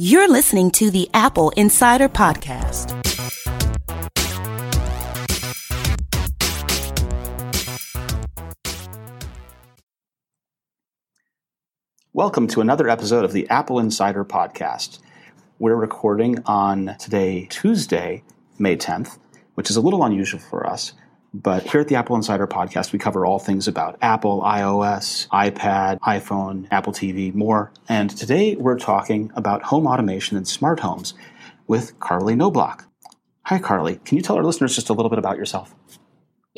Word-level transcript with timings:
You're 0.00 0.28
listening 0.28 0.70
to 0.70 0.92
the 0.92 1.10
Apple 1.12 1.50
Insider 1.56 2.08
Podcast. 2.08 2.94
Welcome 12.12 12.46
to 12.46 12.60
another 12.60 12.88
episode 12.88 13.24
of 13.24 13.32
the 13.32 13.50
Apple 13.50 13.80
Insider 13.80 14.24
Podcast. 14.24 15.00
We're 15.58 15.74
recording 15.74 16.44
on 16.46 16.94
today, 17.00 17.48
Tuesday, 17.50 18.22
May 18.56 18.76
10th, 18.76 19.18
which 19.56 19.68
is 19.68 19.74
a 19.74 19.80
little 19.80 20.04
unusual 20.04 20.38
for 20.38 20.64
us. 20.64 20.92
But 21.34 21.64
here 21.64 21.82
at 21.82 21.88
the 21.88 21.96
Apple 21.96 22.16
Insider 22.16 22.46
Podcast, 22.46 22.92
we 22.92 22.98
cover 22.98 23.26
all 23.26 23.38
things 23.38 23.68
about 23.68 23.98
Apple, 24.00 24.40
iOS, 24.42 25.28
iPad, 25.28 25.98
iPhone, 26.00 26.66
Apple 26.70 26.92
TV, 26.92 27.34
more. 27.34 27.70
And 27.88 28.08
today 28.10 28.56
we're 28.56 28.78
talking 28.78 29.30
about 29.34 29.64
home 29.64 29.86
automation 29.86 30.36
and 30.38 30.48
smart 30.48 30.80
homes 30.80 31.12
with 31.66 31.98
Carley 32.00 32.34
Knobloch. 32.34 32.86
Hi, 33.42 33.58
Carley. 33.58 34.00
Can 34.04 34.16
you 34.16 34.22
tell 34.22 34.36
our 34.36 34.44
listeners 34.44 34.74
just 34.74 34.88
a 34.88 34.94
little 34.94 35.10
bit 35.10 35.18
about 35.18 35.36
yourself? 35.36 35.74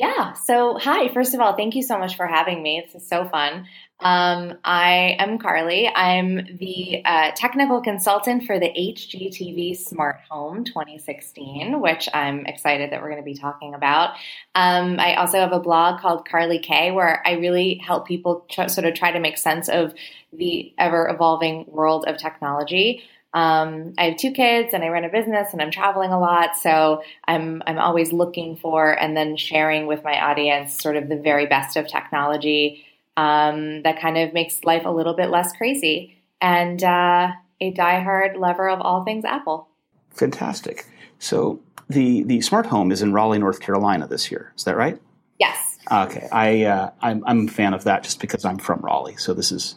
Yeah. 0.01 0.33
So, 0.33 0.79
hi. 0.79 1.09
First 1.09 1.35
of 1.35 1.41
all, 1.41 1.55
thank 1.55 1.75
you 1.75 1.83
so 1.83 1.99
much 1.99 2.17
for 2.17 2.25
having 2.25 2.63
me. 2.63 2.81
This 2.83 3.03
is 3.03 3.07
so 3.07 3.23
fun. 3.23 3.67
Um, 3.99 4.55
I 4.63 5.15
am 5.19 5.37
Carley. 5.37 5.87
I'm 5.87 6.57
the 6.57 7.03
uh, 7.05 7.29
technical 7.35 7.81
consultant 7.81 8.45
for 8.45 8.59
the 8.59 8.69
HGTV 8.69 9.77
Smart 9.77 10.15
Home 10.31 10.63
2016, 10.63 11.79
which 11.79 12.09
I'm 12.15 12.47
excited 12.47 12.91
that 12.91 12.99
we're 12.99 13.11
going 13.11 13.21
to 13.21 13.23
be 13.31 13.35
talking 13.35 13.75
about. 13.75 14.15
Um, 14.55 14.99
I 14.99 15.17
also 15.17 15.37
have 15.37 15.51
a 15.51 15.59
blog 15.59 16.01
called 16.01 16.27
Carley 16.27 16.57
K, 16.57 16.89
where 16.89 17.21
I 17.23 17.33
really 17.33 17.75
help 17.75 18.07
people 18.07 18.47
tr- 18.49 18.69
sort 18.69 18.87
of 18.87 18.95
try 18.95 19.11
to 19.11 19.19
make 19.19 19.37
sense 19.37 19.69
of 19.69 19.93
the 20.33 20.73
ever 20.79 21.09
evolving 21.09 21.65
world 21.67 22.05
of 22.07 22.17
technology. 22.17 23.03
Um, 23.33 23.93
I 23.97 24.09
have 24.09 24.17
two 24.17 24.31
kids 24.31 24.73
and 24.73 24.83
I 24.83 24.89
run 24.89 25.05
a 25.05 25.09
business 25.09 25.53
and 25.53 25.61
I'm 25.61 25.71
traveling 25.71 26.11
a 26.11 26.19
lot, 26.19 26.57
so 26.57 27.03
I'm 27.25 27.63
I'm 27.65 27.79
always 27.79 28.11
looking 28.11 28.57
for 28.57 28.91
and 28.91 29.15
then 29.15 29.37
sharing 29.37 29.87
with 29.87 30.03
my 30.03 30.19
audience 30.19 30.81
sort 30.81 30.97
of 30.97 31.07
the 31.07 31.15
very 31.15 31.45
best 31.45 31.77
of 31.77 31.87
technology 31.87 32.85
um, 33.17 33.83
that 33.83 34.01
kind 34.01 34.17
of 34.17 34.33
makes 34.33 34.63
life 34.63 34.85
a 34.85 34.89
little 34.89 35.13
bit 35.13 35.29
less 35.29 35.55
crazy. 35.55 36.17
And 36.41 36.83
uh, 36.83 37.31
a 37.61 37.71
diehard 37.73 38.37
lover 38.37 38.67
of 38.69 38.81
all 38.81 39.03
things 39.03 39.23
Apple. 39.23 39.67
Fantastic. 40.09 40.87
So 41.19 41.61
the 41.89 42.23
the 42.23 42.41
smart 42.41 42.65
home 42.65 42.91
is 42.91 43.01
in 43.01 43.13
Raleigh, 43.13 43.39
North 43.39 43.59
Carolina 43.59 44.07
this 44.07 44.31
year. 44.31 44.51
Is 44.57 44.63
that 44.65 44.75
right? 44.75 44.99
Yes. 45.39 45.77
Okay. 45.91 46.27
I 46.31 46.63
uh, 46.63 46.91
I'm, 47.01 47.23
I'm 47.25 47.47
a 47.47 47.51
fan 47.51 47.73
of 47.73 47.83
that 47.85 48.03
just 48.03 48.19
because 48.19 48.43
I'm 48.43 48.57
from 48.57 48.79
Raleigh. 48.81 49.17
So 49.17 49.33
this 49.33 49.51
is 49.51 49.75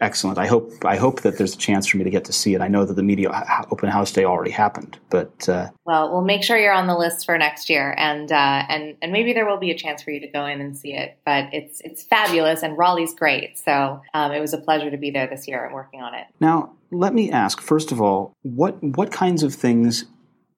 excellent. 0.00 0.38
I 0.38 0.46
hope 0.46 0.72
I 0.84 0.96
hope 0.96 1.22
that 1.22 1.38
there's 1.38 1.54
a 1.54 1.58
chance 1.58 1.86
for 1.86 1.96
me 1.96 2.04
to 2.04 2.10
get 2.10 2.24
to 2.26 2.32
see 2.32 2.54
it. 2.54 2.60
I 2.60 2.68
know 2.68 2.84
that 2.84 2.94
the 2.94 3.02
media 3.02 3.30
open 3.70 3.88
house 3.88 4.12
day 4.12 4.24
already 4.24 4.50
happened, 4.50 4.98
but 5.10 5.48
uh, 5.48 5.68
well, 5.84 6.12
we'll 6.12 6.22
make 6.22 6.44
sure 6.44 6.58
you're 6.58 6.72
on 6.72 6.86
the 6.86 6.96
list 6.96 7.26
for 7.26 7.36
next 7.38 7.68
year, 7.68 7.94
and 7.96 8.30
uh, 8.30 8.64
and 8.68 8.96
and 9.02 9.12
maybe 9.12 9.32
there 9.32 9.46
will 9.46 9.58
be 9.58 9.70
a 9.70 9.76
chance 9.76 10.02
for 10.02 10.10
you 10.10 10.20
to 10.20 10.28
go 10.28 10.46
in 10.46 10.60
and 10.60 10.76
see 10.76 10.92
it. 10.92 11.18
But 11.24 11.52
it's 11.52 11.80
it's 11.82 12.02
fabulous, 12.02 12.62
and 12.62 12.76
Raleigh's 12.76 13.14
great. 13.14 13.58
So 13.58 14.00
um, 14.14 14.32
it 14.32 14.40
was 14.40 14.52
a 14.52 14.58
pleasure 14.58 14.90
to 14.90 14.96
be 14.96 15.10
there 15.10 15.26
this 15.26 15.48
year 15.48 15.64
and 15.64 15.74
working 15.74 16.00
on 16.00 16.14
it. 16.14 16.26
Now, 16.40 16.72
let 16.90 17.14
me 17.14 17.30
ask 17.30 17.60
first 17.60 17.92
of 17.92 18.00
all, 18.00 18.34
what 18.42 18.82
what 18.82 19.10
kinds 19.10 19.42
of 19.42 19.54
things 19.54 20.04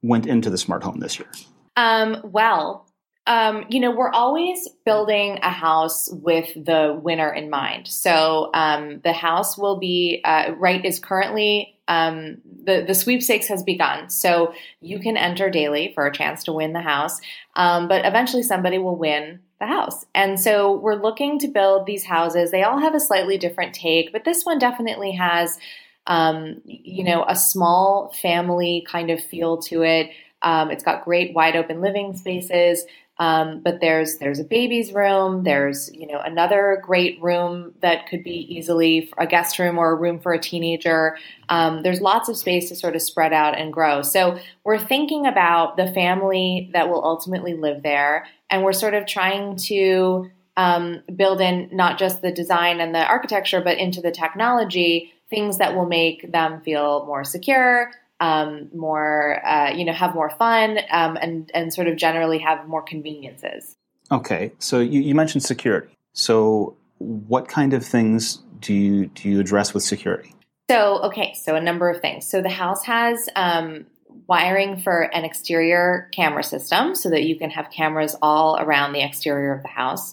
went 0.03 0.27
into 0.27 0.51
the 0.51 0.59
smart 0.59 0.83
home 0.83 0.99
this 1.01 1.19
year? 1.19 1.29
Um, 1.77 2.21
well, 2.25 2.87
um, 3.27 3.67
you 3.69 3.79
know, 3.79 3.93
we're 3.93 4.11
always 4.11 4.69
building 4.85 5.39
a 5.43 5.51
house 5.51 6.09
with 6.11 6.53
the 6.55 6.99
winner 7.01 7.33
in 7.33 7.51
mind. 7.51 7.87
So 7.87 8.51
um, 8.53 9.01
the 9.05 9.13
house 9.13 9.57
will 9.57 9.79
be 9.79 10.21
uh, 10.25 10.53
right 10.57 10.85
is 10.85 10.99
currently 10.99 11.79
um, 11.89 12.39
the 12.65 12.85
the 12.87 12.95
sweepstakes 12.95 13.49
has 13.49 13.63
begun. 13.63 14.09
So 14.11 14.55
you 14.81 14.99
can 14.99 15.17
enter 15.17 15.51
daily 15.51 15.93
for 15.95 16.07
a 16.07 16.13
chance 16.13 16.45
to 16.45 16.53
win 16.53 16.73
the 16.73 16.81
house, 16.81 17.21
um, 17.55 17.89
but 17.89 18.05
eventually 18.05 18.43
somebody 18.43 18.79
will 18.79 18.97
win 18.97 19.41
the 19.61 19.67
house. 19.67 20.05
And 20.15 20.41
so 20.41 20.77
we're 20.77 21.01
looking 21.01 21.39
to 21.41 21.49
build 21.49 21.87
these 21.87 22.05
houses. 22.05 22.51
They 22.51 22.63
all 22.63 22.79
have 22.79 22.95
a 22.95 23.01
slightly 23.01 23.39
different 23.39 23.75
take, 23.75 24.13
but 24.13 24.25
this 24.25 24.45
one 24.45 24.59
definitely 24.59 25.13
has, 25.13 25.59
um, 26.07 26.61
you 26.65 27.05
know, 27.05 27.25
a 27.29 27.37
small 27.37 28.13
family 28.21 28.85
kind 28.89 29.11
of 29.11 29.23
feel 29.23 29.59
to 29.63 29.83
it. 29.83 30.11
Um, 30.43 30.71
it's 30.71 30.83
got 30.83 31.05
great 31.05 31.35
wide 31.35 31.55
open 31.55 31.81
living 31.81 32.17
spaces. 32.17 32.85
Um, 33.19 33.61
but 33.63 33.81
there's 33.81 34.19
there's 34.19 34.39
a 34.39 34.45
baby's 34.45 34.93
room. 34.93 35.45
There's 35.45 35.93
you 35.93 36.07
know 36.07 36.19
another 36.19 36.81
great 36.83 37.23
room 37.23 37.75
that 37.81 38.09
could 38.09 38.25
be 38.25 38.55
easily 38.55 39.13
a 39.19 39.27
guest 39.27 39.59
room 39.59 39.79
or 39.79 39.93
a 39.93 39.95
room 39.95 40.19
for 40.19 40.33
a 40.33 40.39
teenager. 40.39 41.17
Um, 41.49 41.83
there's 41.83 42.01
lots 42.01 42.29
of 42.29 42.37
space 42.37 42.69
to 42.71 42.77
sort 42.77 42.97
of 42.97 43.03
spread 43.03 43.33
out 43.33 43.59
and 43.59 43.73
grow. 43.73 44.03
So 44.03 44.39
we're 44.65 44.79
thinking 44.79 45.27
about 45.27 45.77
the 45.77 45.93
family 45.93 46.71
that 46.73 46.89
will 46.89 47.05
ultimately 47.05 47.55
live 47.55 47.83
there, 47.83 48.27
and 48.51 48.65
we're 48.65 48.73
sort 48.73 48.95
of 48.95 49.07
trying 49.07 49.57
to 49.57 50.31
um, 50.57 51.03
build 51.15 51.41
in 51.41 51.69
not 51.73 51.99
just 51.99 52.23
the 52.23 52.33
design 52.33 52.81
and 52.81 52.95
the 52.95 53.05
architecture, 53.05 53.61
but 53.61 53.79
into 53.79 54.01
the 54.01 54.11
technology 54.11 55.13
things 55.33 55.57
that 55.59 55.75
will 55.75 55.87
make 55.87 56.31
them 56.31 56.61
feel 56.61 57.07
more 57.07 57.25
secure, 57.25 57.91
um, 58.23 58.69
more, 58.73 59.45
uh, 59.45 59.73
you 59.73 59.85
know, 59.85 59.93
have 59.93 60.15
more 60.15 60.31
fun, 60.31 60.79
um, 60.91 61.19
and 61.21 61.51
and 61.55 61.75
sort 61.75 61.89
of 61.89 61.97
generally 61.97 62.39
have 62.39 62.69
more 62.69 62.81
conveniences. 62.81 63.77
Okay, 64.13 64.53
so 64.61 64.79
you, 64.79 65.01
you 65.01 65.15
mentioned 65.15 65.43
security. 65.43 65.99
So 66.13 66.77
what 66.99 67.49
kind 67.49 67.75
of 67.75 67.85
things 67.85 68.37
do 68.61 68.73
you 68.73 69.07
do 69.07 69.29
you 69.29 69.41
address 69.41 69.75
with 69.75 69.83
security? 69.83 70.35
So 70.71 71.03
okay, 71.03 71.35
so 71.35 71.57
a 71.57 71.61
number 71.61 71.91
of 71.91 72.01
things. 72.01 72.25
So 72.25 72.41
the 72.41 72.49
house 72.49 72.85
has 72.85 73.29
um, 73.35 73.87
wiring 74.29 74.81
for 74.81 75.13
an 75.13 75.25
exterior 75.25 76.09
camera 76.13 76.45
system, 76.45 76.95
so 76.95 77.11
that 77.11 77.25
you 77.25 77.37
can 77.37 77.51
have 77.51 77.71
cameras 77.71 78.15
all 78.23 78.57
around 78.57 78.93
the 78.93 79.03
exterior 79.03 79.53
of 79.53 79.63
the 79.63 79.69
house. 79.69 80.13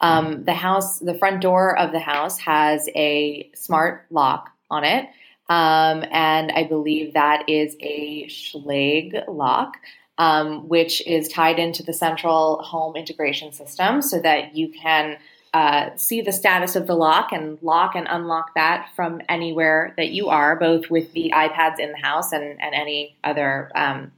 Um, 0.00 0.44
the 0.44 0.54
house, 0.54 0.98
the 0.98 1.12
front 1.14 1.42
door 1.42 1.78
of 1.78 1.92
the 1.92 2.00
house 2.00 2.38
has 2.38 2.88
a 2.96 3.50
smart 3.54 4.06
lock 4.08 4.48
on 4.70 4.84
it. 4.84 5.10
Um, 5.50 6.04
and 6.12 6.52
I 6.52 6.62
believe 6.62 7.14
that 7.14 7.48
is 7.48 7.76
a 7.80 8.24
Schlage 8.28 9.24
lock, 9.26 9.78
um, 10.16 10.68
which 10.68 11.04
is 11.08 11.26
tied 11.26 11.58
into 11.58 11.82
the 11.82 11.92
central 11.92 12.62
home 12.62 12.94
integration 12.94 13.52
system 13.52 14.00
so 14.00 14.20
that 14.20 14.54
you 14.54 14.68
can 14.68 15.18
uh, 15.52 15.90
see 15.96 16.20
the 16.20 16.30
status 16.30 16.76
of 16.76 16.86
the 16.86 16.94
lock 16.94 17.32
and 17.32 17.58
lock 17.62 17.96
and 17.96 18.06
unlock 18.08 18.54
that 18.54 18.90
from 18.94 19.20
anywhere 19.28 19.92
that 19.96 20.10
you 20.10 20.28
are, 20.28 20.54
both 20.54 20.88
with 20.88 21.12
the 21.14 21.32
iPads 21.34 21.80
in 21.80 21.90
the 21.90 21.98
house 21.98 22.30
and, 22.30 22.62
and 22.62 22.72
any 22.72 23.16
other 23.24 23.72
um, 23.74 24.12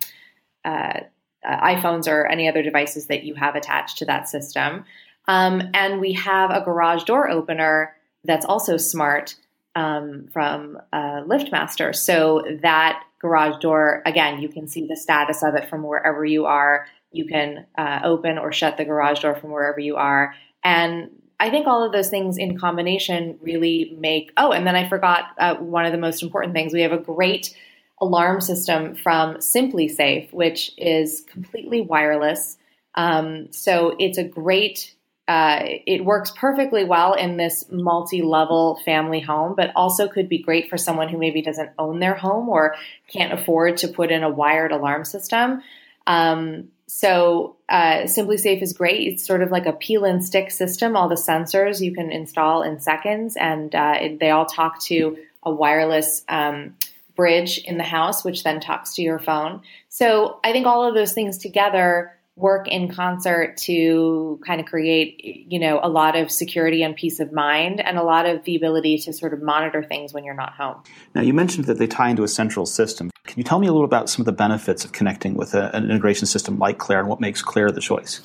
uh, 0.66 1.00
uh, 1.48 1.66
iPhones 1.66 2.06
or 2.06 2.26
any 2.26 2.46
other 2.46 2.62
devices 2.62 3.06
that 3.06 3.24
you 3.24 3.34
have 3.34 3.56
attached 3.56 3.96
to 3.96 4.04
that 4.04 4.28
system. 4.28 4.84
Um, 5.26 5.70
and 5.72 5.98
we 5.98 6.12
have 6.12 6.50
a 6.50 6.60
garage 6.60 7.04
door 7.04 7.30
opener 7.30 7.96
that's 8.22 8.44
also 8.44 8.76
smart 8.76 9.36
um, 9.74 10.28
from 10.32 10.78
LiftMaster. 10.92 11.94
So 11.94 12.42
that 12.62 13.02
garage 13.20 13.60
door, 13.60 14.02
again, 14.04 14.40
you 14.40 14.48
can 14.48 14.68
see 14.68 14.86
the 14.86 14.96
status 14.96 15.42
of 15.42 15.54
it 15.54 15.68
from 15.68 15.82
wherever 15.82 16.24
you 16.24 16.46
are. 16.46 16.86
You 17.12 17.26
can 17.26 17.66
uh, 17.78 18.00
open 18.04 18.38
or 18.38 18.52
shut 18.52 18.76
the 18.76 18.84
garage 18.84 19.20
door 19.20 19.34
from 19.34 19.50
wherever 19.50 19.80
you 19.80 19.96
are. 19.96 20.34
And 20.64 21.10
I 21.38 21.50
think 21.50 21.66
all 21.66 21.84
of 21.84 21.92
those 21.92 22.08
things 22.08 22.38
in 22.38 22.58
combination 22.58 23.38
really 23.40 23.96
make. 23.98 24.32
Oh, 24.36 24.52
and 24.52 24.66
then 24.66 24.76
I 24.76 24.88
forgot 24.88 25.30
uh, 25.38 25.56
one 25.56 25.84
of 25.84 25.92
the 25.92 25.98
most 25.98 26.22
important 26.22 26.54
things. 26.54 26.72
We 26.72 26.82
have 26.82 26.92
a 26.92 26.98
great 26.98 27.56
alarm 28.00 28.40
system 28.40 28.94
from 28.94 29.36
SimpliSafe, 29.36 30.32
which 30.32 30.72
is 30.76 31.24
completely 31.28 31.80
wireless. 31.80 32.58
Um, 32.94 33.52
so 33.52 33.96
it's 33.98 34.18
a 34.18 34.24
great 34.24 34.94
uh, 35.28 35.60
it 35.86 36.04
works 36.04 36.32
perfectly 36.36 36.84
well 36.84 37.14
in 37.14 37.36
this 37.36 37.64
multi-level 37.70 38.80
family 38.84 39.20
home, 39.20 39.54
but 39.56 39.70
also 39.76 40.08
could 40.08 40.28
be 40.28 40.38
great 40.38 40.68
for 40.68 40.76
someone 40.76 41.08
who 41.08 41.16
maybe 41.16 41.40
doesn't 41.40 41.70
own 41.78 42.00
their 42.00 42.14
home 42.14 42.48
or 42.48 42.74
can't 43.06 43.32
afford 43.32 43.76
to 43.76 43.88
put 43.88 44.10
in 44.10 44.24
a 44.24 44.28
wired 44.30 44.72
alarm 44.72 45.04
system. 45.04 45.62
Um, 46.06 46.68
so 46.86 47.56
uh, 47.68 48.02
SimpliSafe 48.02 48.62
is 48.62 48.72
great. 48.72 49.06
It's 49.06 49.24
sort 49.24 49.42
of 49.42 49.50
like 49.50 49.66
a 49.66 49.72
peel 49.72 50.04
and 50.04 50.24
stick 50.24 50.50
system. 50.50 50.96
All 50.96 51.08
the 51.08 51.14
sensors 51.14 51.80
you 51.80 51.94
can 51.94 52.10
install 52.10 52.62
in 52.62 52.80
seconds, 52.80 53.36
and 53.36 53.74
uh, 53.74 53.94
it, 54.00 54.18
they 54.18 54.30
all 54.30 54.44
talk 54.44 54.82
to 54.82 55.16
a 55.44 55.50
wireless 55.50 56.24
um, 56.28 56.76
bridge 57.14 57.58
in 57.58 57.78
the 57.78 57.84
house, 57.84 58.24
which 58.24 58.42
then 58.42 58.60
talks 58.60 58.94
to 58.94 59.02
your 59.02 59.18
phone. 59.18 59.62
So 59.88 60.40
I 60.42 60.52
think 60.52 60.66
all 60.66 60.86
of 60.86 60.94
those 60.94 61.12
things 61.12 61.38
together 61.38 62.12
work 62.36 62.66
in 62.66 62.92
concert 62.92 63.56
to 63.58 64.40
kind 64.46 64.60
of 64.60 64.66
create, 64.66 65.46
you 65.50 65.58
know, 65.58 65.80
a 65.82 65.88
lot 65.88 66.16
of 66.16 66.30
security 66.30 66.82
and 66.82 66.96
peace 66.96 67.20
of 67.20 67.32
mind 67.32 67.80
and 67.80 67.98
a 67.98 68.02
lot 68.02 68.26
of 68.26 68.42
the 68.44 68.56
ability 68.56 68.98
to 68.98 69.12
sort 69.12 69.34
of 69.34 69.42
monitor 69.42 69.82
things 69.82 70.14
when 70.14 70.24
you're 70.24 70.34
not 70.34 70.54
home. 70.54 70.82
Now, 71.14 71.20
you 71.20 71.34
mentioned 71.34 71.66
that 71.66 71.78
they 71.78 71.86
tie 71.86 72.08
into 72.08 72.22
a 72.22 72.28
central 72.28 72.64
system. 72.64 73.10
Can 73.26 73.38
you 73.38 73.44
tell 73.44 73.58
me 73.58 73.66
a 73.66 73.72
little 73.72 73.84
about 73.84 74.08
some 74.08 74.22
of 74.22 74.26
the 74.26 74.32
benefits 74.32 74.84
of 74.84 74.92
connecting 74.92 75.34
with 75.34 75.54
a, 75.54 75.74
an 75.76 75.84
integration 75.84 76.26
system 76.26 76.58
like 76.58 76.78
Clare 76.78 77.00
and 77.00 77.08
what 77.08 77.20
makes 77.20 77.42
Clare 77.42 77.70
the 77.70 77.80
choice? 77.80 78.22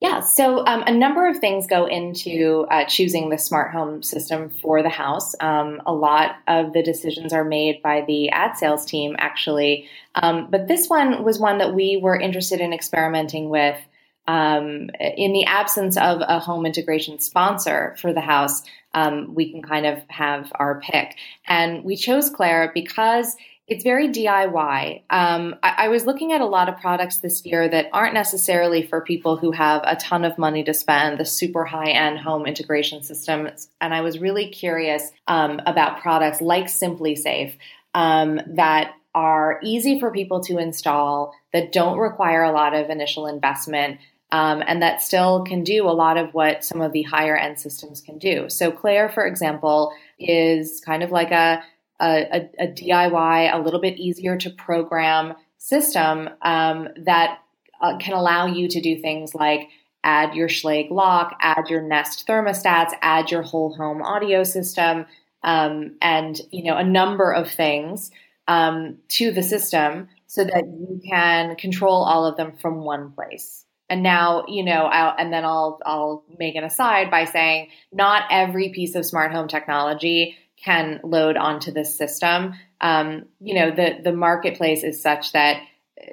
Yeah, 0.00 0.20
so 0.20 0.66
um, 0.66 0.82
a 0.86 0.92
number 0.92 1.26
of 1.26 1.38
things 1.38 1.66
go 1.66 1.86
into 1.86 2.66
uh, 2.70 2.84
choosing 2.84 3.30
the 3.30 3.38
smart 3.38 3.72
home 3.72 4.02
system 4.02 4.50
for 4.60 4.82
the 4.82 4.90
house. 4.90 5.34
Um, 5.40 5.80
a 5.86 5.94
lot 5.94 6.36
of 6.46 6.72
the 6.74 6.82
decisions 6.82 7.32
are 7.32 7.44
made 7.44 7.80
by 7.80 8.04
the 8.06 8.28
ad 8.28 8.56
sales 8.58 8.84
team, 8.84 9.16
actually. 9.18 9.88
Um, 10.14 10.48
but 10.50 10.68
this 10.68 10.88
one 10.88 11.24
was 11.24 11.38
one 11.38 11.58
that 11.58 11.74
we 11.74 11.96
were 11.96 12.18
interested 12.18 12.60
in 12.60 12.72
experimenting 12.72 13.48
with. 13.48 13.78
Um, 14.26 14.88
in 14.98 15.32
the 15.34 15.44
absence 15.44 15.96
of 15.98 16.22
a 16.22 16.38
home 16.38 16.64
integration 16.64 17.18
sponsor 17.18 17.94
for 18.00 18.12
the 18.12 18.22
house, 18.22 18.62
um, 18.94 19.34
we 19.34 19.50
can 19.50 19.62
kind 19.62 19.84
of 19.84 20.02
have 20.08 20.50
our 20.54 20.80
pick. 20.80 21.16
And 21.46 21.84
we 21.84 21.96
chose 21.96 22.30
Clare 22.30 22.70
because 22.74 23.36
it's 23.66 23.82
very 23.82 24.08
DIY. 24.08 25.02
Um, 25.08 25.56
I, 25.62 25.74
I, 25.78 25.88
was 25.88 26.04
looking 26.04 26.32
at 26.32 26.42
a 26.42 26.46
lot 26.46 26.68
of 26.68 26.78
products 26.78 27.18
this 27.18 27.46
year 27.46 27.66
that 27.66 27.88
aren't 27.92 28.12
necessarily 28.12 28.86
for 28.86 29.00
people 29.00 29.38
who 29.38 29.52
have 29.52 29.82
a 29.84 29.96
ton 29.96 30.24
of 30.24 30.36
money 30.36 30.62
to 30.64 30.74
spend, 30.74 31.18
the 31.18 31.24
super 31.24 31.64
high 31.64 31.90
end 31.90 32.18
home 32.18 32.46
integration 32.46 33.02
systems. 33.02 33.70
And 33.80 33.94
I 33.94 34.02
was 34.02 34.18
really 34.18 34.48
curious 34.48 35.10
um, 35.26 35.62
about 35.64 36.02
products 36.02 36.42
like 36.42 36.66
SimpliSafe 36.66 37.54
um, 37.94 38.40
that 38.48 38.92
are 39.14 39.60
easy 39.62 39.98
for 39.98 40.10
people 40.10 40.40
to 40.42 40.58
install, 40.58 41.32
that 41.52 41.72
don't 41.72 41.98
require 41.98 42.42
a 42.42 42.52
lot 42.52 42.74
of 42.74 42.90
initial 42.90 43.26
investment. 43.26 43.98
Um, 44.32 44.64
and 44.66 44.82
that 44.82 45.00
still 45.00 45.44
can 45.44 45.62
do 45.62 45.88
a 45.88 45.92
lot 45.92 46.16
of 46.16 46.34
what 46.34 46.64
some 46.64 46.80
of 46.80 46.92
the 46.92 47.02
higher 47.02 47.36
end 47.36 47.60
systems 47.60 48.00
can 48.00 48.18
do. 48.18 48.50
So, 48.50 48.72
Clare, 48.72 49.08
for 49.08 49.24
example, 49.24 49.92
is 50.18 50.82
kind 50.84 51.04
of 51.04 51.12
like 51.12 51.30
a 51.30 51.62
a, 52.00 52.26
a, 52.58 52.64
a 52.64 52.66
DIY, 52.68 53.54
a 53.54 53.58
little 53.58 53.80
bit 53.80 53.98
easier 53.98 54.36
to 54.38 54.50
program 54.50 55.34
system 55.58 56.28
um, 56.42 56.88
that 57.04 57.38
uh, 57.80 57.96
can 57.98 58.14
allow 58.14 58.46
you 58.46 58.68
to 58.68 58.80
do 58.80 58.98
things 58.98 59.34
like 59.34 59.68
add 60.02 60.34
your 60.34 60.48
Schlage 60.48 60.90
lock, 60.90 61.36
add 61.40 61.70
your 61.70 61.82
Nest 61.82 62.26
thermostats, 62.26 62.92
add 63.00 63.30
your 63.30 63.42
whole 63.42 63.74
home 63.74 64.02
audio 64.02 64.44
system, 64.44 65.06
um, 65.42 65.96
and 66.00 66.40
you 66.50 66.64
know 66.64 66.76
a 66.76 66.84
number 66.84 67.32
of 67.32 67.50
things 67.50 68.10
um, 68.48 68.98
to 69.08 69.32
the 69.32 69.42
system 69.42 70.08
so 70.26 70.44
that 70.44 70.64
you 70.66 71.00
can 71.08 71.56
control 71.56 72.04
all 72.04 72.26
of 72.26 72.36
them 72.36 72.52
from 72.56 72.84
one 72.84 73.12
place. 73.12 73.64
And 73.88 74.02
now, 74.02 74.44
you 74.48 74.64
know, 74.64 74.86
I'll, 74.86 75.14
and 75.18 75.32
then 75.32 75.44
I'll 75.44 75.80
I'll 75.84 76.24
make 76.38 76.54
an 76.56 76.64
aside 76.64 77.10
by 77.10 77.24
saying 77.24 77.68
not 77.92 78.24
every 78.30 78.70
piece 78.70 78.94
of 78.94 79.06
smart 79.06 79.32
home 79.32 79.48
technology 79.48 80.36
can 80.64 81.00
load 81.02 81.36
onto 81.36 81.70
this 81.70 81.96
system. 81.96 82.54
Um, 82.80 83.26
you 83.40 83.54
know, 83.54 83.70
the 83.70 83.98
the 84.02 84.12
marketplace 84.12 84.82
is 84.82 85.02
such 85.02 85.32
that 85.32 85.62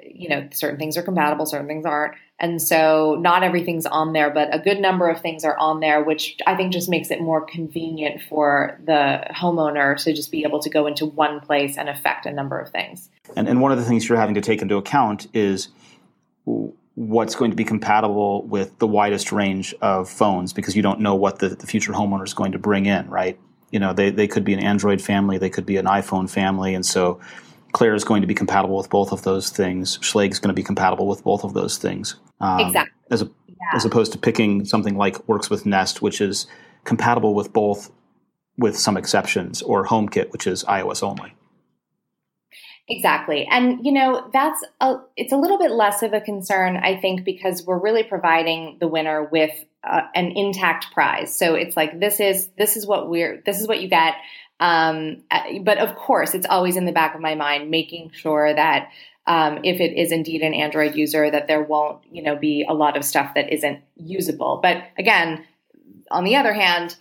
you 0.04 0.28
know 0.28 0.48
certain 0.52 0.78
things 0.78 0.96
are 0.96 1.02
compatible, 1.02 1.46
certain 1.46 1.66
things 1.66 1.86
aren't, 1.86 2.14
and 2.38 2.60
so 2.60 3.16
not 3.20 3.42
everything's 3.42 3.86
on 3.86 4.12
there, 4.12 4.30
but 4.30 4.54
a 4.54 4.58
good 4.58 4.80
number 4.80 5.08
of 5.08 5.20
things 5.20 5.44
are 5.44 5.56
on 5.58 5.80
there, 5.80 6.02
which 6.02 6.36
I 6.46 6.56
think 6.56 6.72
just 6.72 6.88
makes 6.88 7.10
it 7.10 7.20
more 7.20 7.40
convenient 7.44 8.20
for 8.22 8.80
the 8.84 9.24
homeowner 9.30 10.02
to 10.04 10.12
just 10.12 10.30
be 10.30 10.42
able 10.42 10.60
to 10.60 10.70
go 10.70 10.86
into 10.86 11.06
one 11.06 11.40
place 11.40 11.78
and 11.78 11.88
affect 11.88 12.26
a 12.26 12.32
number 12.32 12.58
of 12.58 12.70
things. 12.70 13.08
And, 13.36 13.48
and 13.48 13.60
one 13.60 13.72
of 13.72 13.78
the 13.78 13.84
things 13.84 14.08
you're 14.08 14.18
having 14.18 14.34
to 14.34 14.40
take 14.40 14.60
into 14.60 14.76
account 14.76 15.28
is 15.32 15.68
what's 16.94 17.34
going 17.34 17.50
to 17.50 17.56
be 17.56 17.64
compatible 17.64 18.42
with 18.46 18.78
the 18.78 18.86
widest 18.86 19.32
range 19.32 19.74
of 19.80 20.10
phones 20.10 20.52
because 20.52 20.76
you 20.76 20.82
don't 20.82 21.00
know 21.00 21.14
what 21.14 21.38
the, 21.38 21.48
the 21.50 21.66
future 21.66 21.92
homeowner 21.92 22.24
is 22.24 22.34
going 22.34 22.52
to 22.52 22.58
bring 22.58 22.86
in, 22.86 23.08
right? 23.08 23.38
You 23.72 23.80
know 23.80 23.92
they, 23.92 24.10
they 24.10 24.28
could 24.28 24.44
be 24.44 24.52
an 24.52 24.60
android 24.60 25.02
family 25.02 25.38
they 25.38 25.50
could 25.50 25.66
be 25.66 25.76
an 25.78 25.86
iphone 25.86 26.30
family 26.30 26.74
and 26.74 26.86
so 26.86 27.20
Clare 27.72 27.94
is 27.94 28.04
going 28.04 28.20
to 28.20 28.26
be 28.26 28.34
compatible 28.34 28.76
with 28.76 28.90
both 28.90 29.12
of 29.12 29.22
those 29.22 29.48
things. 29.48 29.96
Schlage 29.98 30.32
is 30.32 30.38
going 30.38 30.50
to 30.50 30.54
be 30.54 30.62
compatible 30.62 31.08
with 31.08 31.24
both 31.24 31.42
of 31.42 31.54
those 31.54 31.78
things 31.78 32.16
um, 32.38 32.60
exactly. 32.60 32.92
as, 33.10 33.22
a, 33.22 33.30
yeah. 33.46 33.54
as 33.74 33.84
opposed 33.84 34.12
to 34.12 34.18
picking 34.18 34.64
something 34.64 34.96
like 34.96 35.26
works 35.28 35.48
with 35.48 35.64
nest 35.64 36.02
which 36.02 36.20
is 36.20 36.46
compatible 36.84 37.34
with 37.34 37.52
both 37.52 37.90
with 38.58 38.76
some 38.76 38.96
exceptions 38.96 39.62
or 39.62 39.86
homekit 39.86 40.30
which 40.32 40.46
is 40.46 40.64
ios 40.64 41.02
only 41.02 41.34
Exactly. 42.88 43.46
And 43.50 43.84
you 43.84 43.92
know, 43.92 44.28
that's 44.32 44.62
a 44.80 44.96
it's 45.16 45.32
a 45.32 45.36
little 45.36 45.58
bit 45.58 45.70
less 45.70 46.02
of 46.02 46.12
a 46.12 46.20
concern 46.20 46.76
I 46.76 46.96
think 47.00 47.24
because 47.24 47.64
we're 47.64 47.78
really 47.78 48.02
providing 48.02 48.78
the 48.80 48.88
winner 48.88 49.22
with 49.24 49.52
uh, 49.84 50.02
an 50.14 50.32
intact 50.32 50.92
prize. 50.92 51.34
So 51.34 51.54
it's 51.54 51.76
like 51.76 52.00
this 52.00 52.18
is 52.18 52.48
this 52.58 52.76
is 52.76 52.86
what 52.86 53.08
we're 53.08 53.40
this 53.46 53.60
is 53.60 53.68
what 53.68 53.80
you 53.80 53.88
get. 53.88 54.14
Um, 54.58 55.22
uh, 55.30 55.58
but 55.62 55.78
of 55.78 55.94
course, 55.96 56.34
it's 56.34 56.46
always 56.46 56.76
in 56.76 56.84
the 56.84 56.92
back 56.92 57.14
of 57.14 57.20
my 57.20 57.34
mind 57.34 57.70
making 57.70 58.10
sure 58.12 58.52
that 58.52 58.90
um, 59.26 59.60
if 59.64 59.80
it 59.80 59.96
is 59.96 60.10
indeed 60.10 60.42
an 60.42 60.52
Android 60.52 60.96
user, 60.96 61.30
that 61.30 61.46
there 61.46 61.62
won't 61.62 62.00
you 62.10 62.22
know 62.22 62.34
be 62.34 62.66
a 62.68 62.74
lot 62.74 62.96
of 62.96 63.04
stuff 63.04 63.34
that 63.34 63.52
isn't 63.52 63.80
usable. 63.96 64.58
But 64.60 64.82
again, 64.98 65.44
on 66.10 66.24
the 66.24 66.34
other 66.34 66.52
hand, 66.52 66.96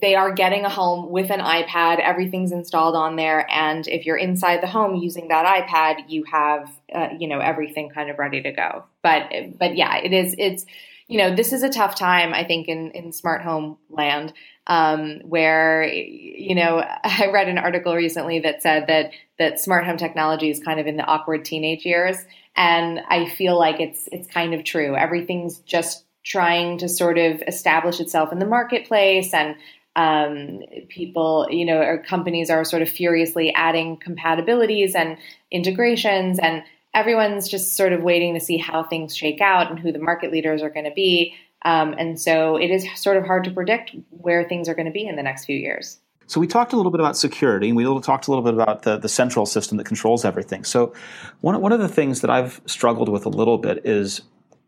they 0.00 0.14
are 0.14 0.32
getting 0.32 0.64
a 0.64 0.68
home 0.68 1.10
with 1.10 1.30
an 1.30 1.40
iPad. 1.40 2.00
Everything's 2.00 2.52
installed 2.52 2.96
on 2.96 3.16
there, 3.16 3.46
and 3.50 3.86
if 3.86 4.06
you're 4.06 4.16
inside 4.16 4.62
the 4.62 4.66
home 4.66 4.94
using 4.94 5.28
that 5.28 5.44
iPad, 5.44 6.08
you 6.08 6.24
have 6.24 6.70
uh, 6.94 7.08
you 7.18 7.28
know 7.28 7.38
everything 7.38 7.90
kind 7.90 8.10
of 8.10 8.18
ready 8.18 8.42
to 8.42 8.52
go. 8.52 8.84
But 9.02 9.30
but 9.58 9.76
yeah, 9.76 9.98
it 9.98 10.12
is 10.12 10.34
it's 10.38 10.64
you 11.08 11.18
know 11.18 11.34
this 11.34 11.52
is 11.52 11.62
a 11.62 11.68
tough 11.68 11.96
time 11.96 12.32
I 12.32 12.44
think 12.44 12.68
in 12.68 12.92
in 12.92 13.12
smart 13.12 13.42
home 13.42 13.78
land 13.88 14.32
um, 14.66 15.20
where 15.24 15.82
you 15.84 16.54
know 16.54 16.78
I 17.04 17.28
read 17.32 17.48
an 17.48 17.58
article 17.58 17.94
recently 17.94 18.40
that 18.40 18.62
said 18.62 18.86
that 18.86 19.10
that 19.38 19.60
smart 19.60 19.84
home 19.84 19.96
technology 19.96 20.50
is 20.50 20.60
kind 20.60 20.80
of 20.80 20.86
in 20.86 20.96
the 20.96 21.04
awkward 21.04 21.44
teenage 21.44 21.84
years, 21.84 22.16
and 22.56 23.00
I 23.08 23.28
feel 23.28 23.58
like 23.58 23.80
it's 23.80 24.08
it's 24.12 24.28
kind 24.28 24.54
of 24.54 24.64
true. 24.64 24.96
Everything's 24.96 25.58
just 25.58 26.04
trying 26.24 26.78
to 26.78 26.88
sort 26.88 27.18
of 27.18 27.42
establish 27.46 28.00
itself 28.00 28.32
in 28.32 28.38
the 28.38 28.46
marketplace 28.46 29.32
and 29.32 29.56
um, 29.96 30.60
people, 30.88 31.48
you 31.50 31.64
know, 31.64 31.78
or 31.78 31.98
companies 31.98 32.50
are 32.50 32.64
sort 32.64 32.82
of 32.82 32.88
furiously 32.88 33.52
adding 33.52 33.98
compatibilities 33.98 34.94
and 34.94 35.18
integrations, 35.50 36.38
and 36.38 36.62
everyone's 36.94 37.48
just 37.48 37.76
sort 37.76 37.92
of 37.92 38.02
waiting 38.02 38.34
to 38.34 38.40
see 38.40 38.56
how 38.56 38.82
things 38.82 39.16
shake 39.16 39.40
out 39.40 39.70
and 39.70 39.78
who 39.78 39.92
the 39.92 39.98
market 39.98 40.30
leaders 40.30 40.62
are 40.62 40.70
going 40.70 40.84
to 40.84 40.92
be. 40.92 41.34
Um, 41.62 41.94
and 41.98 42.20
so 42.20 42.56
it 42.56 42.70
is 42.70 42.86
sort 42.94 43.16
of 43.16 43.24
hard 43.24 43.44
to 43.44 43.50
predict 43.50 43.94
where 44.10 44.48
things 44.48 44.68
are 44.68 44.74
going 44.74 44.86
to 44.86 44.92
be 44.92 45.06
in 45.06 45.16
the 45.16 45.22
next 45.22 45.44
few 45.44 45.56
years. 45.56 45.98
So 46.26 46.40
we 46.40 46.46
talked 46.46 46.72
a 46.72 46.76
little 46.76 46.92
bit 46.92 47.00
about 47.00 47.16
security, 47.16 47.68
and 47.68 47.76
we 47.76 47.84
talked 48.00 48.28
a 48.28 48.30
little 48.30 48.44
bit 48.44 48.54
about 48.54 48.82
the, 48.82 48.96
the 48.96 49.08
central 49.08 49.44
system 49.44 49.76
that 49.78 49.84
controls 49.84 50.24
everything. 50.24 50.62
So 50.62 50.94
one, 51.40 51.60
one 51.60 51.72
of 51.72 51.80
the 51.80 51.88
things 51.88 52.20
that 52.20 52.30
I've 52.30 52.60
struggled 52.66 53.08
with 53.08 53.26
a 53.26 53.28
little 53.28 53.58
bit 53.58 53.84
is 53.84 54.22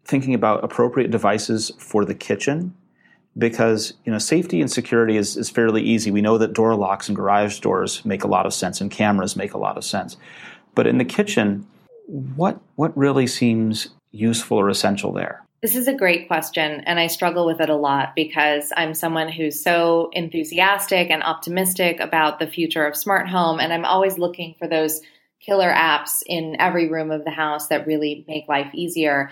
thinking 0.05 0.35
about 0.35 0.65
appropriate 0.65 1.11
devices 1.11 1.73
for 1.79 2.05
the 2.05 2.15
kitchen 2.15 2.75
because 3.37 3.95
you 4.05 4.13
know 4.13 4.19
safety 4.19 4.61
and 4.61 4.71
security 4.71 5.17
is, 5.17 5.37
is 5.37 5.51
fairly 5.51 5.83
easy. 5.83 6.11
We 6.11 6.21
know 6.21 6.39
that 6.39 6.53
door 6.53 6.75
locks 6.75 7.09
and 7.09 7.17
garage 7.17 7.61
doors 7.61 8.05
make 8.05 8.25
a 8.25 8.29
lot 8.29 8.47
of 8.47 8.53
sense 8.53 8.81
and 8.81 8.91
cameras 8.91 9.37
make 9.37 9.55
a 9.55 9.59
lot 9.59 9.77
of 9.77 9.85
sense. 9.85 10.17
But 10.75 10.87
in 10.87 10.99
the 10.99 11.05
kitchen, 11.05 11.67
what 12.07 12.61
what 12.77 12.97
really 12.97 13.27
seems 13.27 13.89
useful 14.11 14.59
or 14.59 14.69
essential 14.69 15.13
there? 15.13 15.45
This 15.63 15.77
is 15.77 15.87
a 15.87 15.95
great 15.95 16.27
question, 16.27 16.83
and 16.87 16.99
I 16.99 17.07
struggle 17.07 17.47
with 17.47 17.61
it 17.61 17.71
a 17.71 17.77
lot 17.77 18.17
because 18.17 18.73
I'm 18.77 18.95
someone 18.95 19.29
who's 19.29 19.63
so 19.63 20.11
enthusiastic 20.13 21.09
and 21.09 21.23
optimistic 21.23 22.01
about 22.01 22.41
the 22.41 22.49
future 22.49 22.85
of 22.85 22.97
smart 22.97 23.29
home, 23.29 23.61
and 23.61 23.73
I'm 23.73 23.85
always 23.85 24.19
looking 24.19 24.57
for 24.59 24.67
those 24.67 25.01
killer 25.41 25.73
apps 25.73 26.23
in 26.27 26.57
every 26.59 26.89
room 26.89 27.11
of 27.11 27.25
the 27.25 27.31
house 27.31 27.69
that 27.69 27.87
really 27.87 28.25
make 28.27 28.49
life 28.49 28.73
easier 28.75 29.31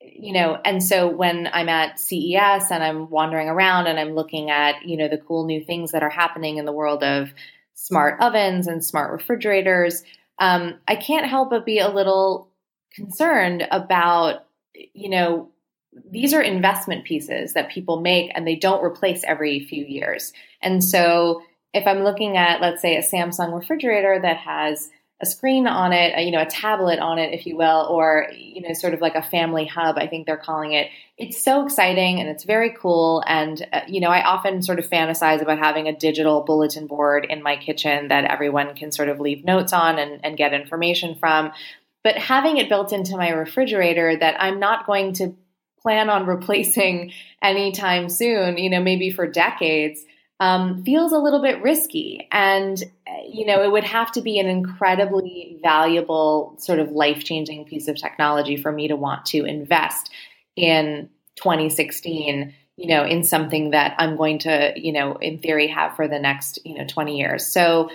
you 0.00 0.32
know, 0.32 0.58
and 0.64 0.82
so 0.82 1.08
when 1.08 1.48
I'm 1.52 1.68
at 1.68 1.98
CES 1.98 2.70
and 2.70 2.82
I'm 2.82 3.10
wandering 3.10 3.48
around 3.48 3.86
and 3.86 3.98
I'm 3.98 4.14
looking 4.14 4.50
at, 4.50 4.84
you 4.84 4.96
know, 4.96 5.08
the 5.08 5.18
cool 5.18 5.44
new 5.44 5.62
things 5.62 5.92
that 5.92 6.02
are 6.02 6.10
happening 6.10 6.56
in 6.56 6.64
the 6.64 6.72
world 6.72 7.02
of 7.02 7.32
smart 7.74 8.20
ovens 8.20 8.66
and 8.66 8.84
smart 8.84 9.12
refrigerators, 9.12 10.02
um, 10.38 10.78
I 10.88 10.96
can't 10.96 11.26
help 11.26 11.50
but 11.50 11.66
be 11.66 11.78
a 11.78 11.90
little 11.90 12.50
concerned 12.94 13.66
about, 13.70 14.46
you 14.74 15.10
know, 15.10 15.50
these 16.10 16.32
are 16.32 16.42
investment 16.42 17.04
pieces 17.04 17.52
that 17.52 17.70
people 17.70 18.00
make 18.00 18.30
and 18.34 18.46
they 18.46 18.56
don't 18.56 18.84
replace 18.84 19.22
every 19.24 19.60
few 19.60 19.84
years. 19.84 20.32
And 20.62 20.82
so 20.82 21.42
if 21.74 21.86
I'm 21.86 22.04
looking 22.04 22.36
at, 22.36 22.60
let's 22.60 22.80
say, 22.80 22.96
a 22.96 23.02
Samsung 23.02 23.54
refrigerator 23.54 24.18
that 24.20 24.38
has 24.38 24.90
a 25.22 25.26
screen 25.26 25.66
on 25.66 25.92
it, 25.92 26.18
you 26.24 26.30
know, 26.30 26.40
a 26.40 26.46
tablet 26.46 26.98
on 26.98 27.18
it, 27.18 27.34
if 27.34 27.46
you 27.46 27.56
will, 27.56 27.86
or, 27.90 28.28
you 28.34 28.62
know, 28.62 28.72
sort 28.72 28.94
of 28.94 29.02
like 29.02 29.14
a 29.14 29.22
family 29.22 29.66
hub, 29.66 29.98
I 29.98 30.06
think 30.06 30.26
they're 30.26 30.38
calling 30.38 30.72
it. 30.72 30.88
It's 31.18 31.42
so 31.42 31.64
exciting 31.64 32.20
and 32.20 32.28
it's 32.28 32.44
very 32.44 32.70
cool. 32.70 33.22
And, 33.26 33.66
uh, 33.70 33.80
you 33.86 34.00
know, 34.00 34.08
I 34.08 34.24
often 34.24 34.62
sort 34.62 34.78
of 34.78 34.88
fantasize 34.88 35.42
about 35.42 35.58
having 35.58 35.88
a 35.88 35.94
digital 35.94 36.40
bulletin 36.42 36.86
board 36.86 37.26
in 37.28 37.42
my 37.42 37.56
kitchen 37.56 38.08
that 38.08 38.24
everyone 38.24 38.74
can 38.74 38.92
sort 38.92 39.10
of 39.10 39.20
leave 39.20 39.44
notes 39.44 39.74
on 39.74 39.98
and, 39.98 40.24
and 40.24 40.38
get 40.38 40.54
information 40.54 41.14
from. 41.14 41.52
But 42.02 42.16
having 42.16 42.56
it 42.56 42.70
built 42.70 42.90
into 42.94 43.18
my 43.18 43.28
refrigerator 43.28 44.16
that 44.16 44.40
I'm 44.40 44.58
not 44.58 44.86
going 44.86 45.12
to 45.14 45.36
plan 45.82 46.08
on 46.08 46.24
replacing 46.26 47.12
anytime 47.42 48.08
soon, 48.08 48.56
you 48.56 48.70
know, 48.70 48.80
maybe 48.80 49.10
for 49.10 49.26
decades 49.26 50.02
um, 50.40 50.82
feels 50.84 51.12
a 51.12 51.18
little 51.18 51.42
bit 51.42 51.62
risky. 51.62 52.26
And, 52.32 52.82
you 53.28 53.44
know, 53.44 53.62
it 53.62 53.70
would 53.70 53.84
have 53.84 54.10
to 54.12 54.22
be 54.22 54.38
an 54.38 54.46
incredibly 54.46 55.58
valuable, 55.62 56.56
sort 56.58 56.78
of 56.78 56.90
life 56.90 57.22
changing 57.24 57.66
piece 57.66 57.86
of 57.86 57.96
technology 57.96 58.56
for 58.56 58.72
me 58.72 58.88
to 58.88 58.96
want 58.96 59.26
to 59.26 59.44
invest 59.44 60.10
in 60.56 61.08
2016 61.36 62.52
you 62.76 62.86
know 62.86 63.04
in 63.04 63.22
something 63.22 63.70
that 63.70 63.94
i'm 63.98 64.16
going 64.16 64.38
to 64.38 64.72
you 64.76 64.92
know 64.92 65.14
in 65.16 65.38
theory 65.38 65.68
have 65.68 65.94
for 65.94 66.08
the 66.08 66.18
next 66.18 66.58
you 66.64 66.74
know 66.74 66.84
20 66.86 67.16
years. 67.16 67.46
So 67.46 67.90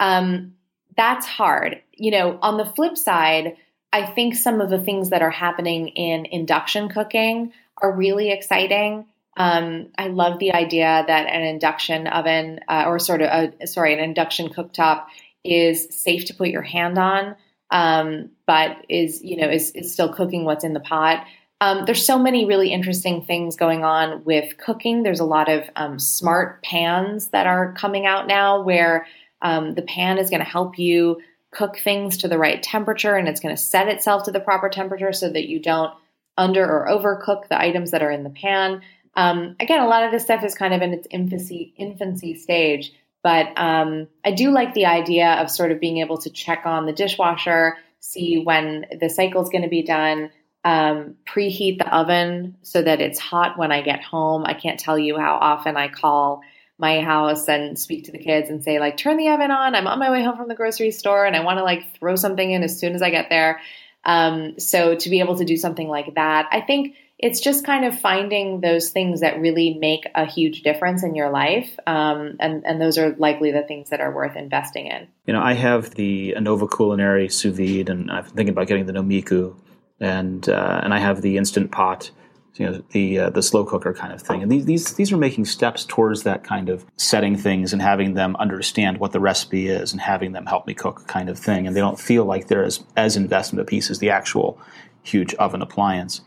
um, 0.00 0.54
that's 0.96 1.26
hard. 1.26 1.80
You 1.92 2.10
know 2.10 2.38
on 2.42 2.56
the 2.56 2.64
flip 2.64 2.96
side 2.96 3.56
i 3.92 4.04
think 4.04 4.34
some 4.34 4.60
of 4.60 4.70
the 4.70 4.82
things 4.82 5.10
that 5.10 5.22
are 5.22 5.30
happening 5.30 5.88
in 5.88 6.26
induction 6.26 6.88
cooking 6.88 7.52
are 7.82 7.92
really 7.92 8.30
exciting 8.30 9.06
um, 9.36 9.88
I 9.96 10.08
love 10.08 10.38
the 10.38 10.52
idea 10.52 11.04
that 11.06 11.26
an 11.26 11.42
induction 11.42 12.06
oven 12.06 12.60
uh, 12.68 12.84
or 12.86 12.98
sort 12.98 13.22
of 13.22 13.52
a, 13.60 13.66
sorry, 13.66 13.94
an 13.94 14.00
induction 14.00 14.48
cooktop 14.48 15.06
is 15.44 15.88
safe 15.90 16.26
to 16.26 16.34
put 16.34 16.48
your 16.48 16.62
hand 16.62 16.98
on, 16.98 17.36
um, 17.70 18.30
but 18.46 18.84
is 18.88 19.22
you 19.22 19.36
know 19.36 19.48
is, 19.48 19.70
is 19.72 19.92
still 19.92 20.12
cooking 20.12 20.44
what's 20.44 20.64
in 20.64 20.72
the 20.72 20.80
pot. 20.80 21.24
Um, 21.62 21.84
there's 21.84 22.04
so 22.04 22.18
many 22.18 22.46
really 22.46 22.72
interesting 22.72 23.22
things 23.22 23.54
going 23.54 23.84
on 23.84 24.24
with 24.24 24.56
cooking. 24.56 25.02
There's 25.02 25.20
a 25.20 25.24
lot 25.24 25.50
of 25.50 25.68
um, 25.76 25.98
smart 25.98 26.62
pans 26.62 27.28
that 27.28 27.46
are 27.46 27.72
coming 27.74 28.06
out 28.06 28.26
now, 28.26 28.62
where 28.62 29.06
um, 29.42 29.74
the 29.74 29.82
pan 29.82 30.18
is 30.18 30.30
going 30.30 30.40
to 30.40 30.50
help 30.50 30.78
you 30.78 31.20
cook 31.52 31.78
things 31.78 32.16
to 32.18 32.28
the 32.28 32.38
right 32.38 32.62
temperature, 32.62 33.14
and 33.14 33.28
it's 33.28 33.40
going 33.40 33.54
to 33.54 33.62
set 33.62 33.88
itself 33.88 34.24
to 34.24 34.32
the 34.32 34.40
proper 34.40 34.68
temperature 34.68 35.12
so 35.12 35.30
that 35.30 35.48
you 35.48 35.60
don't 35.60 35.92
under 36.36 36.64
or 36.64 36.88
overcook 36.88 37.48
the 37.48 37.60
items 37.60 37.90
that 37.90 38.02
are 38.02 38.10
in 38.10 38.24
the 38.24 38.30
pan. 38.30 38.80
Um, 39.14 39.56
again, 39.60 39.80
a 39.80 39.88
lot 39.88 40.04
of 40.04 40.12
this 40.12 40.24
stuff 40.24 40.44
is 40.44 40.54
kind 40.54 40.72
of 40.72 40.82
in 40.82 40.92
its 40.92 41.06
infancy 41.10 41.74
infancy 41.76 42.34
stage, 42.34 42.92
but 43.22 43.48
um, 43.56 44.08
I 44.24 44.32
do 44.32 44.50
like 44.50 44.74
the 44.74 44.86
idea 44.86 45.34
of 45.34 45.50
sort 45.50 45.72
of 45.72 45.80
being 45.80 45.98
able 45.98 46.18
to 46.18 46.30
check 46.30 46.62
on 46.64 46.86
the 46.86 46.92
dishwasher, 46.92 47.76
see 48.00 48.42
when 48.42 48.86
the 49.00 49.10
cycle 49.10 49.42
is 49.42 49.50
going 49.50 49.62
to 49.62 49.68
be 49.68 49.82
done, 49.82 50.30
um, 50.64 51.16
preheat 51.26 51.78
the 51.78 51.94
oven 51.94 52.56
so 52.62 52.80
that 52.82 53.00
it's 53.00 53.18
hot 53.18 53.58
when 53.58 53.72
I 53.72 53.82
get 53.82 54.02
home. 54.02 54.44
I 54.44 54.54
can't 54.54 54.78
tell 54.78 54.98
you 54.98 55.18
how 55.18 55.34
often 55.34 55.76
I 55.76 55.88
call 55.88 56.42
my 56.80 57.02
house 57.02 57.46
and 57.46 57.78
speak 57.78 58.04
to 58.04 58.12
the 58.12 58.18
kids 58.18 58.48
and 58.48 58.64
say 58.64 58.80
like 58.80 58.96
turn 58.96 59.18
the 59.18 59.28
oven 59.28 59.50
on 59.50 59.74
i'm 59.74 59.86
on 59.86 59.98
my 59.98 60.10
way 60.10 60.24
home 60.24 60.36
from 60.36 60.48
the 60.48 60.54
grocery 60.54 60.90
store 60.90 61.26
and 61.26 61.36
i 61.36 61.44
want 61.44 61.58
to 61.58 61.62
like 61.62 61.94
throw 61.94 62.16
something 62.16 62.50
in 62.50 62.62
as 62.62 62.80
soon 62.80 62.94
as 62.94 63.02
i 63.02 63.10
get 63.10 63.28
there 63.28 63.60
um, 64.02 64.58
so 64.58 64.94
to 64.94 65.10
be 65.10 65.20
able 65.20 65.36
to 65.36 65.44
do 65.44 65.58
something 65.58 65.86
like 65.86 66.14
that 66.14 66.48
i 66.50 66.60
think 66.62 66.96
it's 67.22 67.40
just 67.40 67.64
kind 67.66 67.84
of 67.84 67.98
finding 67.98 68.60
those 68.60 68.90
things 68.90 69.20
that 69.20 69.38
really 69.38 69.74
make 69.74 70.06
a 70.14 70.24
huge 70.24 70.62
difference 70.62 71.02
in 71.02 71.14
your 71.14 71.30
life. 71.30 71.78
Um, 71.86 72.36
and, 72.40 72.64
and 72.64 72.80
those 72.80 72.96
are 72.96 73.14
likely 73.16 73.52
the 73.52 73.62
things 73.62 73.90
that 73.90 74.00
are 74.00 74.12
worth 74.12 74.36
investing 74.36 74.86
in. 74.86 75.06
You 75.26 75.34
know, 75.34 75.42
I 75.42 75.52
have 75.52 75.90
the 75.90 76.34
Anova 76.36 76.68
Culinary 76.74 77.28
sous 77.28 77.54
vide, 77.54 77.90
and 77.90 78.10
I'm 78.10 78.24
thinking 78.24 78.50
about 78.50 78.68
getting 78.68 78.86
the 78.86 78.94
Nomiku, 78.94 79.54
and 80.00 80.48
uh, 80.48 80.80
and 80.82 80.94
I 80.94 80.98
have 80.98 81.20
the 81.20 81.36
Instant 81.36 81.70
Pot, 81.70 82.10
you 82.54 82.64
know, 82.64 82.82
the 82.92 83.18
uh, 83.18 83.30
the 83.30 83.42
slow 83.42 83.66
cooker 83.66 83.92
kind 83.92 84.14
of 84.14 84.22
thing. 84.22 84.42
And 84.42 84.50
these, 84.50 84.64
these 84.64 84.94
these 84.94 85.12
are 85.12 85.18
making 85.18 85.44
steps 85.44 85.84
towards 85.84 86.22
that 86.22 86.42
kind 86.42 86.70
of 86.70 86.86
setting 86.96 87.36
things 87.36 87.74
and 87.74 87.82
having 87.82 88.14
them 88.14 88.34
understand 88.36 88.98
what 88.98 89.12
the 89.12 89.20
recipe 89.20 89.68
is 89.68 89.92
and 89.92 90.00
having 90.00 90.32
them 90.32 90.46
help 90.46 90.66
me 90.66 90.72
cook 90.72 91.06
kind 91.06 91.28
of 91.28 91.38
thing. 91.38 91.66
And 91.66 91.76
they 91.76 91.80
don't 91.80 92.00
feel 92.00 92.24
like 92.24 92.48
they're 92.48 92.64
as 92.64 92.82
as 92.96 93.14
investment 93.14 93.60
a 93.60 93.66
piece 93.66 93.90
as 93.90 93.98
the 93.98 94.08
actual 94.08 94.58
huge 95.02 95.34
oven 95.34 95.60
appliance. 95.60 96.22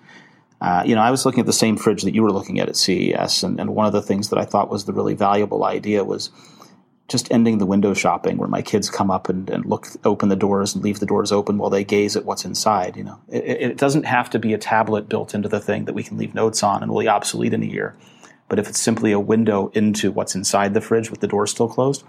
Uh, 0.63 0.81
you 0.85 0.95
know, 0.95 1.01
I 1.01 1.11
was 1.11 1.25
looking 1.25 1.41
at 1.41 1.45
the 1.45 1.51
same 1.51 1.75
fridge 1.75 2.03
that 2.03 2.15
you 2.15 2.23
were 2.23 2.31
looking 2.31 2.57
at 2.61 2.69
at 2.69 2.77
CES, 2.77 3.43
and, 3.43 3.59
and 3.59 3.75
one 3.75 3.85
of 3.85 3.91
the 3.91 4.01
things 4.01 4.29
that 4.29 4.39
I 4.39 4.45
thought 4.45 4.69
was 4.69 4.85
the 4.85 4.93
really 4.93 5.13
valuable 5.13 5.65
idea 5.65 6.05
was 6.05 6.31
just 7.09 7.29
ending 7.33 7.57
the 7.57 7.65
window 7.65 7.93
shopping 7.93 8.37
where 8.37 8.47
my 8.47 8.61
kids 8.61 8.89
come 8.89 9.11
up 9.11 9.27
and, 9.27 9.49
and 9.49 9.65
look 9.65 9.87
open 10.05 10.29
the 10.29 10.37
doors 10.37 10.73
and 10.73 10.81
leave 10.81 11.01
the 11.01 11.05
doors 11.05 11.33
open 11.33 11.57
while 11.57 11.69
they 11.69 11.83
gaze 11.83 12.15
at 12.15 12.23
what's 12.23 12.45
inside 12.45 12.95
you 12.95 13.03
know. 13.03 13.19
It, 13.27 13.43
it, 13.43 13.77
doesn't 13.77 14.05
have 14.05 14.29
to 14.29 14.39
be 14.39 14.53
a 14.53 14.57
tablet 14.57 15.09
built 15.09 15.35
into 15.35 15.49
the 15.49 15.59
thing 15.59 15.83
that 15.83 15.93
we 15.93 16.01
can 16.01 16.17
leave 16.17 16.33
notes 16.33 16.63
on 16.63 16.81
and 16.81 16.89
will 16.89 17.01
be 17.01 17.09
obsolete 17.09 17.53
in 17.53 17.61
a 17.61 17.65
year. 17.65 17.93
But 18.47 18.57
if 18.57 18.69
it's 18.69 18.79
simply 18.79 19.11
a 19.11 19.19
window 19.19 19.69
into 19.73 20.13
what's 20.13 20.33
inside 20.33 20.73
the 20.73 20.81
fridge 20.81 21.11
with 21.11 21.19
the 21.19 21.27
door 21.27 21.45
still 21.45 21.67
closed 21.67 22.05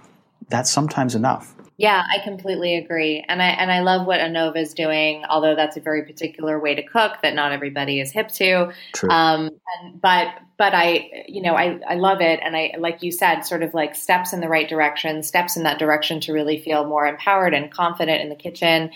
that's 0.49 0.71
sometimes 0.71 1.15
enough 1.15 1.55
yeah, 1.77 2.05
I 2.09 2.23
completely 2.23 2.77
agree. 2.77 3.25
And 3.27 3.43
I 3.43 3.49
and 3.49 3.73
I 3.73 3.81
love 3.81 4.07
what 4.07 4.21
Anova 4.21 4.59
is 4.59 4.75
doing, 4.75 5.25
although 5.29 5.57
that's 5.57 5.77
a 5.77 5.81
very 5.81 6.05
particular 6.05 6.61
way 6.61 6.77
to 6.77 6.83
cook 6.85 7.21
that 7.23 7.35
not 7.35 7.51
everybody 7.51 8.01
is 8.01 8.13
hip 8.13 8.29
to. 8.29 8.73
True. 8.93 9.11
Um, 9.11 9.51
and, 9.81 10.01
but 10.01 10.29
but 10.57 10.73
I 10.73 11.25
you 11.27 11.43
know, 11.43 11.55
I, 11.55 11.81
I 11.89 11.97
love 11.97 12.21
it 12.21 12.39
and 12.45 12.57
I 12.57 12.75
like 12.79 13.03
you 13.03 13.11
said, 13.11 13.41
sort 13.41 13.65
of 13.65 13.75
like 13.75 13.97
steps 13.97 14.33
in 14.33 14.41
the 14.41 14.49
right 14.49 14.69
direction, 14.69 15.25
steps 15.25 15.57
in 15.57 15.65
that 15.65 15.81
direction 15.81 16.21
to 16.21 16.33
really 16.33 16.61
feel 16.61 16.87
more 16.87 17.07
empowered 17.07 17.55
and 17.55 17.73
confident 17.73 18.23
in 18.23 18.29
the 18.29 18.37
kitchen. 18.37 18.91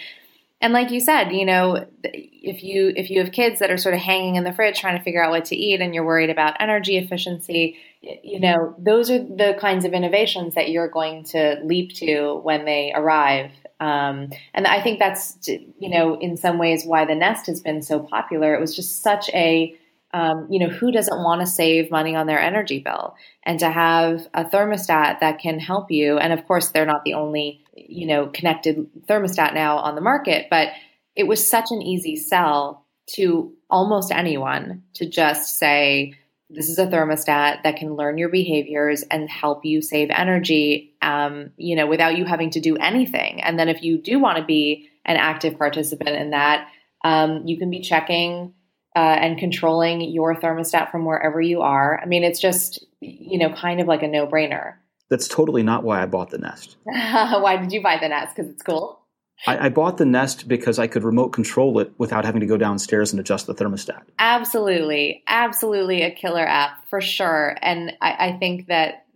And 0.61 0.73
like 0.73 0.91
you 0.91 1.01
said, 1.01 1.31
you 1.31 1.45
know, 1.45 1.87
if 2.03 2.65
you 2.65 2.93
if 2.97 3.11
you 3.11 3.21
have 3.21 3.31
kids 3.31 3.61
that 3.61 3.71
are 3.71 3.77
sort 3.77 3.95
of 3.95 4.01
hanging 4.01 4.35
in 4.35 4.43
the 4.43 4.53
fridge 4.53 4.81
trying 4.81 4.99
to 4.99 5.05
figure 5.05 5.23
out 5.23 5.31
what 5.31 5.45
to 5.47 5.57
eat 5.57 5.81
and 5.81 5.95
you're 5.95 6.05
worried 6.05 6.31
about 6.31 6.57
energy 6.61 6.97
efficiency, 6.97 7.77
you 8.01 8.41
know, 8.41 8.75
those 8.77 9.09
are 9.11 9.19
the 9.19 9.57
kinds 9.61 9.85
of 9.85 9.93
innovations 9.93 10.55
that 10.55 10.71
you're 10.71 10.89
going 10.89 11.23
to 11.25 11.61
leap 11.63 11.95
to 11.95 12.41
when 12.43 12.65
they 12.65 12.93
arrive. 12.93 13.53
Um, 13.81 14.31
and 14.53 14.67
I 14.67 14.83
think 14.83 14.99
that's, 14.99 15.39
you 15.47 15.89
know, 15.89 16.19
in 16.19 16.37
some 16.37 16.59
ways 16.59 16.85
why 16.85 17.05
the 17.05 17.15
Nest 17.15 17.47
has 17.47 17.61
been 17.61 17.81
so 17.81 18.01
popular. 18.01 18.55
It 18.55 18.61
was 18.61 18.75
just 18.75 19.03
such 19.03 19.29
a, 19.31 19.77
um, 20.13 20.47
you 20.51 20.59
know, 20.59 20.69
who 20.69 20.91
doesn't 20.91 21.23
want 21.23 21.41
to 21.41 21.47
save 21.47 21.91
money 21.91 22.17
on 22.17 22.27
their 22.27 22.41
energy 22.41 22.79
bill? 22.79 23.15
And 23.45 23.59
to 23.61 23.71
have 23.71 24.27
a 24.35 24.45
thermostat 24.45 25.21
that 25.21 25.39
can 25.39 25.59
help 25.59 25.91
you, 25.91 26.19
and 26.19 26.33
of 26.33 26.47
course, 26.47 26.71
they're 26.71 26.87
not 26.87 27.05
the 27.05 27.15
only, 27.15 27.63
you 27.75 28.07
know, 28.07 28.27
connected 28.27 28.87
thermostat 29.07 29.55
now 29.55 29.79
on 29.79 29.95
the 29.95 30.01
market, 30.01 30.47
but 30.51 30.69
it 31.15 31.27
was 31.27 31.49
such 31.49 31.71
an 31.71 31.83
easy 31.83 32.17
sell 32.17 32.87
to 33.15 33.53
almost 33.69 34.13
anyone 34.13 34.83
to 34.95 35.09
just 35.09 35.59
say, 35.59 36.15
this 36.51 36.69
is 36.71 36.79
a 36.79 36.87
thermostat 36.87 37.63
that 37.63 37.77
can 37.77 37.95
learn 37.95 38.17
your 38.17 38.31
behaviors 38.31 39.03
and 39.11 39.29
help 39.29 39.65
you 39.65 39.83
save 39.83 40.09
energy 40.11 40.95
um, 41.03 41.51
you 41.57 41.77
know 41.77 41.87
without 41.87 42.17
you 42.17 42.25
having 42.25 42.51
to 42.51 42.61
do 42.61 42.77
anything 42.77 43.43
and 43.43 43.59
then 43.59 43.69
if 43.69 43.83
you 43.83 43.99
do 43.99 44.19
want 44.19 44.39
to 44.39 44.45
be 44.45 44.89
an 45.05 45.17
active 45.17 45.59
participant 45.59 46.17
in 46.17 46.31
that 46.31 46.69
um, 47.05 47.43
you 47.47 47.59
can 47.59 47.71
be 47.71 47.81
checking 47.81 48.55
uh, 48.97 48.99
and 48.99 49.39
controlling 49.39 50.01
your 50.01 50.35
thermostat 50.35 50.91
from 50.91 51.05
wherever 51.05 51.41
you 51.41 51.61
are 51.61 52.01
i 52.01 52.07
mean 52.07 52.25
it's 52.25 52.41
just 52.41 52.85
you 53.01 53.39
know 53.39 53.53
kind 53.55 53.81
of 53.81 53.87
like 53.87 54.03
a 54.03 54.09
no-brainer 54.09 54.75
that's 55.11 55.29
totally 55.29 55.63
not 55.63 55.85
why 55.85 56.03
i 56.03 56.07
bought 56.07 56.31
the 56.31 56.39
nest 56.39 56.77
why 56.85 57.57
did 57.57 57.73
you 57.73 57.83
buy 57.83 57.99
the 58.01 58.09
nest 58.09 58.35
because 58.35 58.51
it's 58.51 58.63
cool 58.63 58.99
I, 59.47 59.67
I, 59.67 59.69
bought 59.69 59.99
the 59.99 60.05
Nest 60.05 60.49
because 60.49 60.81
I 60.81 60.89
could 60.89 61.05
remote 61.05 61.29
control 61.29 61.79
it 61.79 61.93
without 61.97 62.25
having 62.25 62.41
to 62.41 62.47
go 62.47 62.57
downstairs 62.57 63.13
and 63.13 63.21
adjust 63.21 63.47
the 63.47 63.55
thermostat. 63.55 64.03
Absolutely, 64.19 65.23
absolutely 65.29 66.03
a 66.03 66.11
killer 66.11 66.45
app 66.45 66.89
for 66.89 67.01
sure. 67.01 67.57
And 67.63 67.93
I, 68.01 68.31
I 68.31 68.39
think 68.39 68.67
that 68.67 69.07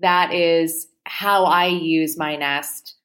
that 0.00 0.32
is 0.32 0.88
how 1.04 1.44
I 1.44 1.66
use 1.66 2.16
my 2.16 2.36
Nest 2.36 2.96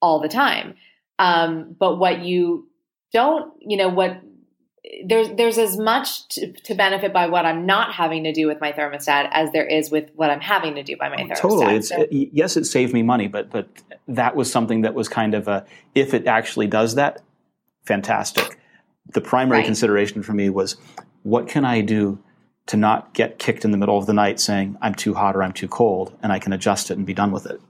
all 0.00 0.20
the 0.20 0.28
time. 0.28 0.74
Um, 1.18 1.76
but 1.78 1.96
what 1.96 2.20
you 2.20 2.68
don't, 3.12 3.52
you 3.60 3.76
know, 3.76 3.88
what 3.88 4.20
there's 5.04 5.28
there's 5.30 5.58
as 5.58 5.76
much 5.76 6.28
to, 6.28 6.52
to, 6.52 6.74
benefit 6.74 7.12
by 7.12 7.26
what 7.26 7.44
I'm 7.44 7.66
not 7.66 7.92
having 7.92 8.24
to 8.24 8.32
do 8.32 8.46
with 8.46 8.60
my 8.60 8.72
thermostat 8.72 9.28
as 9.32 9.50
there 9.52 9.66
is 9.66 9.90
with 9.90 10.10
what 10.14 10.30
I'm 10.30 10.40
having 10.40 10.74
to 10.76 10.82
do 10.82 10.96
by 10.96 11.08
my 11.08 11.16
oh, 11.16 11.24
thermostat. 11.24 11.40
Totally, 11.40 11.76
it's, 11.76 11.88
so, 11.88 12.00
uh, 12.00 12.06
it, 12.10 12.30
yes, 12.32 12.56
it 12.56 12.64
saved 12.64 12.92
me 12.92 13.02
money, 13.02 13.28
but 13.28 13.50
but 13.50 13.68
that 14.06 14.36
was 14.36 14.50
something 14.50 14.82
that 14.82 14.94
was 14.94 15.08
kind 15.08 15.34
of 15.34 15.48
a 15.48 15.66
if 15.94 16.14
it 16.14 16.26
actually 16.26 16.66
does 16.66 16.94
that, 16.94 17.22
fantastic. 17.84 18.58
The 19.12 19.20
primary 19.20 19.60
right. 19.60 19.66
consideration 19.66 20.22
for 20.22 20.32
me 20.32 20.48
was 20.50 20.76
what 21.22 21.48
can 21.48 21.64
I 21.64 21.80
do 21.80 22.18
to 22.66 22.76
not 22.76 23.14
get 23.14 23.38
kicked 23.38 23.64
in 23.64 23.70
the 23.70 23.78
middle 23.78 23.98
of 23.98 24.06
the 24.06 24.12
night 24.12 24.38
saying 24.38 24.76
I'm 24.80 24.94
too 24.94 25.14
hot 25.14 25.36
or 25.36 25.42
I'm 25.42 25.52
too 25.52 25.68
cold, 25.68 26.16
and 26.22 26.32
I 26.32 26.38
can 26.38 26.52
adjust 26.52 26.90
it 26.90 26.96
and 26.96 27.06
be 27.06 27.14
done 27.14 27.32
with 27.32 27.46
it. 27.46 27.60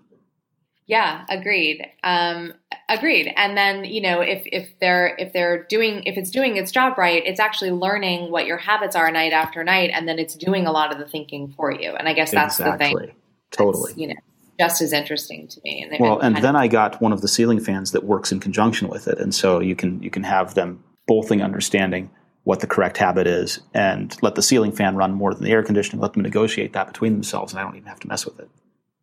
Yeah, 0.88 1.26
agreed. 1.28 1.87
Um, 2.02 2.54
agreed. 2.88 3.30
And 3.37 3.57
then 3.57 3.85
you 3.85 4.00
know, 4.00 4.23
if 4.23 4.42
if 4.47 4.71
they're 4.80 5.14
if 5.18 5.35
they're 5.35 5.64
doing 5.64 6.02
if 6.04 6.16
it's 6.16 6.30
doing 6.30 6.57
its 6.57 6.73
job 6.73 6.97
right, 6.97 7.23
it's 7.25 7.38
actually 7.38 7.73
learning 7.73 8.33
what 8.33 8.47
your 8.47 8.57
habits 8.57 8.97
are 8.97 9.11
night 9.12 9.35
after 9.35 9.62
night, 9.62 9.90
and 9.92 10.09
then 10.09 10.18
it's 10.18 10.35
doing 10.35 10.66
a 10.66 10.73
lot 10.73 10.90
of 10.90 10.99
the 10.99 11.07
thinking 11.07 11.52
for 11.57 11.71
you. 11.71 11.92
And 11.92 12.09
I 12.09 12.14
guess 12.14 12.30
that's 12.30 12.59
exactly. 12.59 12.88
the 12.88 13.07
thing. 13.07 13.14
Totally. 13.50 13.92
you 13.97 14.09
know, 14.09 14.14
just 14.59 14.80
as 14.80 14.92
interesting 14.95 15.47
to 15.49 15.61
me. 15.62 15.87
And 15.90 16.00
well, 16.00 16.18
and 16.21 16.37
then 16.37 16.57
I 16.57 16.68
got 16.68 17.00
one 17.02 17.12
of 17.12 17.21
the 17.21 17.28
ceiling 17.28 17.61
fans 17.61 17.92
that 17.92 18.04
works 18.04 18.33
in 18.33 18.40
conjunction 18.40 18.88
with 18.88 19.09
it, 19.09 19.18
and 19.18 19.35
so 19.35 19.61
you 19.61 19.76
can 19.76 20.02
you 20.02 20.11
can 20.11 20.23
have 20.23 20.54
them 20.54 20.83
bothing 21.07 21.42
understanding 21.42 22.11
what 22.45 22.61
the 22.61 22.66
correct 22.66 22.97
habit 22.97 23.26
is, 23.26 23.61
and 23.75 24.16
let 24.23 24.37
the 24.37 24.42
ceiling 24.42 24.73
fan 24.73 24.97
run 24.97 25.12
more 25.12 25.35
than 25.35 25.45
the 25.45 25.50
air 25.50 25.62
conditioning. 25.62 26.00
Let 26.00 26.14
them 26.14 26.23
negotiate 26.23 26.73
that 26.73 26.87
between 26.87 27.12
themselves, 27.12 27.52
and 27.52 27.61
I 27.61 27.62
don't 27.62 27.76
even 27.76 27.88
have 27.88 28.00
to 28.00 28.09
mess 28.09 28.25
with 28.25 28.40
it. 28.40 28.49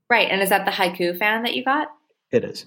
Right. 0.09 0.29
And 0.29 0.41
is 0.41 0.49
that 0.49 0.65
the 0.65 0.71
haiku 0.71 1.17
fan 1.17 1.43
that 1.43 1.55
you 1.55 1.63
got? 1.63 1.87
It 2.31 2.43
is. 2.43 2.65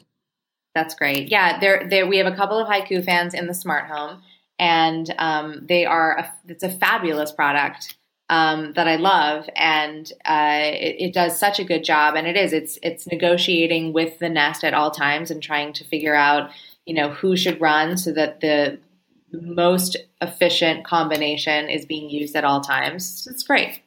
That's 0.75 0.95
great. 0.95 1.29
Yeah, 1.29 1.59
there, 1.59 1.87
there. 1.89 2.07
We 2.07 2.19
have 2.19 2.33
a 2.33 2.37
couple 2.37 2.59
of 2.59 2.69
haiku 2.69 3.05
fans 3.05 3.35
in 3.35 3.47
the 3.47 3.55
smart 3.55 3.87
home, 3.87 4.23
and 4.59 5.13
um, 5.19 5.67
they 5.67 5.85
are. 5.85 6.19
A, 6.19 6.33
it's 6.47 6.63
a 6.63 6.71
fabulous 6.71 7.33
product 7.33 7.97
um, 8.31 8.75
that 8.75 8.87
I 8.87 8.97
love, 8.97 9.49
and 9.57 10.11
uh, 10.25 10.61
it, 10.63 10.97
it, 10.99 11.15
does 11.15 11.39
such 11.39 11.59
a 11.59 11.65
good 11.65 11.83
job. 11.83 12.15
And 12.15 12.27
it 12.27 12.37
is. 12.37 12.53
It's 12.53 12.79
it's 12.83 13.07
negotiating 13.07 13.93
with 13.93 14.19
the 14.19 14.29
Nest 14.29 14.63
at 14.63 14.75
all 14.75 14.91
times 14.91 15.31
and 15.31 15.43
trying 15.43 15.73
to 15.75 15.85
figure 15.85 16.15
out, 16.15 16.51
you 16.87 16.95
know, 16.95 17.11
who 17.11 17.37
should 17.37 17.61
run 17.61 17.97
so 17.97 18.13
that 18.13 18.41
the 18.41 18.79
the 19.33 19.43
most 19.43 19.97
efficient 20.21 20.85
combination 20.85 21.69
is 21.69 21.87
being 21.87 22.09
used 22.09 22.37
at 22.37 22.45
all 22.45 22.61
times. 22.61 23.27
It's 23.31 23.43
great. 23.43 23.83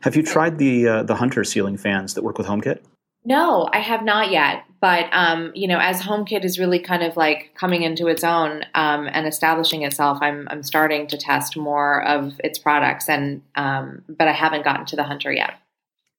Have 0.00 0.16
you 0.16 0.22
tried 0.22 0.58
the 0.58 0.88
uh, 0.88 1.02
the 1.02 1.16
Hunter 1.16 1.44
ceiling 1.44 1.76
fans 1.76 2.14
that 2.14 2.22
work 2.22 2.38
with 2.38 2.46
HomeKit? 2.46 2.80
No, 3.24 3.68
I 3.72 3.80
have 3.80 4.04
not 4.04 4.30
yet. 4.30 4.62
But 4.80 5.06
um, 5.12 5.52
you 5.54 5.66
know, 5.66 5.78
as 5.78 6.00
HomeKit 6.00 6.44
is 6.44 6.58
really 6.58 6.78
kind 6.78 7.02
of 7.02 7.16
like 7.16 7.52
coming 7.54 7.82
into 7.82 8.06
its 8.06 8.22
own 8.22 8.62
um, 8.74 9.08
and 9.10 9.26
establishing 9.26 9.82
itself, 9.82 10.18
I'm 10.20 10.46
I'm 10.50 10.62
starting 10.62 11.06
to 11.08 11.16
test 11.16 11.56
more 11.56 12.04
of 12.04 12.40
its 12.44 12.58
products, 12.58 13.08
and 13.08 13.42
um, 13.54 14.02
but 14.08 14.28
I 14.28 14.32
haven't 14.32 14.64
gotten 14.64 14.86
to 14.86 14.96
the 14.96 15.04
Hunter 15.04 15.32
yet. 15.32 15.54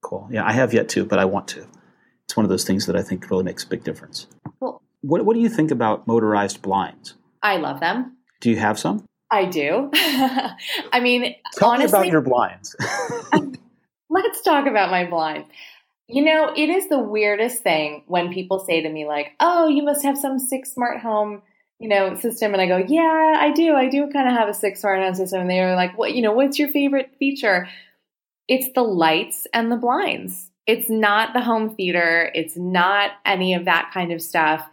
Cool. 0.02 0.28
Yeah, 0.32 0.46
I 0.46 0.52
have 0.52 0.74
yet 0.74 0.90
to, 0.90 1.06
but 1.06 1.20
I 1.20 1.26
want 1.26 1.48
to. 1.50 1.68
It's 2.26 2.36
one 2.36 2.46
of 2.46 2.50
those 2.50 2.66
things 2.66 2.88
that 2.88 2.96
I 2.96 3.04
think 3.04 3.30
really 3.30 3.44
makes 3.44 3.64
a 3.64 3.68
big 3.68 3.84
difference. 3.84 4.28
Cool. 4.60 4.82
What 5.02 5.24
What 5.24 5.36
do 5.36 5.40
you 5.40 5.50
think 5.50 5.72
about 5.72 6.08
motorized 6.08 6.62
blinds? 6.62 7.14
I 7.42 7.58
love 7.58 7.80
them. 7.80 8.18
Do 8.42 8.50
you 8.50 8.58
have 8.58 8.78
some? 8.78 9.06
I 9.30 9.46
do. 9.46 9.90
I 9.94 11.00
mean, 11.02 11.36
Tell 11.54 11.70
honestly, 11.70 12.00
me 12.00 12.08
about 12.08 12.12
your 12.12 12.22
blinds. 12.22 12.76
let's 14.24 14.42
talk 14.42 14.68
about 14.68 14.92
my 14.92 15.06
blinds. 15.06 15.48
You 16.08 16.24
know, 16.24 16.54
it 16.56 16.70
is 16.70 16.88
the 16.88 17.00
weirdest 17.00 17.64
thing 17.64 18.04
when 18.08 18.34
people 18.34 18.60
say 18.60 18.82
to 18.82 18.90
me, 18.90 19.06
like, 19.06 19.34
oh, 19.40 19.68
you 19.68 19.84
must 19.84 20.04
have 20.04 20.18
some 20.18 20.40
six 20.40 20.72
smart 20.72 21.02
home, 21.02 21.42
you 21.80 21.90
know, 21.90 22.16
system. 22.16 22.54
And 22.54 22.62
I 22.62 22.68
go, 22.68 22.78
yeah, 22.78 23.36
I 23.38 23.52
do. 23.52 23.76
I 23.76 23.90
do 23.90 24.10
kind 24.10 24.28
of 24.28 24.34
have 24.34 24.48
a 24.48 24.54
six 24.54 24.82
smart 24.82 25.02
home 25.02 25.16
system. 25.16 25.42
And 25.42 25.50
they're 25.50 25.76
like, 25.76 25.98
what, 25.98 26.14
you 26.14 26.22
know, 26.22 26.32
what's 26.32 26.58
your 26.58 26.70
favorite 26.70 27.12
feature? 27.20 27.68
It's 28.48 28.70
the 28.74 28.84
lights 28.84 29.48
and 29.54 29.72
the 29.72 29.76
blinds. 29.76 30.50
It's 30.66 30.90
not 30.90 31.34
the 31.34 31.42
home 31.42 31.76
theater. 31.76 32.32
It's 32.34 32.56
not 32.56 33.12
any 33.26 33.54
of 33.54 33.66
that 33.66 33.92
kind 33.94 34.12
of 34.14 34.22
stuff. 34.22 34.66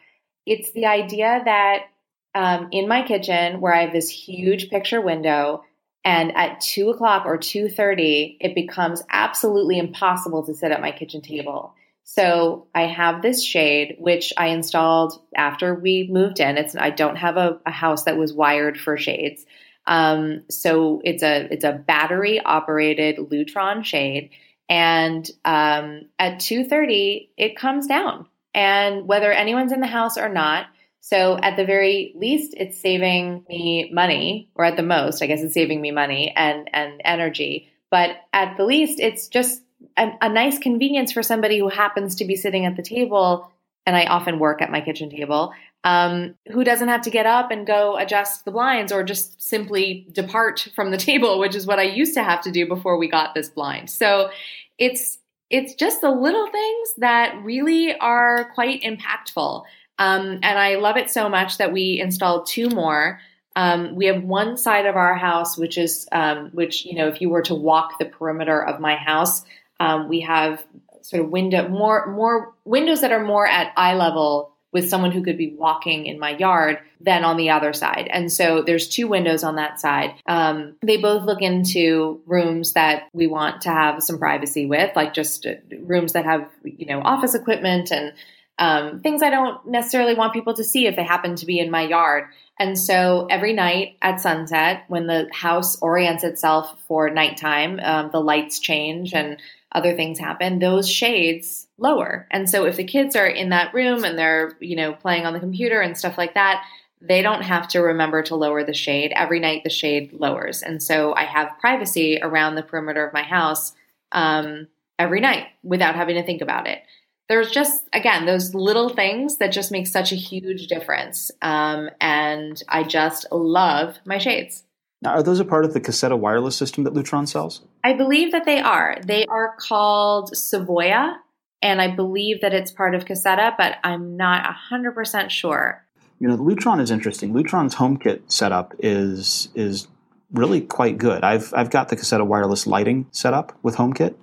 It's 0.47 0.71
the 0.73 0.87
idea 0.87 1.43
that 1.45 1.87
um, 2.35 2.69
in 2.73 2.89
my 2.89 3.03
kitchen, 3.03 3.61
where 3.61 3.75
I 3.75 3.83
have 3.83 3.93
this 3.93 4.09
huge 4.09 4.71
picture 4.71 5.01
window, 5.01 5.65
and 6.05 6.37
at 6.37 6.61
two 6.61 6.91
o'clock 6.91 7.27
or 7.27 7.39
two 7.39 7.69
thirty, 7.69 8.37
it 8.41 8.55
becomes 8.55 9.03
absolutely 9.09 9.79
impossible 9.79 10.45
to 10.47 10.55
sit 10.55 10.73
at 10.73 10.81
my 10.81 10.93
kitchen 10.93 11.23
table. 11.23 11.75
So 12.05 12.67
I 12.75 12.83
have 12.83 13.23
this 13.23 13.43
shade, 13.43 13.97
which 13.99 14.33
I 14.37 14.49
installed 14.49 15.19
after 15.35 15.75
we 15.75 16.07
moved 16.11 16.39
in. 16.39 16.59
It's 16.59 16.77
I 16.77 16.91
don't 16.91 17.17
have 17.17 17.39
a, 17.39 17.59
a 17.65 17.71
house 17.71 18.05
that 18.05 18.19
was 18.19 18.33
wired 18.33 18.79
for 18.79 18.99
shades. 18.99 19.47
Um, 19.87 20.45
so 20.51 21.01
it's 21.05 21.23
a 21.23 21.49
it's 21.51 21.65
a 21.65 21.73
battery 21.73 22.41
operated 22.41 23.17
Lutron 23.17 23.85
shade, 23.85 24.31
and 24.69 25.29
um, 25.45 26.03
at 26.19 26.41
two 26.41 26.65
thirty 26.65 27.31
it 27.37 27.57
comes 27.57 27.87
down. 27.87 28.27
And 28.55 29.09
whether 29.09 29.33
anyone's 29.33 29.73
in 29.73 29.81
the 29.81 29.87
house 29.87 30.17
or 30.17 30.29
not, 30.29 30.67
so 31.05 31.37
at 31.37 31.59
the 31.59 31.67
very 31.67 32.15
least, 32.17 32.55
it's 32.57 32.81
saving 32.81 33.45
me 33.47 33.91
money, 33.93 34.49
or 34.55 34.65
at 34.65 34.79
the 34.79 34.83
most, 34.83 35.23
I 35.23 35.27
guess 35.27 35.43
it's 35.43 35.53
saving 35.53 35.83
me 35.83 35.91
money 35.91 36.33
and 36.35 36.71
and 36.73 37.03
energy. 37.05 37.69
But 37.91 38.17
at 38.33 38.57
the 38.57 38.65
least, 38.65 39.01
it's 39.01 39.29
just 39.29 39.61
a, 39.99 40.13
a 40.23 40.31
nice 40.31 40.59
convenience 40.59 41.13
for 41.13 41.23
somebody 41.23 41.59
who 41.59 41.69
happens 41.69 42.15
to 42.17 42.25
be 42.25 42.37
sitting 42.37 42.65
at 42.65 42.77
the 42.77 42.83
table. 42.83 43.53
And 43.85 43.95
I 43.95 44.07
often 44.07 44.39
work 44.39 44.63
at 44.63 44.71
my 44.71 44.81
kitchen 44.81 45.11
table. 45.11 45.53
Um, 45.85 46.37
who 46.51 46.65
doesn't 46.65 46.89
have 46.89 47.03
to 47.03 47.11
get 47.11 47.27
up 47.27 47.51
and 47.51 47.67
go 47.67 47.99
adjust 47.99 48.47
the 48.47 48.51
blinds 48.51 48.91
or 48.91 49.05
just 49.05 49.43
simply 49.43 50.07
depart 50.11 50.69
from 50.75 50.91
the 50.91 50.97
table, 51.11 51.39
which 51.39 51.55
is 51.55 51.67
what 51.67 51.79
I 51.79 51.83
used 51.83 52.15
to 52.15 52.23
have 52.23 52.41
to 52.45 52.51
do 52.51 52.67
before 52.67 52.97
we 52.97 53.09
got 53.11 53.35
this 53.35 53.51
blind. 53.51 53.91
So 53.91 54.31
it's 54.79 55.19
it's 55.51 55.75
just 55.75 56.01
the 56.01 56.11
little 56.11 56.51
things 56.51 56.95
that 56.97 57.39
really 57.45 57.95
are 57.99 58.51
quite 58.55 58.81
impactful. 58.81 59.65
Um, 59.99 60.41
and 60.43 60.59
I 60.59 60.77
love 60.77 60.97
it 60.97 61.11
so 61.11 61.29
much 61.29 61.59
that 61.59 61.73
we 61.73 62.01
installed 62.01 62.47
two 62.47 62.69
more. 62.69 63.21
Um, 63.57 63.95
we 63.95 64.07
have 64.07 64.23
one 64.23 64.57
side 64.57 64.87
of 64.87 64.97
our 64.97 65.15
house, 65.15 65.57
which 65.57 65.79
is, 65.79 66.09
um, 66.11 66.51
which, 66.53 66.85
you 66.85 66.97
know, 66.97 67.09
if 67.09 67.21
you 67.21 67.31
were 67.31 67.43
to 67.43 67.55
walk 67.55 67.99
the 67.99 68.05
perimeter 68.05 68.63
of 68.63 68.81
my 68.81 68.97
house, 68.97 69.45
um, 69.79 70.09
we 70.09 70.21
have 70.21 70.65
sort 71.03 71.23
of 71.23 71.31
window, 71.31 71.69
more, 71.69 72.07
more 72.13 72.55
windows 72.65 73.03
that 73.03 73.13
are 73.13 73.25
more 73.25 73.47
at 73.47 73.73
eye 73.77 73.95
level 73.95 74.51
with 74.73 74.89
someone 74.89 75.13
who 75.13 75.23
could 75.23 75.39
be 75.39 75.55
walking 75.57 76.07
in 76.07 76.19
my 76.19 76.37
yard 76.37 76.81
than 77.01 77.23
on 77.23 77.37
the 77.37 77.51
other 77.51 77.73
side. 77.73 78.09
And 78.11 78.33
so 78.33 78.63
there's 78.63 78.89
two 78.89 79.07
windows 79.07 79.45
on 79.45 79.55
that 79.55 79.79
side. 79.79 80.15
Um, 80.27 80.75
they 80.83 80.97
both 80.97 81.23
look 81.23 81.41
into 81.43 82.21
rooms 82.27 82.73
that 82.73 83.05
we 83.13 83.29
want 83.29 83.63
to 83.63 83.69
have 83.71 84.03
some 84.03 84.19
privacy 84.19 84.67
with, 84.67 84.91
like 84.97 85.15
just 85.15 85.47
uh, 85.47 85.53
rooms 85.83 86.15
that 86.15 86.25
have, 86.25 86.49
you 86.65 86.87
know, 86.87 87.01
office 87.01 87.37
equipment 87.37 87.93
and 87.93 88.15
um, 88.59 89.01
things 89.01 89.23
I 89.23 89.31
don't 89.31 89.67
necessarily 89.67 90.15
want 90.15 90.33
people 90.33 90.55
to 90.55 90.65
see 90.65 90.87
if 90.87 90.97
they 90.97 91.03
happen 91.03 91.35
to 91.37 91.47
be 91.47 91.59
in 91.59 91.71
my 91.71 91.83
yard. 91.83 92.29
And 92.59 92.79
so 92.79 93.27
every 93.29 93.53
night 93.53 93.97
at 94.01 94.21
sunset, 94.21 94.85
when 94.87 95.09
the 95.09 95.29
house 95.33 95.81
orients 95.81 96.23
itself 96.23 96.81
for 96.87 97.11
nighttime, 97.11 97.81
um, 97.83 98.11
the 98.13 98.21
lights 98.21 98.61
change 98.61 99.13
and 99.13 99.41
other 99.73 99.97
things 99.97 100.21
happen, 100.21 100.61
those 100.61 100.89
shades 100.89 101.67
lower. 101.79 102.29
And 102.31 102.49
so 102.49 102.65
if 102.65 102.77
the 102.77 102.85
kids 102.85 103.17
are 103.17 103.27
in 103.27 103.49
that 103.49 103.75
room 103.75 104.05
and 104.05 104.17
they're, 104.17 104.57
you 104.61 104.77
know, 104.77 104.93
playing 104.93 105.27
on 105.27 105.33
the 105.33 105.41
computer 105.41 105.81
and 105.81 105.99
stuff 105.99 106.17
like 106.17 106.35
that, 106.35 106.65
they 107.01 107.23
don't 107.23 107.43
have 107.43 107.67
to 107.69 107.81
remember 107.81 108.23
to 108.23 108.37
lower 108.37 108.63
the 108.63 108.73
shade. 108.73 109.13
Every 109.17 109.41
night 109.41 109.65
the 109.65 109.71
shade 109.71 110.13
lowers. 110.13 110.63
And 110.63 110.81
so 110.81 111.13
I 111.13 111.25
have 111.25 111.59
privacy 111.61 112.21
around 112.23 112.55
the 112.55 112.63
perimeter 112.63 113.05
of 113.05 113.13
my 113.13 113.25
house 113.25 113.73
um, 114.13 114.69
every 114.97 115.21
night 115.21 115.49
without 115.65 115.97
having 115.97 116.15
to 116.15 116.23
think 116.23 116.41
about 116.41 116.69
it 116.69 116.83
there's 117.29 117.51
just 117.51 117.89
again 117.93 118.27
those 118.27 118.55
little 118.55 118.89
things 118.89 119.39
that 119.39 119.53
just 119.53 119.73
make 119.73 119.87
such 119.87 120.13
a 120.13 120.17
huge 120.17 120.67
difference. 120.67 121.31
Um, 121.43 121.91
and 122.01 122.63
i 122.69 122.83
just 122.83 123.27
love 123.31 123.99
my 124.05 124.19
shades. 124.19 124.65
Now 125.03 125.11
are 125.11 125.23
those 125.23 125.41
a 125.41 125.45
part 125.45 125.65
of 125.65 125.75
the 125.75 125.81
Caseta 125.81 126.19
wireless 126.19 126.57
system 126.57 126.85
that 126.85 126.95
lutron 126.95 127.29
sells? 127.29 127.63
I 127.83 127.93
believe 127.95 128.33
that 128.33 128.45
they 128.45 128.61
are. 128.61 128.99
They 129.05 129.27
are 129.27 129.55
called 129.59 130.33
Sivoia 130.33 131.17
and 131.63 131.81
i 131.81 131.89
believe 131.89 132.41
that 132.43 132.53
it's 132.53 132.71
part 132.71 132.95
of 132.95 133.05
Caseta 133.05 133.55
but 133.57 133.77
i'm 133.85 134.17
not 134.17 134.55
100% 134.71 135.31
sure. 135.31 135.85
You 136.21 136.29
know 136.29 136.37
lutron 136.37 136.81
is 136.81 136.91
interesting. 136.91 137.33
Lutron's 137.33 137.75
homekit 137.75 138.31
setup 138.31 138.75
is 138.79 139.49
is 139.55 139.89
really 140.33 140.61
quite 140.61 140.99
good. 140.99 141.25
I've 141.25 141.53
i've 141.55 141.71
got 141.71 141.89
the 141.89 141.97
Caseta 141.97 142.27
wireless 142.27 142.67
lighting 142.67 143.07
set 143.11 143.35
up 143.35 143.57
with 143.63 143.77
homekit 143.77 144.15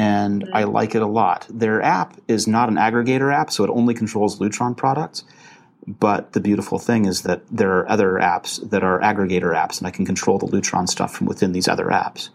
and 0.00 0.48
I 0.54 0.62
mm-hmm. 0.62 0.72
like 0.72 0.94
it 0.94 1.02
a 1.02 1.06
lot. 1.06 1.46
Their 1.50 1.82
app 1.82 2.18
is 2.26 2.46
not 2.46 2.70
an 2.70 2.76
aggregator 2.76 3.34
app, 3.34 3.50
so 3.50 3.64
it 3.64 3.70
only 3.70 3.92
controls 3.92 4.38
Lutron 4.38 4.74
products. 4.74 5.24
But 5.86 6.32
the 6.32 6.40
beautiful 6.40 6.78
thing 6.78 7.04
is 7.04 7.22
that 7.22 7.42
there 7.50 7.72
are 7.78 7.90
other 7.90 8.12
apps 8.12 8.70
that 8.70 8.82
are 8.82 8.98
aggregator 9.00 9.54
apps, 9.54 9.76
and 9.78 9.86
I 9.86 9.90
can 9.90 10.06
control 10.06 10.38
the 10.38 10.46
Lutron 10.46 10.88
stuff 10.88 11.14
from 11.14 11.26
within 11.26 11.52
these 11.52 11.68
other 11.68 11.86
apps. 11.86 12.30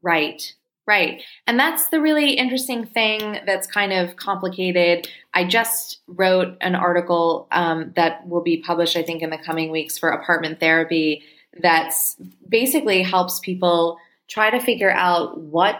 Right, 0.00 0.54
right. 0.86 1.20
And 1.48 1.58
that's 1.58 1.88
the 1.88 2.00
really 2.00 2.34
interesting 2.34 2.86
thing 2.86 3.40
that's 3.46 3.66
kind 3.66 3.92
of 3.92 4.14
complicated. 4.14 5.08
I 5.34 5.44
just 5.44 6.02
wrote 6.06 6.56
an 6.60 6.76
article 6.76 7.48
um, 7.50 7.92
that 7.96 8.28
will 8.28 8.42
be 8.42 8.58
published, 8.58 8.96
I 8.96 9.02
think, 9.02 9.22
in 9.22 9.30
the 9.30 9.38
coming 9.38 9.72
weeks 9.72 9.98
for 9.98 10.10
apartment 10.10 10.60
therapy 10.60 11.24
that's 11.60 12.16
basically 12.48 13.02
helps 13.02 13.40
people 13.40 13.98
try 14.28 14.50
to 14.50 14.60
figure 14.60 14.90
out 14.90 15.40
what 15.40 15.76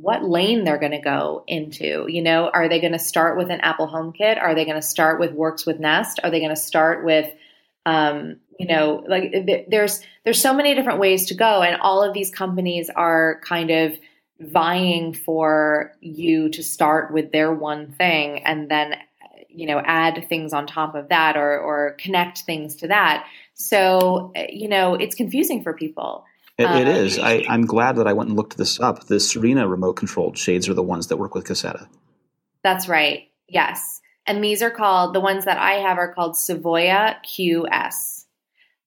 what 0.00 0.24
lane 0.24 0.64
they're 0.64 0.78
going 0.78 0.92
to 0.92 1.00
go 1.00 1.44
into. 1.46 2.06
You 2.08 2.22
know, 2.22 2.50
are 2.52 2.68
they 2.68 2.80
going 2.80 2.92
to 2.92 2.98
start 2.98 3.36
with 3.36 3.50
an 3.50 3.60
Apple 3.60 3.88
HomeKit? 3.88 4.40
Are 4.40 4.54
they 4.54 4.64
going 4.64 4.76
to 4.76 4.82
start 4.82 5.20
with 5.20 5.32
Works 5.32 5.66
with 5.66 5.78
Nest? 5.78 6.20
Are 6.22 6.30
they 6.30 6.40
going 6.40 6.54
to 6.54 6.56
start 6.56 7.04
with, 7.04 7.30
um, 7.86 8.36
you 8.58 8.66
know, 8.66 9.04
like 9.08 9.34
there's 9.68 10.00
there's 10.24 10.40
so 10.40 10.54
many 10.54 10.74
different 10.74 11.00
ways 11.00 11.26
to 11.26 11.34
go, 11.34 11.62
and 11.62 11.80
all 11.80 12.02
of 12.02 12.14
these 12.14 12.30
companies 12.30 12.88
are 12.90 13.40
kind 13.44 13.70
of 13.70 13.94
vying 14.40 15.12
for 15.12 15.92
you 16.00 16.48
to 16.50 16.62
start 16.62 17.12
with 17.12 17.32
their 17.32 17.52
one 17.52 17.92
thing, 17.92 18.44
and 18.44 18.70
then 18.70 18.96
you 19.48 19.66
know 19.66 19.80
add 19.84 20.26
things 20.28 20.52
on 20.52 20.66
top 20.66 20.94
of 20.94 21.08
that, 21.08 21.36
or 21.36 21.58
or 21.58 21.96
connect 21.98 22.42
things 22.42 22.76
to 22.76 22.88
that. 22.88 23.26
So 23.54 24.32
you 24.48 24.68
know, 24.68 24.94
it's 24.94 25.14
confusing 25.14 25.62
for 25.62 25.72
people. 25.72 26.24
It, 26.56 26.64
it 26.64 26.86
uh, 26.86 26.90
is. 26.90 27.18
I, 27.18 27.44
am 27.48 27.66
glad 27.66 27.96
that 27.96 28.06
I 28.06 28.12
went 28.12 28.28
and 28.28 28.36
looked 28.36 28.56
this 28.56 28.78
up. 28.78 29.06
The 29.06 29.18
Serena 29.18 29.66
remote 29.66 29.94
controlled 29.94 30.38
shades 30.38 30.68
are 30.68 30.74
the 30.74 30.82
ones 30.82 31.08
that 31.08 31.16
work 31.16 31.34
with 31.34 31.44
Caseta. 31.44 31.88
That's 32.62 32.88
right. 32.88 33.28
Yes. 33.48 34.00
And 34.26 34.42
these 34.42 34.62
are 34.62 34.70
called, 34.70 35.14
the 35.14 35.20
ones 35.20 35.44
that 35.46 35.58
I 35.58 35.74
have 35.74 35.98
are 35.98 36.12
called 36.14 36.34
Sivoia 36.34 37.16
QS. 37.26 38.24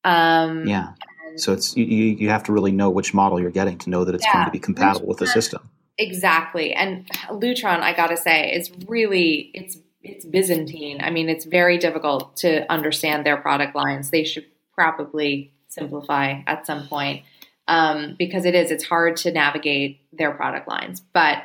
Um, 0.04 0.66
yeah. 0.66 0.94
So 1.36 1.54
it's 1.54 1.76
you, 1.76 1.86
you 1.86 2.30
have 2.30 2.44
to 2.44 2.54
really 2.54 2.72
know 2.72 2.90
which 2.90 3.14
model 3.14 3.40
you're 3.40 3.52
getting 3.52 3.78
to 3.80 3.90
know 3.90 4.06
that 4.06 4.16
it's 4.16 4.26
yeah, 4.26 4.34
going 4.34 4.46
to 4.46 4.52
be 4.52 4.60
compatible 4.60 5.02
Lutron, 5.02 5.08
with 5.10 5.18
the 5.20 5.28
system. 5.28 5.70
Exactly. 5.98 6.74
And 6.74 7.08
Lutron, 7.30 7.82
I 7.82 7.94
got 7.94 8.08
to 8.08 8.18
say, 8.18 8.52
is 8.54 8.72
really, 8.88 9.52
it's 9.54 9.78
it's 10.04 10.26
Byzantine. 10.26 11.02
I 11.02 11.10
mean, 11.10 11.28
it's 11.28 11.44
very 11.44 11.78
difficult 11.78 12.38
to 12.38 12.72
understand 12.72 13.26
their 13.26 13.38
product 13.38 13.76
lines. 13.76 14.10
They 14.10 14.24
should 14.24 14.46
probably 14.74 15.52
simplify 15.68 16.42
at 16.48 16.66
some 16.66 16.88
point 16.88 17.24
um, 17.68 18.16
because 18.18 18.46
it 18.46 18.56
is 18.56 18.72
it's 18.72 18.86
hard 18.86 19.18
to 19.18 19.32
navigate 19.32 20.02
their 20.12 20.32
product 20.32 20.68
lines, 20.68 21.02
but 21.14 21.40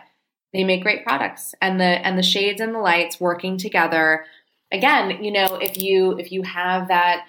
they 0.52 0.64
make 0.64 0.82
great 0.82 1.04
products 1.04 1.54
and 1.60 1.80
the 1.80 1.84
and 1.84 2.18
the 2.18 2.22
shades 2.22 2.60
and 2.60 2.74
the 2.74 2.78
lights 2.78 3.20
working 3.20 3.56
together. 3.56 4.24
Again, 4.70 5.22
you 5.22 5.32
know, 5.32 5.58
if 5.60 5.82
you 5.82 6.18
if 6.18 6.32
you 6.32 6.42
have 6.42 6.88
that 6.88 7.26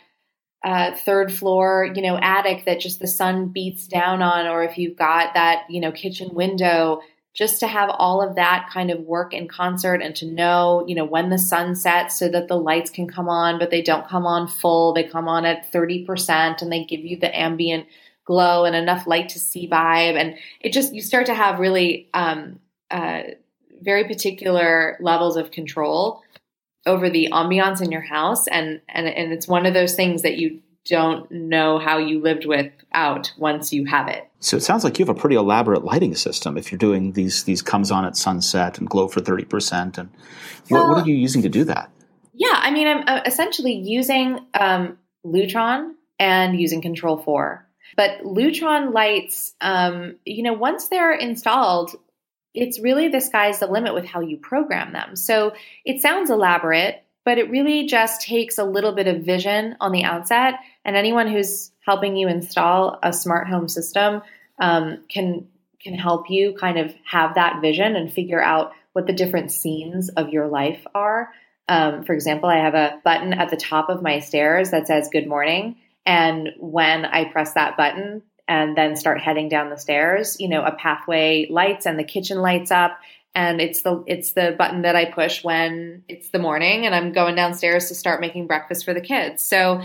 uh, 0.63 0.95
third 0.95 1.31
floor, 1.31 1.89
you 1.93 2.01
know, 2.01 2.17
attic 2.17 2.65
that 2.65 2.79
just 2.79 2.99
the 2.99 3.07
sun 3.07 3.49
beats 3.49 3.87
down 3.87 4.21
on, 4.21 4.47
or 4.47 4.63
if 4.63 4.77
you've 4.77 4.97
got 4.97 5.33
that, 5.33 5.63
you 5.69 5.81
know, 5.81 5.91
kitchen 5.91 6.33
window, 6.33 7.01
just 7.33 7.59
to 7.59 7.67
have 7.67 7.89
all 7.89 8.21
of 8.21 8.35
that 8.35 8.69
kind 8.71 8.91
of 8.91 8.99
work 9.01 9.33
in 9.33 9.47
concert 9.47 10.01
and 10.01 10.15
to 10.15 10.25
know, 10.25 10.85
you 10.87 10.95
know, 10.95 11.03
when 11.03 11.29
the 11.29 11.39
sun 11.39 11.75
sets 11.75 12.17
so 12.17 12.29
that 12.29 12.47
the 12.47 12.55
lights 12.55 12.91
can 12.91 13.07
come 13.07 13.27
on, 13.27 13.57
but 13.59 13.71
they 13.71 13.81
don't 13.81 14.07
come 14.07 14.25
on 14.25 14.47
full. 14.47 14.93
They 14.93 15.03
come 15.03 15.27
on 15.27 15.43
at 15.45 15.71
30% 15.71 16.61
and 16.61 16.71
they 16.71 16.85
give 16.85 17.01
you 17.01 17.17
the 17.17 17.35
ambient 17.37 17.87
glow 18.25 18.65
and 18.65 18.75
enough 18.75 19.07
light 19.07 19.29
to 19.29 19.39
see 19.39 19.67
vibe. 19.67 20.15
And 20.15 20.35
it 20.61 20.73
just, 20.73 20.93
you 20.93 21.01
start 21.01 21.25
to 21.27 21.33
have 21.33 21.59
really 21.59 22.09
um, 22.13 22.59
uh, 22.89 23.23
very 23.81 24.05
particular 24.05 24.97
levels 25.01 25.37
of 25.37 25.51
control 25.51 26.21
over 26.85 27.09
the 27.09 27.29
ambiance 27.31 27.81
in 27.81 27.91
your 27.91 28.01
house 28.01 28.47
and 28.47 28.81
and 28.89 29.07
and 29.07 29.31
it's 29.31 29.47
one 29.47 29.65
of 29.65 29.73
those 29.73 29.95
things 29.95 30.21
that 30.21 30.37
you 30.37 30.59
don't 30.85 31.31
know 31.31 31.79
how 31.79 31.97
you 31.97 32.19
lived 32.19 32.45
without 32.45 33.31
once 33.37 33.71
you 33.71 33.85
have 33.85 34.09
it. 34.09 34.29
So 34.41 34.57
it 34.57 34.63
sounds 34.63 34.83
like 34.83 34.99
you 34.99 35.05
have 35.05 35.15
a 35.15 35.17
pretty 35.17 35.37
elaborate 35.37 35.85
lighting 35.85 36.13
system 36.15 36.57
if 36.57 36.71
you're 36.71 36.79
doing 36.79 37.13
these 37.13 37.45
these 37.45 37.61
comes 37.61 37.89
on 37.89 38.03
at 38.03 38.17
sunset 38.17 38.77
and 38.79 38.89
glow 38.89 39.07
for 39.07 39.21
30% 39.21 39.97
and 39.97 40.09
what, 40.67 40.89
what 40.89 40.97
are 41.03 41.07
you 41.07 41.15
using 41.15 41.41
to 41.41 41.49
do 41.49 41.63
that? 41.65 41.89
Yeah, 42.33 42.53
I 42.53 42.71
mean 42.71 42.87
I'm 42.87 43.03
uh, 43.07 43.21
essentially 43.25 43.73
using 43.73 44.39
um, 44.53 44.97
Lutron 45.25 45.93
and 46.19 46.59
using 46.59 46.81
Control 46.81 47.17
4. 47.17 47.62
But 47.95 48.21
Lutron 48.23 48.93
lights 48.93 49.53
um, 49.61 50.15
you 50.25 50.43
know 50.43 50.53
once 50.53 50.87
they're 50.87 51.13
installed 51.13 51.95
it's 52.53 52.79
really 52.79 53.07
the 53.07 53.21
sky's 53.21 53.59
the 53.59 53.67
limit 53.67 53.93
with 53.93 54.05
how 54.05 54.19
you 54.19 54.37
program 54.37 54.93
them. 54.93 55.15
So 55.15 55.53
it 55.85 56.01
sounds 56.01 56.29
elaborate, 56.29 57.03
but 57.25 57.37
it 57.37 57.49
really 57.49 57.87
just 57.87 58.21
takes 58.21 58.57
a 58.57 58.63
little 58.63 58.91
bit 58.91 59.07
of 59.07 59.23
vision 59.23 59.75
on 59.79 59.91
the 59.91 60.03
outset. 60.03 60.55
And 60.85 60.95
anyone 60.95 61.27
who's 61.27 61.71
helping 61.85 62.15
you 62.15 62.27
install 62.27 62.99
a 63.01 63.11
smart 63.11 63.47
home 63.47 63.67
system 63.67 64.21
um, 64.59 65.03
can 65.09 65.47
can 65.81 65.95
help 65.95 66.29
you 66.29 66.53
kind 66.53 66.77
of 66.77 66.93
have 67.05 67.35
that 67.35 67.59
vision 67.59 67.97
and 67.97 68.13
figure 68.13 68.41
out 68.41 68.71
what 68.93 69.05
the 69.05 69.11
different 69.11 69.51
scenes 69.51 70.07
of 70.09 70.29
your 70.29 70.47
life 70.47 70.85
are. 70.95 71.29
Um, 71.67 72.03
for 72.03 72.13
example, 72.13 72.47
I 72.47 72.59
have 72.59 72.73
a 72.73 73.01
button 73.03 73.33
at 73.33 73.49
the 73.49 73.57
top 73.57 73.89
of 73.89 74.01
my 74.01 74.19
stairs 74.19 74.71
that 74.71 74.87
says 74.87 75.09
"Good 75.11 75.27
morning," 75.27 75.77
and 76.05 76.49
when 76.57 77.05
I 77.05 77.25
press 77.25 77.53
that 77.53 77.77
button, 77.77 78.23
and 78.47 78.77
then 78.77 78.95
start 78.95 79.21
heading 79.21 79.47
down 79.47 79.69
the 79.69 79.77
stairs, 79.77 80.35
you 80.39 80.49
know, 80.49 80.63
a 80.63 80.73
pathway 80.73 81.47
lights 81.49 81.85
and 81.85 81.97
the 81.97 82.03
kitchen 82.03 82.41
lights 82.41 82.71
up 82.71 82.99
and 83.35 83.61
it's 83.61 83.81
the 83.81 84.03
it's 84.05 84.33
the 84.33 84.55
button 84.57 84.83
that 84.83 84.95
I 84.95 85.05
push 85.05 85.43
when 85.43 86.03
it's 86.07 86.29
the 86.29 86.39
morning 86.39 86.85
and 86.85 86.93
I'm 86.93 87.13
going 87.13 87.35
downstairs 87.35 87.87
to 87.87 87.95
start 87.95 88.21
making 88.21 88.47
breakfast 88.47 88.85
for 88.85 88.93
the 88.93 89.01
kids. 89.01 89.43
So 89.43 89.81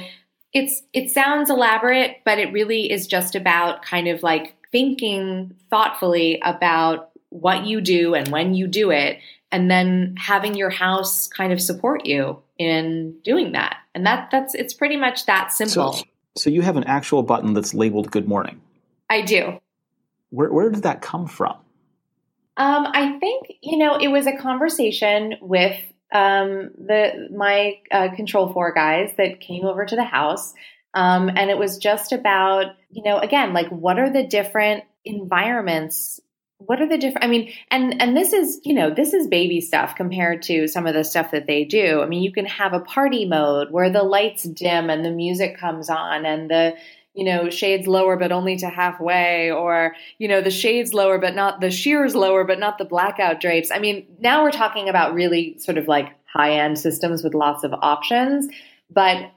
it's 0.52 0.82
it 0.92 1.10
sounds 1.10 1.50
elaborate, 1.50 2.18
but 2.24 2.38
it 2.38 2.52
really 2.52 2.90
is 2.90 3.06
just 3.06 3.34
about 3.34 3.82
kind 3.82 4.08
of 4.08 4.22
like 4.22 4.54
thinking 4.70 5.54
thoughtfully 5.70 6.40
about 6.44 7.10
what 7.30 7.64
you 7.64 7.80
do 7.80 8.14
and 8.14 8.28
when 8.28 8.54
you 8.54 8.66
do 8.66 8.90
it 8.90 9.18
and 9.50 9.70
then 9.70 10.14
having 10.18 10.54
your 10.54 10.70
house 10.70 11.26
kind 11.28 11.52
of 11.52 11.60
support 11.60 12.04
you 12.04 12.42
in 12.58 13.18
doing 13.24 13.52
that. 13.52 13.78
And 13.94 14.06
that 14.06 14.30
that's 14.30 14.54
it's 14.54 14.74
pretty 14.74 14.96
much 14.96 15.26
that 15.26 15.52
simple. 15.52 15.94
So, 15.94 16.04
so 16.38 16.50
you 16.50 16.62
have 16.62 16.76
an 16.76 16.84
actual 16.84 17.22
button 17.22 17.54
that's 17.54 17.74
labeled 17.74 18.10
"Good 18.10 18.28
Morning." 18.28 18.60
I 19.10 19.22
do. 19.22 19.58
Where 20.30 20.52
where 20.52 20.70
did 20.70 20.82
that 20.82 21.02
come 21.02 21.26
from? 21.26 21.56
Um, 22.56 22.86
I 22.92 23.18
think 23.18 23.52
you 23.62 23.78
know 23.78 23.96
it 23.96 24.08
was 24.08 24.26
a 24.26 24.36
conversation 24.36 25.34
with 25.40 25.76
um, 26.12 26.70
the 26.76 27.28
my 27.34 27.78
uh, 27.90 28.14
Control 28.14 28.52
Four 28.52 28.72
guys 28.72 29.12
that 29.16 29.40
came 29.40 29.64
over 29.64 29.84
to 29.84 29.96
the 29.96 30.04
house, 30.04 30.54
um, 30.94 31.28
and 31.28 31.50
it 31.50 31.58
was 31.58 31.78
just 31.78 32.12
about 32.12 32.74
you 32.90 33.02
know 33.02 33.18
again 33.18 33.52
like 33.52 33.68
what 33.68 33.98
are 33.98 34.10
the 34.10 34.26
different 34.26 34.84
environments 35.04 36.20
what 36.58 36.80
are 36.80 36.88
the 36.88 36.98
different 36.98 37.24
i 37.24 37.28
mean 37.28 37.52
and 37.70 38.00
and 38.00 38.16
this 38.16 38.32
is 38.32 38.60
you 38.64 38.74
know 38.74 38.90
this 38.90 39.14
is 39.14 39.26
baby 39.26 39.60
stuff 39.60 39.94
compared 39.96 40.42
to 40.42 40.66
some 40.66 40.86
of 40.86 40.94
the 40.94 41.04
stuff 41.04 41.30
that 41.30 41.46
they 41.46 41.64
do. 41.64 42.00
I 42.02 42.06
mean 42.06 42.22
you 42.22 42.32
can 42.32 42.46
have 42.46 42.72
a 42.72 42.80
party 42.80 43.24
mode 43.24 43.70
where 43.70 43.90
the 43.90 44.02
lights 44.02 44.42
dim 44.42 44.90
and 44.90 45.04
the 45.04 45.10
music 45.10 45.58
comes 45.58 45.88
on 45.88 46.26
and 46.26 46.50
the 46.50 46.74
you 47.14 47.24
know 47.24 47.48
shades 47.50 47.86
lower 47.86 48.16
but 48.16 48.32
only 48.32 48.56
to 48.56 48.68
halfway 48.68 49.50
or 49.50 49.94
you 50.18 50.28
know 50.28 50.40
the 50.40 50.50
shades 50.50 50.92
lower 50.92 51.18
but 51.18 51.34
not 51.34 51.60
the 51.60 51.70
sheers 51.70 52.14
lower 52.14 52.44
but 52.44 52.58
not 52.58 52.78
the 52.78 52.84
blackout 52.84 53.40
drapes. 53.40 53.70
I 53.70 53.78
mean 53.78 54.06
now 54.20 54.42
we're 54.42 54.50
talking 54.50 54.88
about 54.88 55.14
really 55.14 55.58
sort 55.58 55.78
of 55.78 55.88
like 55.88 56.08
high 56.24 56.52
end 56.52 56.78
systems 56.78 57.22
with 57.22 57.34
lots 57.34 57.64
of 57.64 57.72
options 57.72 58.48
but 58.90 59.30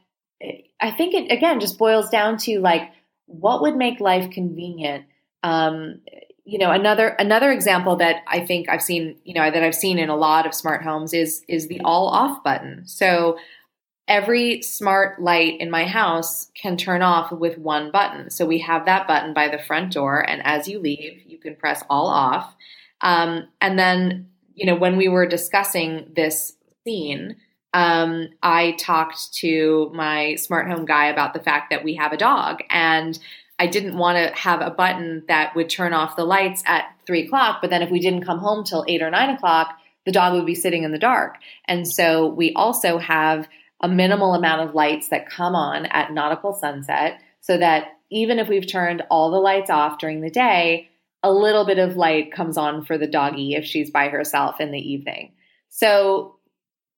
i 0.82 0.92
think 0.92 1.14
it 1.14 1.32
again 1.32 1.60
just 1.60 1.78
boils 1.78 2.10
down 2.10 2.38
to 2.38 2.60
like 2.60 2.92
what 3.32 3.62
would 3.62 3.76
make 3.76 4.00
life 4.00 4.32
convenient? 4.32 5.06
Um, 5.44 6.02
you 6.46 6.58
know 6.58 6.72
another 6.72 7.10
another 7.10 7.52
example 7.52 7.96
that 7.98 8.24
I 8.28 8.46
think 8.46 8.70
I've 8.70 8.82
seen 8.82 9.18
you 9.24 9.34
know 9.34 9.50
that 9.50 9.64
I've 9.64 9.76
seen 9.76 10.00
in 10.00 10.10
a 10.10 10.16
lot 10.16 10.46
of 10.46 10.54
smart 10.54 10.84
homes 10.84 11.14
is 11.14 11.44
is 11.48 11.68
the 11.68 11.82
all 11.82 12.08
off 12.08 12.44
button. 12.44 12.88
So 12.88 13.38
every 14.08 14.62
smart 14.62 15.22
light 15.22 15.60
in 15.60 15.70
my 15.70 15.86
house 15.86 16.48
can 16.56 16.78
turn 16.78 17.02
off 17.02 17.32
with 17.32 17.58
one 17.58 17.92
button. 17.92 18.30
So 18.30 18.46
we 18.46 18.60
have 18.60 18.86
that 18.86 19.08
button 19.08 19.34
by 19.34 19.50
the 19.50 19.60
front 19.60 19.94
door, 19.94 20.28
and 20.28 20.42
as 20.46 20.68
you 20.68 20.80
leave, 20.80 21.22
you 21.28 21.38
can 21.38 21.56
press 21.56 21.84
all 21.90 22.08
off. 22.08 22.56
Um, 23.02 23.48
and 23.60 23.78
then 23.78 24.30
you 24.56 24.66
know 24.66 24.76
when 24.76 24.98
we 24.98 25.08
were 25.08 25.26
discussing 25.28 26.12
this 26.16 26.56
scene. 26.84 27.36
Um, 27.74 28.28
I 28.44 28.74
talked 28.74 29.34
to 29.36 29.90
my 29.94 30.36
smart 30.36 30.70
home 30.70 30.84
guy 30.84 31.06
about 31.06 31.34
the 31.34 31.40
fact 31.40 31.70
that 31.70 31.86
we 31.86 31.96
have 31.96 32.12
a 32.12 32.18
dog 32.18 32.60
and 32.70 33.18
I 33.62 33.67
didn't 33.67 33.95
want 33.95 34.17
to 34.17 34.36
have 34.36 34.60
a 34.60 34.71
button 34.71 35.24
that 35.28 35.56
would 35.56 35.69
turn 35.69 35.93
off 35.93 36.15
the 36.15 36.26
lights 36.26 36.63
at 36.65 36.95
three 37.06 37.28
o'clock, 37.28 37.60
but 37.62 37.69
then 37.69 37.84
if 37.84 37.91
we 37.91 38.00
didn't 38.00 38.26
come 38.26 38.39
home 38.39 38.63
till 38.63 38.84
eight 38.88 39.04
or 39.04 39.12
nine 39.12 39.30
o'clock, 39.30 39.78
the 40.04 40.12
dog 40.12 40.34
would 40.34 40.47
be 40.47 40.56
sitting 40.56 40.82
in 40.82 40.91
the 40.91 40.97
dark. 40.97 41.38
And 41.65 41.88
so 41.88 42.26
we 42.26 42.54
also 42.56 42.97
have 42.97 43.47
a 43.80 43.88
minimal 43.88 44.34
amount 44.34 44.67
of 44.67 44.74
lights 44.74 45.10
that 45.10 45.30
come 45.30 45.54
on 45.54 45.86
at 45.86 46.12
nautical 46.12 46.54
sunset 46.54 47.19
so 47.41 47.56
that 47.60 48.00
even 48.10 48.39
if 48.39 48.50
we've 48.50 48.65
turned 48.65 49.04
all 49.12 49.30
the 49.30 49.38
lights 49.38 49.69
off 49.69 50.00
during 50.00 50.21
the 50.21 50.32
day, 50.32 50.89
a 51.21 51.32
little 51.32 51.63
bit 51.63 51.78
of 51.78 51.95
light 51.95 52.34
comes 52.34 52.58
on 52.58 52.84
for 52.84 52.97
the 52.97 53.06
doggy 53.06 53.54
if 53.54 53.63
she's 53.63 53.91
by 53.91 54.08
herself 54.08 54.60
in 54.60 54.71
the 54.71 54.80
evening. 54.80 55.34
So 55.69 56.38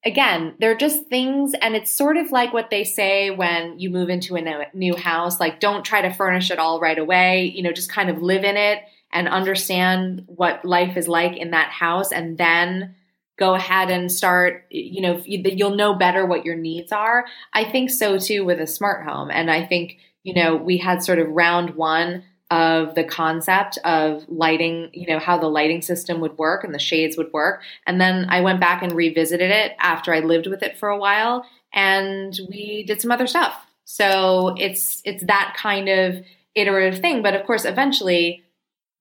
again, 0.05 0.55
they're 0.59 0.77
just 0.77 1.07
things, 1.07 1.53
and 1.61 1.75
it's 1.75 1.91
sort 1.91 2.17
of 2.17 2.31
like 2.31 2.53
what 2.53 2.69
they 2.69 2.83
say 2.83 3.29
when 3.31 3.79
you 3.79 3.89
move 3.89 4.09
into 4.09 4.35
a 4.35 4.65
new 4.73 4.95
house 4.95 5.39
like, 5.39 5.59
don't 5.59 5.85
try 5.85 6.01
to 6.01 6.13
furnish 6.13 6.51
it 6.51 6.59
all 6.59 6.79
right 6.79 6.99
away, 6.99 7.51
you 7.55 7.63
know, 7.63 7.71
just 7.71 7.91
kind 7.91 8.09
of 8.09 8.21
live 8.21 8.43
in 8.43 8.57
it 8.57 8.79
and 9.11 9.27
understand 9.27 10.23
what 10.25 10.65
life 10.65 10.97
is 10.97 11.07
like 11.07 11.37
in 11.37 11.51
that 11.51 11.69
house, 11.69 12.11
and 12.11 12.37
then 12.37 12.95
go 13.39 13.55
ahead 13.55 13.89
and 13.89 14.11
start, 14.11 14.65
you 14.69 15.01
know, 15.01 15.21
you'll 15.25 15.75
know 15.75 15.95
better 15.95 16.25
what 16.25 16.45
your 16.45 16.55
needs 16.55 16.91
are. 16.91 17.25
I 17.51 17.63
think 17.63 17.89
so 17.89 18.19
too 18.19 18.45
with 18.45 18.59
a 18.59 18.67
smart 18.67 19.07
home. 19.07 19.31
And 19.31 19.49
I 19.49 19.65
think, 19.65 19.97
you 20.21 20.35
know, 20.35 20.55
we 20.55 20.77
had 20.77 21.03
sort 21.03 21.17
of 21.17 21.29
round 21.29 21.75
one 21.75 22.23
of 22.53 22.93
the 22.93 23.03
concept 23.03 23.79
of 23.83 24.23
lighting, 24.27 24.91
you 24.93 25.07
know, 25.07 25.17
how 25.17 25.39
the 25.39 25.47
lighting 25.47 25.81
system 25.81 26.19
would 26.19 26.37
work 26.37 26.63
and 26.63 26.71
the 26.71 26.77
shades 26.77 27.17
would 27.17 27.33
work. 27.33 27.63
And 27.87 27.99
then 27.99 28.27
I 28.29 28.41
went 28.41 28.59
back 28.59 28.83
and 28.83 28.91
revisited 28.91 29.49
it 29.49 29.71
after 29.79 30.13
I 30.13 30.19
lived 30.19 30.45
with 30.45 30.61
it 30.61 30.77
for 30.77 30.89
a 30.89 30.97
while 30.97 31.47
and 31.73 32.39
we 32.47 32.83
did 32.83 33.01
some 33.01 33.09
other 33.09 33.25
stuff. 33.25 33.55
So 33.85 34.53
it's 34.59 35.01
it's 35.03 35.25
that 35.25 35.55
kind 35.57 35.89
of 35.89 36.23
iterative 36.53 37.01
thing, 37.01 37.23
but 37.23 37.33
of 37.33 37.43
course 37.47 37.65
eventually 37.65 38.43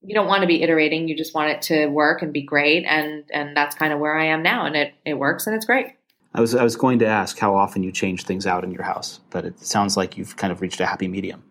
you 0.00 0.14
don't 0.14 0.28
want 0.28 0.40
to 0.40 0.48
be 0.48 0.62
iterating, 0.62 1.06
you 1.06 1.14
just 1.14 1.34
want 1.34 1.50
it 1.50 1.60
to 1.62 1.88
work 1.88 2.22
and 2.22 2.32
be 2.32 2.42
great 2.42 2.86
and 2.86 3.24
and 3.34 3.54
that's 3.54 3.76
kind 3.76 3.92
of 3.92 3.98
where 3.98 4.16
I 4.16 4.24
am 4.28 4.42
now 4.42 4.64
and 4.64 4.76
it 4.76 4.94
it 5.04 5.14
works 5.14 5.46
and 5.46 5.54
it's 5.54 5.66
great. 5.66 5.88
I 6.34 6.40
was 6.40 6.54
I 6.54 6.64
was 6.64 6.76
going 6.76 7.00
to 7.00 7.06
ask 7.06 7.38
how 7.38 7.54
often 7.54 7.82
you 7.82 7.92
change 7.92 8.24
things 8.24 8.46
out 8.46 8.64
in 8.64 8.70
your 8.70 8.84
house, 8.84 9.20
but 9.28 9.44
it 9.44 9.60
sounds 9.60 9.94
like 9.94 10.16
you've 10.16 10.38
kind 10.38 10.54
of 10.54 10.62
reached 10.62 10.80
a 10.80 10.86
happy 10.86 11.06
medium. 11.06 11.44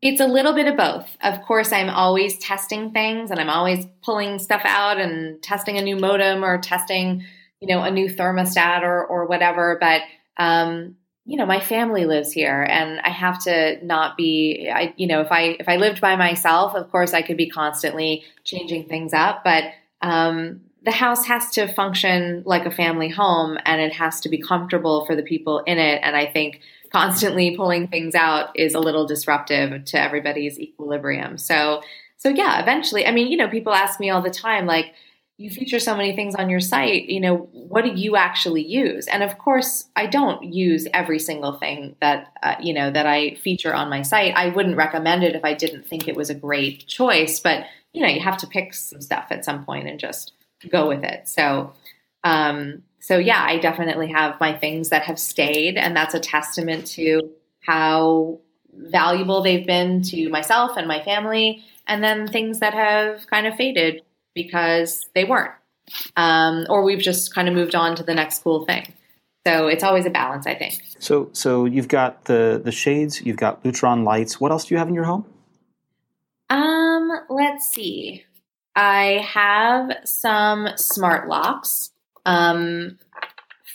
It's 0.00 0.20
a 0.20 0.26
little 0.26 0.52
bit 0.52 0.68
of 0.68 0.76
both. 0.76 1.16
Of 1.22 1.42
course, 1.42 1.72
I'm 1.72 1.90
always 1.90 2.38
testing 2.38 2.92
things 2.92 3.30
and 3.30 3.40
I'm 3.40 3.50
always 3.50 3.84
pulling 4.02 4.38
stuff 4.38 4.62
out 4.64 4.98
and 4.98 5.42
testing 5.42 5.76
a 5.76 5.82
new 5.82 5.96
modem 5.96 6.44
or 6.44 6.58
testing, 6.58 7.24
you 7.60 7.68
know, 7.68 7.82
a 7.82 7.90
new 7.90 8.08
thermostat 8.08 8.82
or, 8.82 9.04
or 9.04 9.26
whatever. 9.26 9.76
But, 9.80 10.02
um, 10.36 10.96
you 11.24 11.36
know, 11.36 11.46
my 11.46 11.58
family 11.58 12.04
lives 12.04 12.32
here 12.32 12.62
and 12.62 13.00
I 13.00 13.10
have 13.10 13.42
to 13.44 13.84
not 13.84 14.16
be, 14.16 14.70
I, 14.72 14.94
you 14.96 15.08
know, 15.08 15.20
if 15.20 15.32
I, 15.32 15.56
if 15.58 15.68
I 15.68 15.76
lived 15.76 16.00
by 16.00 16.14
myself, 16.14 16.74
of 16.76 16.90
course 16.90 17.12
I 17.12 17.22
could 17.22 17.36
be 17.36 17.50
constantly 17.50 18.24
changing 18.44 18.88
things 18.88 19.12
up, 19.12 19.42
but, 19.42 19.64
um, 20.00 20.60
the 20.84 20.92
house 20.92 21.26
has 21.26 21.50
to 21.50 21.66
function 21.66 22.44
like 22.46 22.64
a 22.64 22.70
family 22.70 23.08
home 23.08 23.58
and 23.66 23.80
it 23.80 23.92
has 23.92 24.20
to 24.20 24.28
be 24.28 24.38
comfortable 24.38 25.04
for 25.04 25.16
the 25.16 25.22
people 25.22 25.58
in 25.66 25.76
it. 25.76 26.00
And 26.02 26.16
I 26.16 26.24
think 26.24 26.60
constantly 26.92 27.56
pulling 27.56 27.88
things 27.88 28.14
out 28.14 28.58
is 28.58 28.74
a 28.74 28.80
little 28.80 29.06
disruptive 29.06 29.84
to 29.84 30.00
everybody's 30.00 30.58
equilibrium. 30.58 31.38
So, 31.38 31.82
so 32.16 32.28
yeah, 32.28 32.60
eventually, 32.60 33.06
I 33.06 33.12
mean, 33.12 33.28
you 33.28 33.36
know, 33.36 33.48
people 33.48 33.72
ask 33.72 34.00
me 34.00 34.10
all 34.10 34.22
the 34.22 34.30
time, 34.30 34.66
like, 34.66 34.94
you 35.40 35.50
feature 35.50 35.78
so 35.78 35.96
many 35.96 36.16
things 36.16 36.34
on 36.34 36.50
your 36.50 36.58
site, 36.58 37.04
you 37.04 37.20
know, 37.20 37.48
what 37.52 37.84
do 37.84 37.92
you 37.92 38.16
actually 38.16 38.66
use? 38.66 39.06
And 39.06 39.22
of 39.22 39.38
course, 39.38 39.84
I 39.94 40.06
don't 40.06 40.42
use 40.42 40.88
every 40.92 41.20
single 41.20 41.52
thing 41.52 41.94
that, 42.00 42.32
uh, 42.42 42.56
you 42.60 42.74
know, 42.74 42.90
that 42.90 43.06
I 43.06 43.36
feature 43.36 43.72
on 43.72 43.88
my 43.88 44.02
site. 44.02 44.34
I 44.34 44.48
wouldn't 44.48 44.76
recommend 44.76 45.22
it 45.22 45.36
if 45.36 45.44
I 45.44 45.54
didn't 45.54 45.86
think 45.86 46.08
it 46.08 46.16
was 46.16 46.28
a 46.28 46.34
great 46.34 46.88
choice, 46.88 47.38
but, 47.38 47.66
you 47.92 48.02
know, 48.02 48.08
you 48.08 48.18
have 48.18 48.38
to 48.38 48.48
pick 48.48 48.74
some 48.74 49.00
stuff 49.00 49.28
at 49.30 49.44
some 49.44 49.64
point 49.64 49.86
and 49.86 50.00
just 50.00 50.32
go 50.68 50.88
with 50.88 51.04
it. 51.04 51.28
So, 51.28 51.72
um, 52.24 52.82
so 53.00 53.18
yeah, 53.18 53.42
I 53.42 53.58
definitely 53.58 54.08
have 54.08 54.40
my 54.40 54.56
things 54.56 54.90
that 54.90 55.02
have 55.02 55.18
stayed, 55.18 55.76
and 55.76 55.96
that's 55.96 56.14
a 56.14 56.20
testament 56.20 56.86
to 56.88 57.30
how 57.60 58.40
valuable 58.72 59.42
they've 59.42 59.66
been 59.66 60.02
to 60.02 60.28
myself 60.28 60.76
and 60.76 60.86
my 60.88 61.02
family, 61.02 61.64
and 61.86 62.02
then 62.02 62.26
things 62.28 62.60
that 62.60 62.74
have 62.74 63.26
kind 63.28 63.46
of 63.46 63.54
faded 63.54 64.02
because 64.34 65.06
they 65.14 65.24
weren't. 65.24 65.52
Um, 66.16 66.66
or 66.68 66.82
we've 66.82 67.00
just 67.00 67.34
kind 67.34 67.48
of 67.48 67.54
moved 67.54 67.74
on 67.74 67.96
to 67.96 68.02
the 68.02 68.14
next 68.14 68.42
cool 68.42 68.64
thing. 68.64 68.92
So 69.46 69.68
it's 69.68 69.82
always 69.82 70.04
a 70.04 70.10
balance, 70.10 70.46
I 70.46 70.54
think. 70.54 70.82
So, 70.98 71.30
so 71.32 71.64
you've 71.64 71.88
got 71.88 72.24
the 72.26 72.60
the 72.62 72.72
shades, 72.72 73.22
you've 73.22 73.36
got 73.36 73.62
Lutron 73.62 74.04
lights. 74.04 74.40
What 74.40 74.50
else 74.50 74.66
do 74.66 74.74
you 74.74 74.78
have 74.78 74.88
in 74.88 74.94
your 74.94 75.04
home? 75.04 75.24
Um, 76.50 77.10
let's 77.30 77.68
see. 77.68 78.24
I 78.76 79.24
have 79.26 79.90
some 80.04 80.68
smart 80.76 81.28
locks 81.28 81.90
um, 82.26 82.98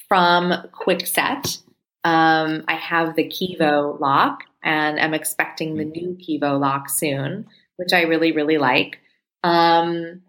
from 0.08 0.53
Kwikset. 0.71 1.62
Um, 2.03 2.63
I 2.67 2.75
have 2.75 3.15
the 3.15 3.23
Kevo 3.23 3.99
lock, 3.99 4.43
and 4.62 4.99
I'm 4.99 5.13
expecting 5.13 5.75
the 5.75 5.86
new 5.86 6.17
Kevo 6.19 6.60
lock 6.60 6.89
soon, 6.89 7.47
which 7.77 7.93
I 7.93 8.01
really, 8.03 8.32
really 8.32 8.58
like. 8.58 8.99
Um, 9.43 10.21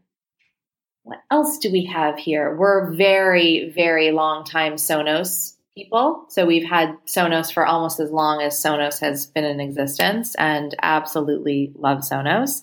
what 1.03 1.19
else 1.31 1.59
do 1.59 1.71
we 1.71 1.85
have 1.87 2.19
here? 2.19 2.57
We're 2.57 2.93
very, 2.95 3.71
very 3.75 4.11
long 4.11 4.45
time 4.45 4.75
Sonos 4.75 5.55
people. 5.77 6.25
So 6.29 6.47
we've 6.47 6.69
had 6.69 6.97
Sonos 7.07 7.53
for 7.53 7.67
almost 7.67 8.01
as 8.01 8.11
long 8.11 8.41
as 8.41 8.55
Sonos 8.55 9.01
has 9.01 9.27
been 9.27 9.45
in 9.45 9.61
existence 9.61 10.35
and 10.37 10.75
absolutely 10.83 11.73
love 11.77 11.99
Sonos. 11.99 12.63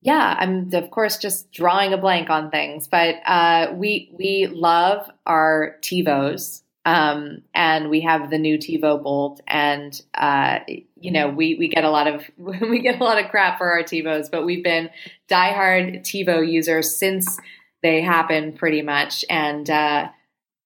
Yeah, 0.00 0.36
I'm 0.38 0.72
of 0.74 0.90
course 0.90 1.18
just 1.18 1.50
drawing 1.52 1.92
a 1.92 1.98
blank 1.98 2.30
on 2.30 2.50
things, 2.50 2.86
but 2.86 3.16
uh, 3.26 3.72
we 3.74 4.10
we 4.16 4.46
love 4.46 5.10
our 5.26 5.76
TiVos, 5.82 6.62
um, 6.84 7.42
and 7.52 7.90
we 7.90 8.02
have 8.02 8.30
the 8.30 8.38
new 8.38 8.58
TiVo 8.58 9.02
Bolt, 9.02 9.40
and 9.48 10.00
uh, 10.14 10.60
you 11.00 11.10
know 11.10 11.28
we 11.28 11.56
we 11.56 11.66
get 11.66 11.82
a 11.82 11.90
lot 11.90 12.06
of 12.06 12.24
we 12.38 12.80
get 12.80 13.00
a 13.00 13.04
lot 13.04 13.22
of 13.22 13.30
crap 13.30 13.58
for 13.58 13.72
our 13.72 13.82
TiVos, 13.82 14.30
but 14.30 14.44
we've 14.44 14.62
been 14.62 14.88
diehard 15.28 16.02
TiVo 16.02 16.48
users 16.48 16.96
since 16.96 17.40
they 17.82 18.00
happen 18.00 18.52
pretty 18.52 18.82
much. 18.82 19.24
And 19.28 19.68
uh, 19.68 20.08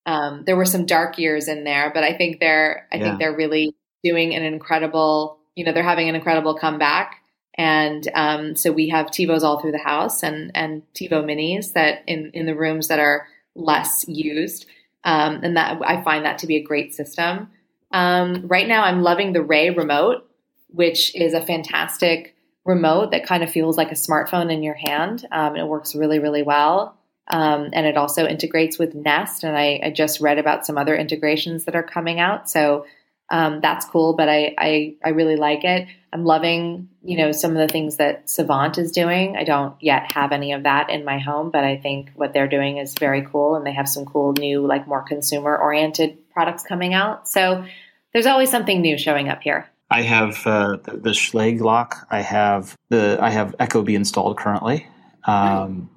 um, 0.06 0.44
there 0.44 0.56
were 0.56 0.64
some 0.64 0.86
dark 0.86 1.18
years 1.18 1.48
in 1.48 1.64
there, 1.64 1.90
but 1.94 2.04
I 2.04 2.16
think 2.16 2.38
they're 2.38 2.86
I 2.92 2.96
yeah. 2.96 3.02
think 3.02 3.18
they're 3.18 3.36
really 3.36 3.74
doing 4.04 4.34
an 4.34 4.42
incredible. 4.42 5.38
You 5.56 5.64
know, 5.64 5.72
they're 5.72 5.82
having 5.82 6.08
an 6.08 6.14
incredible 6.14 6.54
comeback. 6.58 7.21
And 7.54 8.08
um, 8.14 8.56
so 8.56 8.72
we 8.72 8.88
have 8.88 9.06
TiVos 9.06 9.42
all 9.42 9.60
through 9.60 9.72
the 9.72 9.78
house 9.78 10.22
and 10.22 10.50
and 10.54 10.82
TiVo 10.94 11.24
minis 11.24 11.72
that 11.74 12.02
in 12.06 12.30
in 12.32 12.46
the 12.46 12.56
rooms 12.56 12.88
that 12.88 12.98
are 12.98 13.26
less 13.54 14.04
used. 14.08 14.66
Um, 15.04 15.40
and 15.42 15.56
that 15.56 15.80
I 15.84 16.02
find 16.02 16.24
that 16.24 16.38
to 16.38 16.46
be 16.46 16.56
a 16.56 16.62
great 16.62 16.94
system. 16.94 17.50
Um, 17.90 18.46
right 18.46 18.68
now, 18.68 18.84
I'm 18.84 19.02
loving 19.02 19.32
the 19.32 19.42
Ray 19.42 19.70
remote, 19.70 20.28
which 20.68 21.14
is 21.14 21.34
a 21.34 21.44
fantastic 21.44 22.36
remote 22.64 23.10
that 23.10 23.26
kind 23.26 23.42
of 23.42 23.50
feels 23.50 23.76
like 23.76 23.90
a 23.90 23.96
smartphone 23.96 24.52
in 24.52 24.62
your 24.62 24.74
hand. 24.74 25.26
Um, 25.32 25.56
it 25.56 25.66
works 25.66 25.94
really, 25.94 26.18
really 26.18 26.42
well. 26.42 26.96
Um, 27.28 27.70
and 27.72 27.86
it 27.86 27.96
also 27.96 28.26
integrates 28.26 28.78
with 28.78 28.94
Nest. 28.94 29.44
And 29.44 29.56
I, 29.56 29.80
I, 29.82 29.90
just 29.90 30.20
read 30.20 30.38
about 30.38 30.66
some 30.66 30.76
other 30.76 30.96
integrations 30.96 31.64
that 31.64 31.76
are 31.76 31.82
coming 31.82 32.18
out. 32.18 32.50
So 32.50 32.84
um, 33.32 33.60
that's 33.62 33.86
cool, 33.86 34.12
but 34.12 34.28
I, 34.28 34.54
I, 34.58 34.94
I 35.02 35.08
really 35.08 35.36
like 35.36 35.64
it. 35.64 35.88
I'm 36.12 36.26
loving, 36.26 36.90
you 37.02 37.16
know, 37.16 37.32
some 37.32 37.52
of 37.52 37.56
the 37.56 37.66
things 37.66 37.96
that 37.96 38.28
Savant 38.28 38.76
is 38.76 38.92
doing. 38.92 39.38
I 39.38 39.44
don't 39.44 39.74
yet 39.80 40.12
have 40.12 40.32
any 40.32 40.52
of 40.52 40.64
that 40.64 40.90
in 40.90 41.06
my 41.06 41.18
home, 41.18 41.50
but 41.50 41.64
I 41.64 41.78
think 41.78 42.10
what 42.14 42.34
they're 42.34 42.46
doing 42.46 42.76
is 42.76 42.94
very 43.00 43.22
cool, 43.22 43.56
and 43.56 43.66
they 43.66 43.72
have 43.72 43.88
some 43.88 44.04
cool 44.04 44.34
new, 44.34 44.66
like 44.66 44.86
more 44.86 45.02
consumer 45.02 45.56
oriented 45.56 46.30
products 46.30 46.62
coming 46.62 46.92
out. 46.92 47.26
So 47.26 47.64
there's 48.12 48.26
always 48.26 48.50
something 48.50 48.82
new 48.82 48.98
showing 48.98 49.30
up 49.30 49.40
here. 49.42 49.66
I 49.90 50.02
have 50.02 50.46
uh, 50.46 50.76
the, 50.84 50.98
the 50.98 51.10
Schlage 51.10 51.60
lock. 51.60 52.06
I 52.10 52.20
have 52.20 52.76
the 52.90 53.16
I 53.18 53.30
have 53.30 53.56
Ecobee 53.58 53.94
installed 53.94 54.36
currently. 54.36 54.86
Um, 55.24 55.88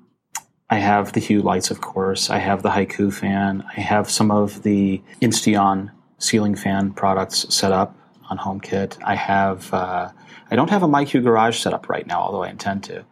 I 0.69 0.77
have 0.77 1.11
the 1.11 1.19
Hue 1.19 1.41
lights, 1.41 1.69
of 1.69 1.81
course. 1.81 2.29
I 2.29 2.37
have 2.37 2.63
the 2.63 2.69
Haiku 2.69 3.13
fan. 3.13 3.65
I 3.75 3.81
have 3.81 4.09
some 4.09 4.31
of 4.31 4.63
the 4.63 5.01
Insteon 5.21 5.91
ceiling 6.17 6.55
fan 6.55 6.91
products 6.93 7.45
set 7.53 7.71
up 7.71 7.95
on 8.29 8.37
HomeKit. 8.37 8.97
I 9.03 9.15
have. 9.15 9.73
Uh, 9.73 10.09
I 10.51 10.55
don't 10.55 10.69
have 10.69 10.83
a 10.83 10.87
MyQ 10.87 11.23
Garage 11.23 11.57
set 11.57 11.73
up 11.73 11.89
right 11.89 12.05
now, 12.05 12.21
although 12.21 12.43
I 12.43 12.49
intend 12.49 12.83
to. 12.85 13.03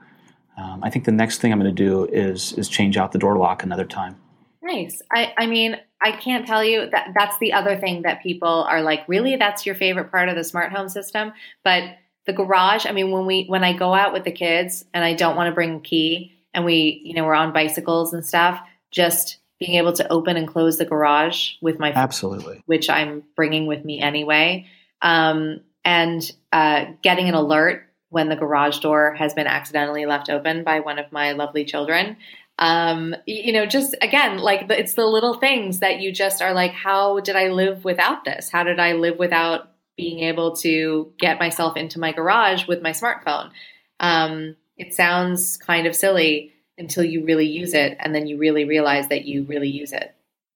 Um, 0.57 0.81
I 0.83 0.89
think 0.89 1.05
the 1.05 1.11
next 1.11 1.39
thing 1.39 1.51
I'm 1.51 1.59
going 1.59 1.73
to 1.73 1.83
do 1.83 2.05
is 2.05 2.53
is 2.53 2.69
change 2.69 2.97
out 2.97 3.11
the 3.11 3.19
door 3.19 3.37
lock 3.37 3.63
another 3.63 3.85
time. 3.85 4.17
Nice. 4.61 5.01
I, 5.11 5.33
I 5.37 5.45
mean, 5.45 5.77
I 6.01 6.11
can't 6.13 6.47
tell 6.47 6.63
you 6.63 6.89
that 6.89 7.09
that's 7.13 7.37
the 7.39 7.53
other 7.53 7.75
thing 7.75 8.03
that 8.03 8.23
people 8.23 8.63
are 8.69 8.81
like, 8.81 9.07
really, 9.09 9.35
that's 9.35 9.65
your 9.65 9.75
favorite 9.75 10.09
part 10.09 10.29
of 10.29 10.35
the 10.35 10.43
smart 10.43 10.71
home 10.71 10.87
system. 10.87 11.33
But 11.63 11.83
the 12.25 12.33
garage, 12.33 12.85
I 12.85 12.93
mean, 12.93 13.11
when 13.11 13.25
we 13.25 13.45
when 13.47 13.63
I 13.63 13.73
go 13.73 13.93
out 13.93 14.13
with 14.13 14.23
the 14.23 14.31
kids 14.31 14.85
and 14.93 15.03
I 15.03 15.13
don't 15.13 15.35
want 15.35 15.47
to 15.47 15.53
bring 15.53 15.75
a 15.75 15.79
key, 15.79 16.33
and 16.53 16.63
we, 16.63 17.01
you 17.03 17.13
know, 17.13 17.25
we're 17.25 17.33
on 17.33 17.51
bicycles 17.51 18.13
and 18.13 18.25
stuff, 18.25 18.59
just 18.91 19.37
being 19.63 19.77
able 19.77 19.93
to 19.93 20.11
open 20.11 20.35
and 20.35 20.47
close 20.47 20.77
the 20.77 20.85
garage 20.85 21.53
with 21.61 21.79
my 21.79 21.91
absolutely, 21.93 22.61
which 22.65 22.89
I'm 22.89 23.23
bringing 23.35 23.65
with 23.65 23.85
me 23.85 24.01
anyway, 24.01 24.67
um, 25.01 25.61
and 25.85 26.29
uh, 26.51 26.85
getting 27.01 27.29
an 27.29 27.35
alert 27.35 27.89
when 28.09 28.29
the 28.29 28.35
garage 28.35 28.79
door 28.79 29.13
has 29.13 29.33
been 29.33 29.47
accidentally 29.47 30.05
left 30.05 30.29
open 30.29 30.63
by 30.63 30.81
one 30.81 30.99
of 30.99 31.11
my 31.11 31.31
lovely 31.31 31.65
children. 31.65 32.17
Um, 32.59 33.15
you 33.25 33.53
know, 33.53 33.65
just 33.65 33.95
again, 34.01 34.37
like 34.37 34.67
the, 34.67 34.79
it's 34.79 34.93
the 34.93 35.05
little 35.05 35.35
things 35.35 35.79
that 35.79 35.99
you 35.99 36.11
just 36.11 36.41
are 36.41 36.53
like, 36.53 36.71
how 36.71 37.21
did 37.21 37.35
I 37.35 37.47
live 37.47 37.83
without 37.85 38.25
this? 38.25 38.49
How 38.49 38.63
did 38.63 38.79
I 38.79 38.93
live 38.93 39.17
without 39.17 39.71
being 39.95 40.19
able 40.19 40.55
to 40.57 41.13
get 41.17 41.39
myself 41.39 41.77
into 41.77 41.99
my 41.99 42.11
garage 42.11 42.67
with 42.67 42.81
my 42.81 42.91
smartphone? 42.91 43.51
Um, 43.99 44.55
it 44.77 44.93
sounds 44.93 45.57
kind 45.57 45.87
of 45.87 45.95
silly 45.95 46.51
until 46.77 47.03
you 47.03 47.23
really 47.25 47.47
use 47.47 47.73
it 47.73 47.97
and 47.99 48.13
then 48.13 48.27
you 48.27 48.37
really 48.37 48.65
realize 48.65 49.07
that 49.09 49.25
you 49.25 49.43
really 49.43 49.69
use 49.69 49.91
it. 49.91 50.15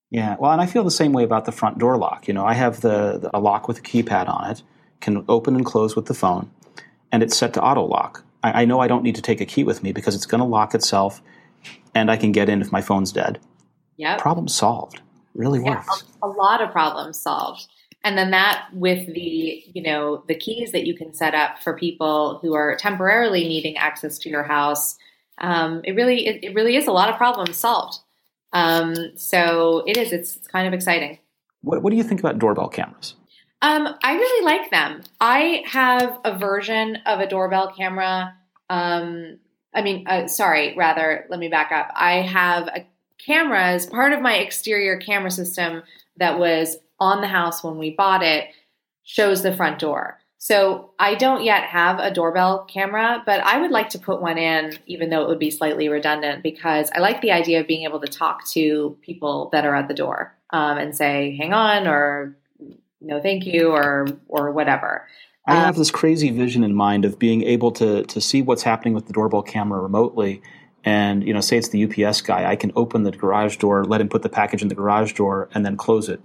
Yeah, 0.09 0.37
well, 0.39 0.51
and 0.51 0.61
I 0.61 0.65
feel 0.65 0.83
the 0.83 0.91
same 0.91 1.11
way 1.11 1.23
about 1.23 1.45
the 1.45 1.51
front 1.51 1.79
door 1.79 1.97
lock. 1.97 2.27
You 2.27 2.33
know, 2.33 2.45
I 2.45 2.53
have 2.53 2.81
the, 2.81 3.17
the 3.17 3.37
a 3.37 3.39
lock 3.39 3.67
with 3.67 3.79
a 3.79 3.81
keypad 3.81 4.29
on 4.29 4.51
it, 4.51 4.63
can 5.01 5.25
open 5.27 5.55
and 5.55 5.65
close 5.65 5.95
with 5.97 6.05
the 6.05 6.13
phone, 6.13 6.49
and 7.11 7.21
it's 7.21 7.35
set 7.35 7.53
to 7.55 7.61
auto 7.61 7.83
lock. 7.83 8.23
I, 8.41 8.61
I 8.61 8.65
know 8.65 8.79
I 8.79 8.87
don't 8.87 9.03
need 9.03 9.15
to 9.15 9.21
take 9.21 9.41
a 9.41 9.45
key 9.45 9.65
with 9.65 9.83
me 9.83 9.91
because 9.91 10.15
it's 10.15 10.25
going 10.25 10.39
to 10.39 10.47
lock 10.47 10.73
itself, 10.73 11.21
and 11.93 12.09
I 12.09 12.15
can 12.15 12.31
get 12.31 12.47
in 12.47 12.61
if 12.61 12.71
my 12.71 12.81
phone's 12.81 13.11
dead. 13.11 13.39
Yeah, 13.97 14.15
problem 14.17 14.47
solved. 14.47 15.01
Really 15.33 15.61
yeah, 15.61 15.75
works. 15.75 16.05
A, 16.23 16.27
a 16.27 16.29
lot 16.29 16.61
of 16.61 16.71
problems 16.71 17.19
solved 17.19 17.67
and 18.03 18.17
then 18.17 18.31
that 18.31 18.67
with 18.73 19.05
the 19.13 19.63
you 19.73 19.83
know 19.83 20.23
the 20.27 20.35
keys 20.35 20.71
that 20.71 20.85
you 20.85 20.95
can 20.95 21.13
set 21.13 21.35
up 21.35 21.59
for 21.59 21.77
people 21.77 22.39
who 22.41 22.53
are 22.53 22.75
temporarily 22.77 23.43
needing 23.47 23.75
access 23.75 24.17
to 24.19 24.29
your 24.29 24.43
house 24.43 24.97
um, 25.39 25.81
it 25.83 25.93
really 25.93 26.27
it, 26.27 26.43
it, 26.43 26.55
really 26.55 26.75
is 26.75 26.87
a 26.87 26.91
lot 26.91 27.09
of 27.09 27.15
problems 27.15 27.57
solved. 27.57 27.99
Um, 28.53 28.95
so 29.15 29.83
it 29.85 29.97
is 29.97 30.11
it's, 30.11 30.37
it's, 30.37 30.47
kind 30.47 30.67
of 30.67 30.73
exciting. 30.73 31.19
What, 31.61 31.81
what 31.81 31.91
do 31.91 31.97
you 31.97 32.03
think 32.03 32.19
about 32.19 32.39
doorbell 32.39 32.69
cameras? 32.69 33.15
Um, 33.61 33.95
i 34.03 34.13
really 34.13 34.45
like 34.45 34.69
them. 34.71 35.03
I 35.19 35.63
have 35.65 36.19
a 36.23 36.37
version 36.37 36.97
of 37.05 37.19
a 37.19 37.27
doorbell 37.27 37.73
camera 37.75 38.33
um, 38.69 39.39
i 39.73 39.81
mean 39.81 40.05
uh, 40.07 40.27
sorry 40.27 40.75
rather 40.75 41.25
let 41.29 41.39
me 41.39 41.49
back 41.49 41.71
up. 41.71 41.91
I 41.95 42.21
have 42.21 42.67
a 42.67 42.85
camera 43.17 43.63
as 43.63 43.85
part 43.85 44.13
of 44.13 44.21
my 44.21 44.35
exterior 44.35 44.97
camera 44.97 45.31
system 45.31 45.83
that 46.17 46.39
was 46.39 46.77
on 46.99 47.21
the 47.21 47.27
house 47.27 47.63
when 47.63 47.77
we 47.77 47.91
bought 47.91 48.23
it 48.23 48.49
shows 49.03 49.41
the 49.41 49.55
front 49.55 49.79
door. 49.79 50.19
So 50.39 50.91
I 50.99 51.15
don't 51.15 51.43
yet 51.43 51.63
have 51.63 51.99
a 51.99 52.11
doorbell 52.11 52.65
camera, 52.65 53.23
but 53.25 53.39
I 53.41 53.59
would 53.59 53.71
like 53.71 53.89
to 53.89 53.99
put 53.99 54.21
one 54.21 54.37
in, 54.37 54.77
even 54.85 55.09
though 55.09 55.23
it 55.23 55.27
would 55.27 55.39
be 55.39 55.49
slightly 55.49 55.89
redundant, 55.89 56.43
because 56.43 56.91
I 56.93 56.99
like 56.99 57.21
the 57.21 57.31
idea 57.31 57.59
of 57.59 57.67
being 57.67 57.83
able 57.85 57.99
to 58.01 58.07
talk 58.07 58.47
to 58.49 58.97
people 59.01 59.49
that 59.51 59.65
are 59.65 59.75
at 59.75 59.87
the 59.87 59.95
door 59.95 60.35
um, 60.51 60.77
and 60.77 60.95
say, 60.95 61.35
"Hang 61.37 61.53
on," 61.53 61.87
or 61.87 62.37
"No, 63.01 63.19
thank 63.19 63.45
you," 63.45 63.71
or 63.71 64.07
or 64.27 64.51
whatever. 64.51 65.07
I 65.47 65.55
have 65.55 65.75
um, 65.75 65.79
this 65.79 65.91
crazy 65.91 66.29
vision 66.29 66.63
in 66.63 66.75
mind 66.75 67.05
of 67.05 67.17
being 67.17 67.41
able 67.43 67.71
to 67.71 68.03
to 68.03 68.21
see 68.21 68.41
what's 68.41 68.63
happening 68.63 68.93
with 68.93 69.07
the 69.07 69.13
doorbell 69.13 69.41
camera 69.41 69.81
remotely 69.81 70.41
and 70.83 71.25
you 71.25 71.33
know 71.33 71.41
say 71.41 71.57
it's 71.57 71.69
the 71.69 71.83
UPS 71.85 72.21
guy 72.21 72.49
I 72.49 72.55
can 72.55 72.71
open 72.75 73.03
the 73.03 73.11
garage 73.11 73.57
door 73.57 73.85
let 73.85 74.01
him 74.01 74.09
put 74.09 74.23
the 74.23 74.29
package 74.29 74.61
in 74.61 74.67
the 74.67 74.75
garage 74.75 75.13
door 75.13 75.49
and 75.53 75.65
then 75.65 75.77
close 75.77 76.09
it 76.09 76.21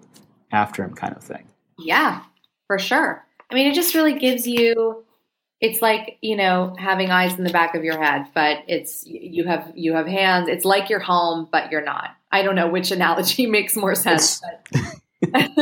after 0.50 0.84
him 0.84 0.94
kind 0.94 1.16
of 1.16 1.22
thing. 1.22 1.48
Yeah, 1.78 2.22
for 2.66 2.78
sure. 2.78 3.24
I 3.52 3.54
mean, 3.54 3.66
it 3.66 3.74
just 3.74 3.94
really 3.94 4.18
gives 4.18 4.46
you 4.46 5.04
it's 5.62 5.80
like 5.80 6.18
you 6.20 6.36
know 6.36 6.74
having 6.76 7.10
eyes 7.10 7.38
in 7.38 7.44
the 7.44 7.52
back 7.52 7.76
of 7.76 7.84
your 7.84 8.02
head 8.02 8.26
but 8.34 8.64
it's 8.66 9.06
you 9.06 9.44
have 9.44 9.72
you 9.74 9.94
have 9.94 10.06
hands. 10.06 10.48
It's 10.48 10.64
like 10.66 10.90
you're 10.90 11.00
home 11.00 11.48
but 11.50 11.70
you're 11.70 11.84
not. 11.84 12.10
I 12.30 12.42
don't 12.42 12.56
know 12.56 12.68
which 12.68 12.90
analogy 12.90 13.46
makes 13.58 13.76
more 13.76 13.94
sense 13.94 14.42
but, 14.72 14.82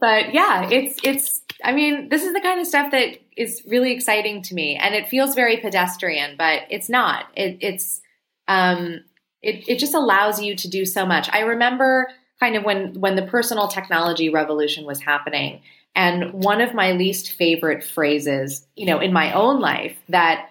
but 0.00 0.32
yeah 0.32 0.68
it's 0.70 0.98
it's 1.04 1.42
i 1.62 1.72
mean 1.72 2.08
this 2.08 2.24
is 2.24 2.32
the 2.32 2.40
kind 2.40 2.58
of 2.58 2.66
stuff 2.66 2.90
that 2.92 3.18
is 3.36 3.62
really 3.66 3.92
exciting 3.92 4.40
to 4.42 4.54
me 4.54 4.76
and 4.76 4.94
it 4.94 5.08
feels 5.08 5.34
very 5.34 5.58
pedestrian 5.58 6.36
but 6.38 6.62
it's 6.70 6.88
not. 6.88 7.26
It, 7.36 7.58
it's 7.60 8.00
um 8.48 9.00
it, 9.42 9.68
it 9.68 9.78
just 9.78 9.94
allows 9.94 10.42
you 10.42 10.56
to 10.56 10.68
do 10.68 10.84
so 10.84 11.06
much. 11.06 11.28
I 11.32 11.40
remember 11.40 12.08
kind 12.40 12.56
of 12.56 12.64
when 12.64 12.98
when 12.98 13.14
the 13.14 13.22
personal 13.22 13.68
technology 13.68 14.30
revolution 14.30 14.86
was 14.86 15.00
happening 15.00 15.60
and 15.94 16.32
one 16.32 16.60
of 16.60 16.74
my 16.74 16.92
least 16.92 17.32
favorite 17.32 17.82
phrases, 17.82 18.66
you 18.76 18.86
know, 18.86 19.00
in 19.00 19.12
my 19.12 19.32
own 19.32 19.60
life 19.60 19.96
that 20.08 20.50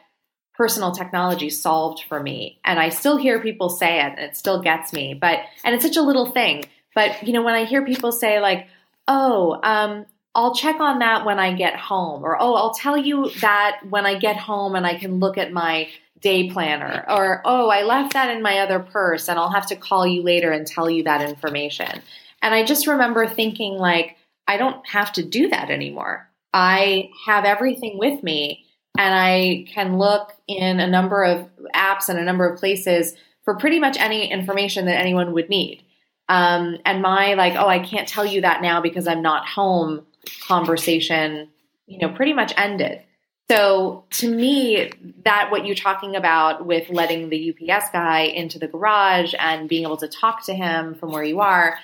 personal 0.55 0.91
technology 0.91 1.49
solved 1.49 2.03
for 2.07 2.21
me. 2.21 2.59
And 2.65 2.79
I 2.79 2.89
still 2.89 3.17
hear 3.17 3.39
people 3.39 3.69
say 3.69 3.99
it 3.99 4.13
and 4.17 4.19
it 4.19 4.35
still 4.35 4.61
gets 4.61 4.91
me. 4.91 5.13
But, 5.13 5.39
and 5.63 5.75
it's 5.75 5.85
such 5.85 5.97
a 5.97 6.01
little 6.01 6.31
thing. 6.31 6.65
But, 6.95 7.25
you 7.25 7.31
know, 7.31 7.43
when 7.43 7.53
I 7.53 7.65
hear 7.65 7.85
people 7.85 8.11
say, 8.11 8.39
like, 8.39 8.67
oh, 9.07 9.59
um, 9.63 10.05
I'll 10.33 10.55
check 10.55 10.79
on 10.79 10.99
that 10.99 11.25
when 11.25 11.39
I 11.39 11.53
get 11.53 11.75
home, 11.75 12.23
or 12.23 12.37
oh, 12.39 12.55
I'll 12.55 12.73
tell 12.73 12.97
you 12.97 13.31
that 13.41 13.79
when 13.89 14.05
I 14.05 14.19
get 14.19 14.35
home 14.35 14.75
and 14.75 14.85
I 14.85 14.95
can 14.95 15.19
look 15.19 15.37
at 15.37 15.51
my 15.51 15.89
day 16.21 16.49
planner, 16.49 17.05
or 17.07 17.41
oh, 17.45 17.69
I 17.69 17.83
left 17.83 18.13
that 18.13 18.35
in 18.35 18.41
my 18.41 18.59
other 18.59 18.79
purse 18.79 19.29
and 19.29 19.39
I'll 19.39 19.51
have 19.51 19.67
to 19.67 19.75
call 19.75 20.05
you 20.05 20.23
later 20.23 20.51
and 20.51 20.65
tell 20.65 20.89
you 20.89 21.03
that 21.03 21.27
information. 21.27 22.01
And 22.41 22.53
I 22.53 22.65
just 22.65 22.87
remember 22.87 23.27
thinking, 23.27 23.77
like, 23.77 24.16
I 24.47 24.57
don't 24.57 24.85
have 24.87 25.11
to 25.13 25.23
do 25.23 25.49
that 25.49 25.69
anymore. 25.69 26.29
I 26.53 27.09
have 27.25 27.45
everything 27.45 27.97
with 27.97 28.23
me 28.23 28.65
and 28.97 29.13
I 29.13 29.65
can 29.71 29.97
look 29.97 30.33
in 30.47 30.79
a 30.79 30.87
number 30.87 31.23
of 31.23 31.49
apps 31.75 32.09
and 32.09 32.17
a 32.17 32.23
number 32.23 32.49
of 32.49 32.59
places 32.59 33.13
for 33.43 33.55
pretty 33.55 33.79
much 33.79 33.97
any 33.97 34.31
information 34.31 34.85
that 34.85 34.99
anyone 34.99 35.33
would 35.33 35.49
need. 35.49 35.83
Um, 36.29 36.77
and 36.85 37.01
my 37.01 37.35
like, 37.35 37.53
oh, 37.53 37.67
I 37.67 37.79
can't 37.79 38.07
tell 38.07 38.25
you 38.25 38.41
that 38.41 38.61
now 38.61 38.81
because 38.81 39.07
I'm 39.07 39.21
not 39.21 39.47
home 39.47 40.05
conversation, 40.45 41.49
you 41.85 41.99
know, 41.99 42.09
pretty 42.09 42.33
much 42.33 42.53
ended. 42.57 43.01
So 43.49 44.03
to 44.11 44.29
me, 44.29 44.91
that 45.23 45.51
what 45.51 45.65
you're 45.65 45.75
talking 45.75 46.17
about 46.17 46.65
with 46.65 46.89
letting 46.89 47.29
the 47.29 47.51
UPS 47.51 47.91
guy 47.91 48.21
into 48.23 48.59
the 48.59 48.67
garage 48.67 49.33
and 49.39 49.69
being 49.69 49.83
able 49.83 49.97
to 49.97 50.09
talk 50.09 50.45
to 50.47 50.53
him 50.53 50.95
from 50.95 51.11
where 51.13 51.23
you 51.23 51.39
are, 51.39 51.79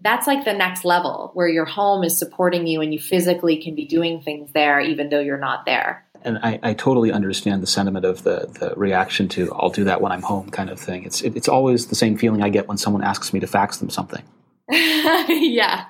that's 0.00 0.26
like 0.26 0.44
the 0.44 0.52
next 0.52 0.84
level 0.84 1.30
where 1.34 1.48
your 1.48 1.64
home 1.64 2.04
is 2.04 2.16
supporting 2.18 2.66
you 2.66 2.80
and 2.80 2.92
you 2.92 3.00
physically 3.00 3.62
can 3.62 3.74
be 3.74 3.84
doing 3.84 4.20
things 4.20 4.52
there 4.52 4.80
even 4.80 5.08
though 5.08 5.20
you're 5.20 5.38
not 5.38 5.66
there. 5.66 6.04
And 6.22 6.38
I, 6.38 6.58
I 6.62 6.74
totally 6.74 7.12
understand 7.12 7.62
the 7.62 7.66
sentiment 7.66 8.04
of 8.04 8.22
the, 8.24 8.48
the 8.58 8.74
reaction 8.76 9.28
to 9.30 9.52
I'll 9.52 9.70
do 9.70 9.84
that 9.84 10.00
when 10.00 10.12
I'm 10.12 10.22
home 10.22 10.50
kind 10.50 10.70
of 10.70 10.78
thing. 10.78 11.04
It's 11.04 11.20
it, 11.22 11.36
it's 11.36 11.48
always 11.48 11.86
the 11.86 11.94
same 11.94 12.16
feeling 12.16 12.42
I 12.42 12.48
get 12.48 12.68
when 12.68 12.76
someone 12.76 13.02
asks 13.02 13.32
me 13.32 13.40
to 13.40 13.46
fax 13.46 13.78
them 13.78 13.90
something. 13.90 14.22
yeah. 14.70 15.86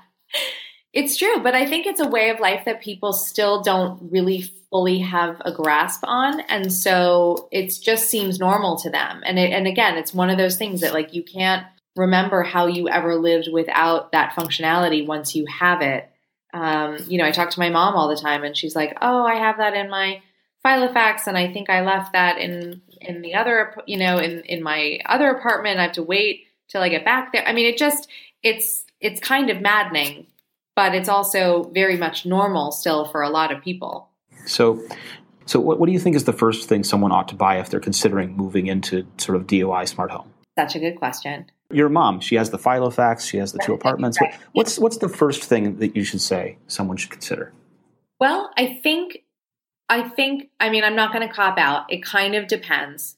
It's 0.92 1.16
true, 1.16 1.40
but 1.42 1.54
I 1.54 1.66
think 1.66 1.86
it's 1.86 2.00
a 2.00 2.08
way 2.08 2.30
of 2.30 2.40
life 2.40 2.64
that 2.64 2.80
people 2.80 3.12
still 3.12 3.62
don't 3.62 4.10
really 4.10 4.50
fully 4.70 4.98
have 5.00 5.40
a 5.44 5.52
grasp 5.52 6.02
on, 6.04 6.40
and 6.40 6.72
so 6.72 7.48
it 7.52 7.72
just 7.82 8.08
seems 8.08 8.38
normal 8.38 8.76
to 8.78 8.90
them. 8.90 9.22
And 9.24 9.38
it, 9.38 9.52
and 9.52 9.66
again, 9.66 9.96
it's 9.98 10.14
one 10.14 10.30
of 10.30 10.38
those 10.38 10.56
things 10.56 10.80
that 10.80 10.94
like 10.94 11.12
you 11.14 11.22
can't 11.22 11.64
remember 11.98 12.42
how 12.42 12.66
you 12.66 12.88
ever 12.88 13.16
lived 13.16 13.48
without 13.52 14.12
that 14.12 14.32
functionality 14.32 15.06
once 15.06 15.34
you 15.34 15.44
have 15.46 15.82
it. 15.82 16.08
Um, 16.54 16.96
you 17.08 17.18
know, 17.18 17.26
I 17.26 17.32
talk 17.32 17.50
to 17.50 17.60
my 17.60 17.68
mom 17.68 17.94
all 17.94 18.08
the 18.08 18.16
time 18.16 18.44
and 18.44 18.56
she's 18.56 18.76
like, 18.76 18.96
"Oh, 19.02 19.26
I 19.26 19.34
have 19.34 19.58
that 19.58 19.74
in 19.74 19.90
my 19.90 20.22
Filofax 20.64 21.26
and 21.26 21.36
I 21.36 21.52
think 21.52 21.68
I 21.68 21.82
left 21.82 22.12
that 22.12 22.38
in 22.38 22.80
in 23.00 23.20
the 23.22 23.34
other, 23.34 23.74
you 23.86 23.98
know, 23.98 24.18
in 24.18 24.40
in 24.42 24.62
my 24.62 25.00
other 25.04 25.28
apartment. 25.28 25.78
I 25.78 25.82
have 25.82 25.92
to 25.92 26.02
wait 26.02 26.46
till 26.68 26.80
I 26.80 26.88
get 26.88 27.04
back 27.04 27.32
there." 27.32 27.46
I 27.46 27.52
mean, 27.52 27.66
it 27.66 27.76
just 27.76 28.08
it's 28.42 28.84
it's 29.00 29.20
kind 29.20 29.50
of 29.50 29.60
maddening, 29.60 30.28
but 30.74 30.94
it's 30.94 31.08
also 31.08 31.64
very 31.74 31.96
much 31.96 32.24
normal 32.24 32.72
still 32.72 33.04
for 33.04 33.22
a 33.22 33.28
lot 33.28 33.52
of 33.52 33.62
people. 33.62 34.08
So 34.46 34.80
so 35.44 35.60
what, 35.60 35.78
what 35.80 35.86
do 35.86 35.92
you 35.92 35.98
think 35.98 36.16
is 36.16 36.24
the 36.24 36.32
first 36.32 36.68
thing 36.68 36.84
someone 36.84 37.12
ought 37.12 37.28
to 37.28 37.34
buy 37.34 37.58
if 37.58 37.68
they're 37.70 37.80
considering 37.80 38.36
moving 38.36 38.68
into 38.68 39.06
sort 39.18 39.36
of 39.36 39.46
DOI 39.46 39.84
smart 39.86 40.10
home? 40.10 40.32
Such 40.56 40.76
a 40.76 40.78
good 40.78 40.96
question. 40.96 41.50
Your 41.70 41.88
mom, 41.88 42.20
she 42.20 42.36
has 42.36 42.50
the 42.50 42.58
Filofax, 42.58 43.28
she 43.28 43.36
has 43.36 43.52
the 43.52 43.58
two 43.58 43.74
apartments. 43.74 44.18
Right. 44.20 44.34
What's 44.52 44.78
what's 44.78 44.98
the 44.98 45.08
first 45.08 45.44
thing 45.44 45.76
that 45.76 45.94
you 45.94 46.02
should 46.02 46.22
say 46.22 46.56
someone 46.66 46.96
should 46.96 47.10
consider? 47.10 47.52
Well, 48.18 48.50
I 48.56 48.80
think 48.82 49.18
I 49.88 50.08
think 50.08 50.50
I 50.58 50.70
mean 50.70 50.84
I'm 50.84 50.96
not 50.96 51.12
going 51.12 51.26
to 51.26 51.32
cop 51.32 51.58
out. 51.58 51.92
It 51.92 52.02
kind 52.02 52.34
of 52.34 52.48
depends. 52.48 53.16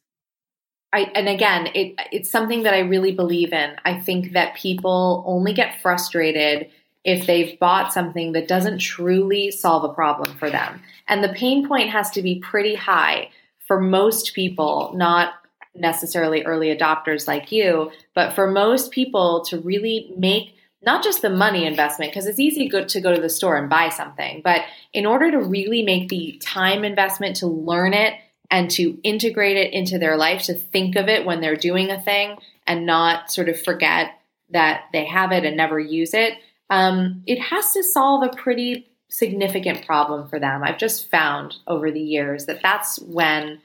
I 0.93 1.11
and 1.15 1.29
again, 1.29 1.69
it 1.75 1.95
it's 2.11 2.31
something 2.31 2.65
that 2.65 2.75
I 2.75 2.81
really 2.81 3.13
believe 3.13 3.53
in. 3.53 3.77
I 3.85 4.01
think 4.01 4.33
that 4.33 4.57
people 4.57 5.23
only 5.27 5.53
get 5.53 5.81
frustrated 5.81 6.71
if 7.05 7.27
they've 7.27 7.59
bought 7.59 7.93
something 7.93 8.33
that 8.33 8.49
doesn't 8.49 8.79
truly 8.79 9.51
solve 9.51 9.85
a 9.85 9.95
problem 9.95 10.37
for 10.39 10.51
them. 10.51 10.83
And 11.09 11.25
the 11.25 11.33
pain 11.33 11.67
point 11.67 11.91
has 11.91 12.11
to 12.11 12.23
be 12.23 12.41
pretty 12.41 12.75
high 12.75 13.31
for 13.67 13.81
most 13.81 14.35
people, 14.35 14.93
not 14.95 15.35
necessarily 15.75 16.43
early 16.45 16.75
adopters 16.75 17.29
like 17.29 17.53
you, 17.53 17.91
but 18.15 18.33
for 18.33 18.51
most 18.51 18.91
people 18.91 19.45
to 19.45 19.59
really 19.61 20.13
make 20.17 20.55
not 20.83 21.05
just 21.05 21.21
the 21.21 21.31
money 21.31 21.67
investment, 21.67 22.11
because 22.11 22.27
it's 22.27 22.39
easy 22.39 22.69
to 22.69 23.01
go 23.01 23.15
to 23.15 23.21
the 23.21 23.29
store 23.29 23.57
and 23.57 23.69
buy 23.69 23.91
something, 23.91 24.41
but 24.43 24.63
in 24.93 25.05
order 25.05 25.31
to 25.31 25.39
really 25.39 25.83
make 25.83 26.09
the 26.09 26.41
time 26.43 26.85
investment 26.85 27.37
to 27.37 27.47
learn 27.47 27.93
it 27.93 28.15
and 28.51 28.71
to 28.71 28.99
integrate 29.03 29.57
it 29.57 29.73
into 29.73 29.99
their 29.99 30.17
life, 30.17 30.43
to 30.43 30.55
think 30.55 30.97
of 30.97 31.09
it 31.09 31.27
when 31.27 31.41
they're 31.41 31.55
doing 31.55 31.91
a 31.91 32.01
thing 32.01 32.37
and 32.67 32.87
not 32.87 33.31
sort 33.31 33.49
of 33.49 33.61
forget 33.61 34.13
that 34.51 34.85
they 34.93 35.05
have 35.05 35.33
it 35.33 35.45
and 35.45 35.57
never 35.57 35.79
use 35.79 36.15
it, 36.15 36.35
um, 36.71 37.23
it 37.27 37.39
has 37.39 37.73
to 37.73 37.85
solve 37.85 38.25
a 38.25 38.37
pretty 38.37 38.89
significant 39.09 39.85
problem 39.87 40.29
for 40.29 40.39
them. 40.39 40.63
I've 40.65 40.79
just 40.79 41.11
found 41.11 41.57
over 41.67 41.91
the 41.91 42.01
years 42.01 42.47
that 42.47 42.63
that's 42.63 42.99
when 43.01 43.61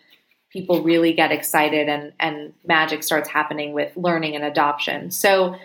people 0.56 0.82
really 0.82 1.12
get 1.12 1.34
excited 1.34 1.90
and, 1.90 2.14
and 2.18 2.54
magic 2.66 3.04
starts 3.04 3.28
happening 3.28 3.74
with 3.74 3.92
learning 3.98 4.38
and 4.38 4.46
adoption. 4.46 5.12
So, 5.12 5.58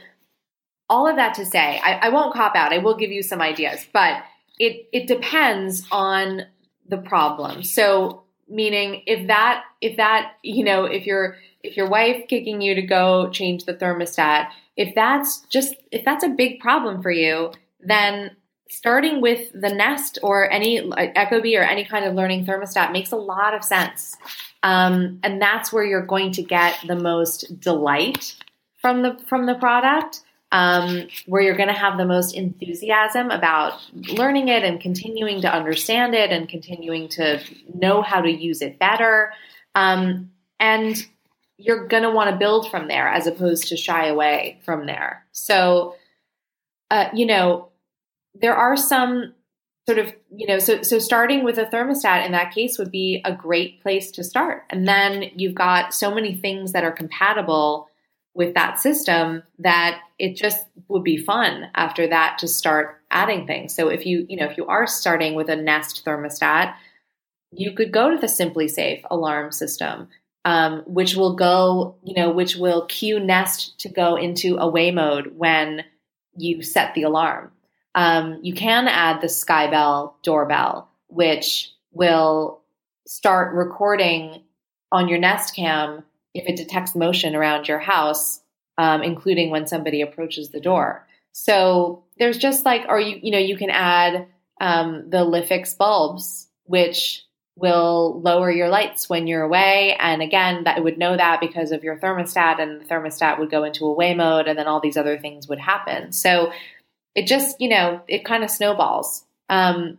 all 0.89 1.07
of 1.07 1.15
that 1.15 1.35
to 1.35 1.47
say, 1.47 1.79
I, 1.79 1.93
I 1.93 2.09
won't 2.09 2.35
cop 2.35 2.57
out. 2.57 2.73
I 2.73 2.79
will 2.79 2.97
give 2.97 3.13
you 3.13 3.23
some 3.23 3.41
ideas, 3.41 3.87
but 3.93 4.25
it, 4.59 4.89
it 4.93 5.07
depends 5.07 5.87
on 5.93 6.43
the 6.89 6.97
problem. 6.97 7.63
So, 7.63 8.25
meaning 8.49 9.05
if 9.07 9.29
that, 9.29 9.63
if 9.81 9.97
that, 9.99 10.33
you 10.43 10.65
know, 10.65 10.87
if 10.87 11.07
your, 11.07 11.37
if 11.63 11.77
your 11.77 11.89
wife 11.89 12.27
kicking 12.27 12.61
you 12.61 12.75
to 12.75 12.83
go 12.83 13.31
change 13.31 13.67
the 13.67 13.75
thermostat, 13.75 14.49
if 14.77 14.93
that's 14.97 15.43
just, 15.43 15.77
if 15.93 16.05
that's 16.05 16.25
a 16.25 16.29
big 16.29 16.59
problem 16.59 17.01
for 17.01 17.13
you, 17.13 17.53
then 17.79 18.33
starting 18.71 19.21
with 19.21 19.51
the 19.53 19.69
Nest 19.69 20.19
or 20.23 20.51
any 20.51 20.81
Ecobee 20.81 21.59
or 21.59 21.63
any 21.63 21.85
kind 21.85 22.05
of 22.05 22.15
learning 22.15 22.47
thermostat 22.47 22.93
makes 22.93 23.13
a 23.13 23.17
lot 23.17 23.53
of 23.53 23.63
sense. 23.63 24.17
Um, 24.63 25.21
and 25.23 25.41
that's 25.41 25.73
where 25.73 25.85
you're 25.85 26.07
going 26.07 26.33
to 26.33 26.43
get 26.43 26.79
the 26.87 26.97
most 26.97 27.61
delight 27.61 28.37
from 28.81 29.03
the 29.03 29.19
from 29.27 29.47
the 29.47 29.55
product. 29.55 30.23
Um, 30.53 31.07
where 31.27 31.41
you're 31.41 31.57
going 31.57 31.69
to 31.69 31.75
have 31.75 31.97
the 31.97 32.05
most 32.05 32.35
enthusiasm 32.35 33.31
about 33.31 33.75
learning 33.93 34.49
it 34.49 34.65
and 34.65 34.81
continuing 34.81 35.43
to 35.43 35.49
understand 35.49 36.13
it 36.13 36.33
and 36.33 36.49
continuing 36.49 37.09
to 37.11 37.41
know 37.73 38.03
how 38.03 38.21
to 38.21 38.29
use 38.29 38.61
it 38.61 38.77
better. 38.77 39.33
Um, 39.77 40.33
and 40.59 41.07
you're 41.57 41.87
going 41.87 42.03
to 42.03 42.11
want 42.11 42.31
to 42.31 42.37
build 42.37 42.69
from 42.69 42.89
there 42.89 43.07
as 43.07 43.29
opposed 43.29 43.69
to 43.69 43.77
shy 43.77 44.09
away 44.09 44.59
from 44.65 44.87
there. 44.87 45.25
So, 45.31 45.95
uh, 46.91 47.11
you 47.15 47.27
know, 47.27 47.70
there 48.35 48.55
are 48.55 48.77
some 48.77 49.35
sort 49.87 49.99
of 49.99 50.15
you 50.31 50.47
know 50.47 50.59
so 50.59 50.83
so 50.83 50.99
starting 50.99 51.43
with 51.43 51.59
a 51.59 51.65
thermostat 51.65 52.27
in 52.27 52.33
that 52.33 52.55
case 52.55 52.79
would 52.79 52.91
be 52.91 53.21
a 53.25 53.35
great 53.35 53.83
place 53.83 54.11
to 54.13 54.25
start. 54.25 54.65
And 54.71 54.87
then 54.87 55.25
you've 55.37 55.55
got 55.55 55.95
so 55.95 56.15
many 56.15 56.35
things 56.35 56.73
that 56.73 56.85
are 56.85 56.93
compatible 56.93 57.89
with 58.35 58.55
that 58.55 58.79
system 58.79 59.43
that 59.59 60.01
it 60.19 60.37
just 60.37 60.65
would 60.89 61.03
be 61.03 61.17
fun 61.17 61.69
after 61.75 62.07
that 62.07 62.39
to 62.39 62.47
start 62.47 63.01
adding 63.11 63.47
things. 63.47 63.75
So 63.75 63.89
if 63.89 64.07
you 64.07 64.27
you 64.29 64.37
know 64.37 64.47
if 64.47 64.57
you 64.57 64.67
are 64.67 64.87
starting 64.87 65.35
with 65.35 65.49
a 65.49 65.57
nest 65.57 66.05
thermostat 66.05 66.75
you 67.53 67.73
could 67.73 67.93
go 67.93 68.11
to 68.11 68.17
the 68.17 68.27
SimpliSafe 68.27 69.03
alarm 69.11 69.53
system 69.53 70.09
um, 70.45 70.83
which 70.87 71.15
will 71.15 71.35
go 71.35 71.97
you 72.03 72.15
know 72.15 72.31
which 72.31 72.57
will 72.57 72.87
cue 72.87 73.21
nest 73.21 73.79
to 73.81 73.89
go 73.89 74.17
into 74.17 74.57
away 74.57 74.91
mode 74.91 75.33
when 75.37 75.85
you 76.37 76.63
set 76.63 76.95
the 76.95 77.03
alarm 77.03 77.51
um, 77.95 78.39
you 78.43 78.55
can 78.55 78.89
add 78.89 79.21
the 79.21 79.27
Skybell 79.27 80.15
doorbell, 80.23 80.89
which 81.09 81.71
will 81.93 82.61
start 83.07 83.55
recording 83.55 84.43
on 84.93 85.09
your 85.09 85.19
Nest 85.19 85.55
Cam 85.55 86.05
if 86.35 86.49
it 86.49 86.57
detects 86.57 86.95
motion 86.95 87.35
around 87.35 87.67
your 87.67 87.79
house, 87.79 88.41
um, 88.79 89.03
including 89.03 89.51
when 89.51 89.67
somebody 89.67 90.01
approaches 90.01 90.51
the 90.51 90.61
door. 90.61 91.07
So 91.33 92.05
there's 92.19 92.39
just 92.39 92.65
like, 92.65 92.83
or 92.89 93.01
you 93.01 93.19
you 93.23 93.31
know 93.31 93.39
you 93.39 93.57
can 93.57 93.71
add 93.71 94.27
um, 94.61 95.09
the 95.11 95.25
LIFX 95.25 95.77
bulbs, 95.77 96.49
which 96.65 97.25
will 97.57 98.21
lower 98.23 98.51
your 98.51 98.69
lights 98.69 99.09
when 99.09 99.27
you're 99.27 99.43
away. 99.43 99.97
And 99.99 100.23
again, 100.23 100.65
that 100.65 100.83
would 100.83 100.97
know 100.97 101.17
that 101.17 101.41
because 101.41 101.73
of 101.73 101.85
your 101.85 101.99
thermostat, 101.99 102.61
and 102.61 102.81
the 102.81 102.85
thermostat 102.85 103.39
would 103.39 103.51
go 103.51 103.65
into 103.65 103.85
away 103.87 104.15
mode, 104.15 104.49
and 104.49 104.59
then 104.59 104.67
all 104.67 104.81
these 104.81 104.97
other 104.97 105.19
things 105.19 105.49
would 105.49 105.59
happen. 105.59 106.13
So 106.13 106.53
it 107.15 107.27
just, 107.27 107.61
you 107.61 107.69
know, 107.69 108.01
it 108.09 108.25
kind 108.25 108.45
of 108.45 108.51
snowballs. 108.51 109.25
Um, 109.49 109.99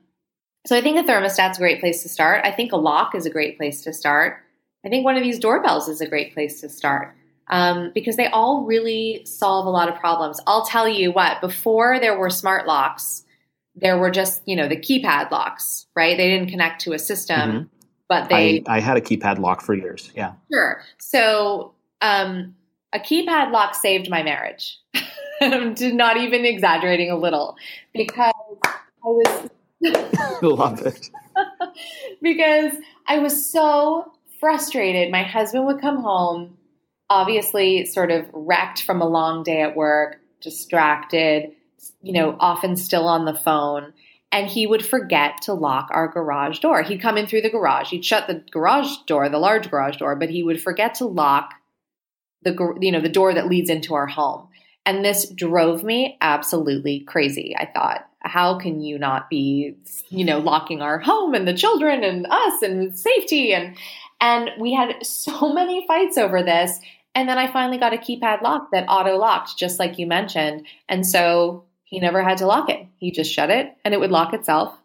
so 0.65 0.77
I 0.77 0.81
think 0.81 0.97
a 0.97 1.03
thermostat's 1.11 1.57
a 1.57 1.61
great 1.61 1.79
place 1.79 2.03
to 2.03 2.09
start. 2.09 2.45
I 2.45 2.51
think 2.51 2.71
a 2.71 2.77
lock 2.77 3.15
is 3.15 3.25
a 3.25 3.29
great 3.29 3.57
place 3.57 3.81
to 3.83 3.93
start. 3.93 4.37
I 4.85 4.89
think 4.89 5.05
one 5.05 5.17
of 5.17 5.23
these 5.23 5.39
doorbells 5.39 5.89
is 5.89 6.01
a 6.01 6.07
great 6.07 6.33
place 6.33 6.61
to 6.61 6.69
start 6.69 7.15
um, 7.49 7.91
because 7.93 8.15
they 8.15 8.27
all 8.27 8.63
really 8.63 9.23
solve 9.25 9.65
a 9.65 9.69
lot 9.69 9.89
of 9.89 9.95
problems. 9.95 10.39
I'll 10.47 10.65
tell 10.65 10.87
you 10.87 11.11
what, 11.11 11.41
before 11.41 11.99
there 11.99 12.17
were 12.17 12.29
smart 12.29 12.67
locks, 12.67 13.23
there 13.75 13.97
were 13.97 14.11
just, 14.11 14.41
you 14.47 14.55
know, 14.55 14.67
the 14.67 14.77
keypad 14.77 15.31
locks, 15.31 15.85
right? 15.95 16.17
They 16.17 16.29
didn't 16.29 16.49
connect 16.49 16.81
to 16.81 16.93
a 16.93 16.99
system, 16.99 17.51
mm-hmm. 17.51 17.63
but 18.07 18.29
they. 18.29 18.63
I, 18.67 18.77
I, 18.77 18.79
had 18.79 18.97
a 18.97 19.01
keypad 19.01 19.39
lock 19.39 19.61
for 19.61 19.73
years. 19.73 20.11
Yeah. 20.15 20.33
Sure. 20.51 20.81
So 20.97 21.73
um, 22.01 22.55
a 22.93 22.99
keypad 22.99 23.51
lock 23.51 23.75
saved 23.75 24.09
my 24.09 24.23
marriage. 24.23 24.79
Not 25.79 26.17
even 26.17 26.45
exaggerating 26.45 27.09
a 27.09 27.17
little 27.17 27.55
because 27.93 28.33
I 28.63 29.07
was. 29.07 29.49
Love 30.43 30.81
it. 30.85 31.09
because 32.21 32.73
I 33.07 33.17
was 33.19 33.49
so 33.49 34.11
frustrated. 34.39 35.11
My 35.11 35.23
husband 35.23 35.65
would 35.65 35.81
come 35.81 35.97
home, 35.97 36.57
obviously, 37.09 37.85
sort 37.85 38.11
of 38.11 38.27
wrecked 38.33 38.83
from 38.83 39.01
a 39.01 39.07
long 39.07 39.43
day 39.43 39.61
at 39.61 39.75
work, 39.75 40.19
distracted, 40.41 41.51
you 42.03 42.13
know, 42.13 42.35
often 42.39 42.75
still 42.75 43.07
on 43.07 43.25
the 43.25 43.33
phone. 43.33 43.93
And 44.31 44.47
he 44.47 44.67
would 44.67 44.85
forget 44.85 45.41
to 45.43 45.53
lock 45.53 45.89
our 45.91 46.07
garage 46.07 46.59
door. 46.59 46.83
He'd 46.83 47.01
come 47.01 47.17
in 47.17 47.25
through 47.25 47.41
the 47.41 47.49
garage. 47.49 47.89
He'd 47.89 48.05
shut 48.05 48.27
the 48.27 48.43
garage 48.51 48.97
door, 49.07 49.27
the 49.27 49.39
large 49.39 49.69
garage 49.71 49.97
door, 49.97 50.15
but 50.15 50.29
he 50.29 50.43
would 50.43 50.61
forget 50.61 50.95
to 50.95 51.05
lock 51.05 51.55
the 52.43 52.75
you 52.79 52.91
know 52.91 53.01
the 53.01 53.09
door 53.09 53.33
that 53.33 53.47
leads 53.47 53.69
into 53.69 53.93
our 53.93 54.07
home. 54.07 54.47
And 54.85 55.05
this 55.05 55.29
drove 55.29 55.83
me 55.83 56.17
absolutely 56.21 57.01
crazy. 57.01 57.55
I 57.57 57.65
thought, 57.65 58.07
how 58.21 58.57
can 58.57 58.81
you 58.81 58.97
not 58.97 59.29
be, 59.29 59.75
you 60.09 60.25
know, 60.25 60.39
locking 60.39 60.81
our 60.81 60.99
home 60.99 61.33
and 61.33 61.47
the 61.47 61.53
children 61.53 62.03
and 62.03 62.25
us 62.29 62.61
and 62.61 62.97
safety 62.97 63.53
and 63.53 63.75
and 64.21 64.51
we 64.59 64.71
had 64.71 65.03
so 65.05 65.51
many 65.53 65.85
fights 65.87 66.17
over 66.17 66.43
this. 66.43 66.79
And 67.13 67.27
then 67.27 67.37
I 67.37 67.51
finally 67.51 67.77
got 67.77 67.93
a 67.93 67.97
keypad 67.97 68.41
lock 68.41 68.69
that 68.71 68.85
auto 68.87 69.17
locked, 69.17 69.57
just 69.57 69.79
like 69.79 69.99
you 69.99 70.07
mentioned. 70.07 70.65
And 70.87 71.05
so 71.05 71.65
he 71.83 71.99
never 71.99 72.23
had 72.23 72.37
to 72.37 72.45
lock 72.45 72.69
it. 72.69 72.87
He 72.97 73.11
just 73.11 73.33
shut 73.33 73.49
it 73.49 73.75
and 73.83 73.93
it 73.93 73.99
would 73.99 74.11
lock 74.11 74.33
itself. 74.33 74.77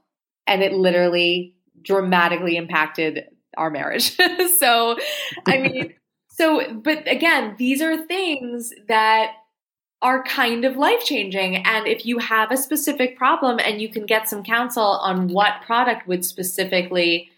And 0.48 0.62
it 0.62 0.72
literally 0.72 1.54
dramatically 1.82 2.56
impacted 2.56 3.26
our 3.56 3.70
marriage. 3.70 4.16
so, 4.58 4.98
I 5.46 5.58
mean, 5.58 5.94
so, 6.28 6.74
but 6.74 7.06
again, 7.06 7.54
these 7.58 7.80
are 7.80 8.06
things 8.06 8.72
that 8.88 9.32
are 10.02 10.22
kind 10.24 10.64
of 10.64 10.76
life 10.76 11.04
changing. 11.04 11.56
And 11.56 11.86
if 11.86 12.04
you 12.04 12.18
have 12.18 12.50
a 12.50 12.56
specific 12.56 13.16
problem 13.16 13.58
and 13.58 13.80
you 13.80 13.88
can 13.88 14.06
get 14.06 14.28
some 14.28 14.42
counsel 14.42 14.84
on 14.84 15.28
what 15.28 15.62
product 15.64 16.06
would 16.06 16.24
specifically, 16.24 17.30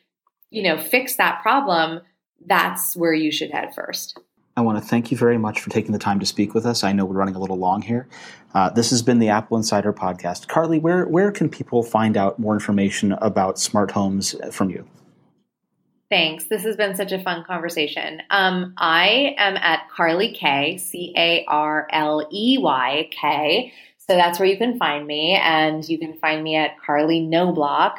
you 0.50 0.62
know, 0.62 0.76
fix 0.76 1.16
that 1.16 1.40
problem, 1.40 2.00
that's 2.46 2.96
where 2.96 3.14
you 3.14 3.30
should 3.30 3.50
head 3.50 3.74
first. 3.74 4.18
I 4.56 4.60
want 4.60 4.76
to 4.82 4.84
thank 4.84 5.12
you 5.12 5.16
very 5.16 5.38
much 5.38 5.60
for 5.60 5.70
taking 5.70 5.92
the 5.92 6.00
time 6.00 6.18
to 6.18 6.26
speak 6.26 6.52
with 6.52 6.66
us. 6.66 6.82
I 6.82 6.90
know 6.90 7.04
we're 7.04 7.14
running 7.14 7.36
a 7.36 7.38
little 7.38 7.58
long 7.58 7.80
here. 7.80 8.08
Uh, 8.54 8.70
this 8.70 8.90
has 8.90 9.02
been 9.02 9.20
the 9.20 9.28
AppleInsider 9.28 9.94
podcast. 9.94 10.48
Carley, 10.48 10.80
where, 10.80 11.06
where 11.06 11.30
can 11.30 11.48
people 11.48 11.84
find 11.84 12.16
out 12.16 12.40
more 12.40 12.54
information 12.54 13.12
about 13.12 13.60
smart 13.60 13.92
homes 13.92 14.34
from 14.50 14.70
you? 14.70 14.84
Thanks. 16.10 16.44
This 16.44 16.62
has 16.62 16.76
been 16.76 16.94
such 16.94 17.12
a 17.12 17.22
fun 17.22 17.44
conversation. 17.44 18.22
Um, 18.30 18.72
I 18.78 19.34
am 19.36 19.56
at 19.56 19.90
Carley 19.90 20.32
K, 20.32 20.78
C 20.78 21.12
A 21.14 21.44
R 21.46 21.86
L 21.90 22.26
E 22.32 22.56
Y 22.58 23.10
K. 23.10 23.72
So 23.98 24.16
that's 24.16 24.38
where 24.38 24.48
you 24.48 24.56
can 24.56 24.78
find 24.78 25.06
me. 25.06 25.34
And 25.34 25.86
you 25.86 25.98
can 25.98 26.14
find 26.18 26.42
me 26.42 26.56
at 26.56 26.80
Carley 26.80 27.20
Knobloch, 27.20 27.98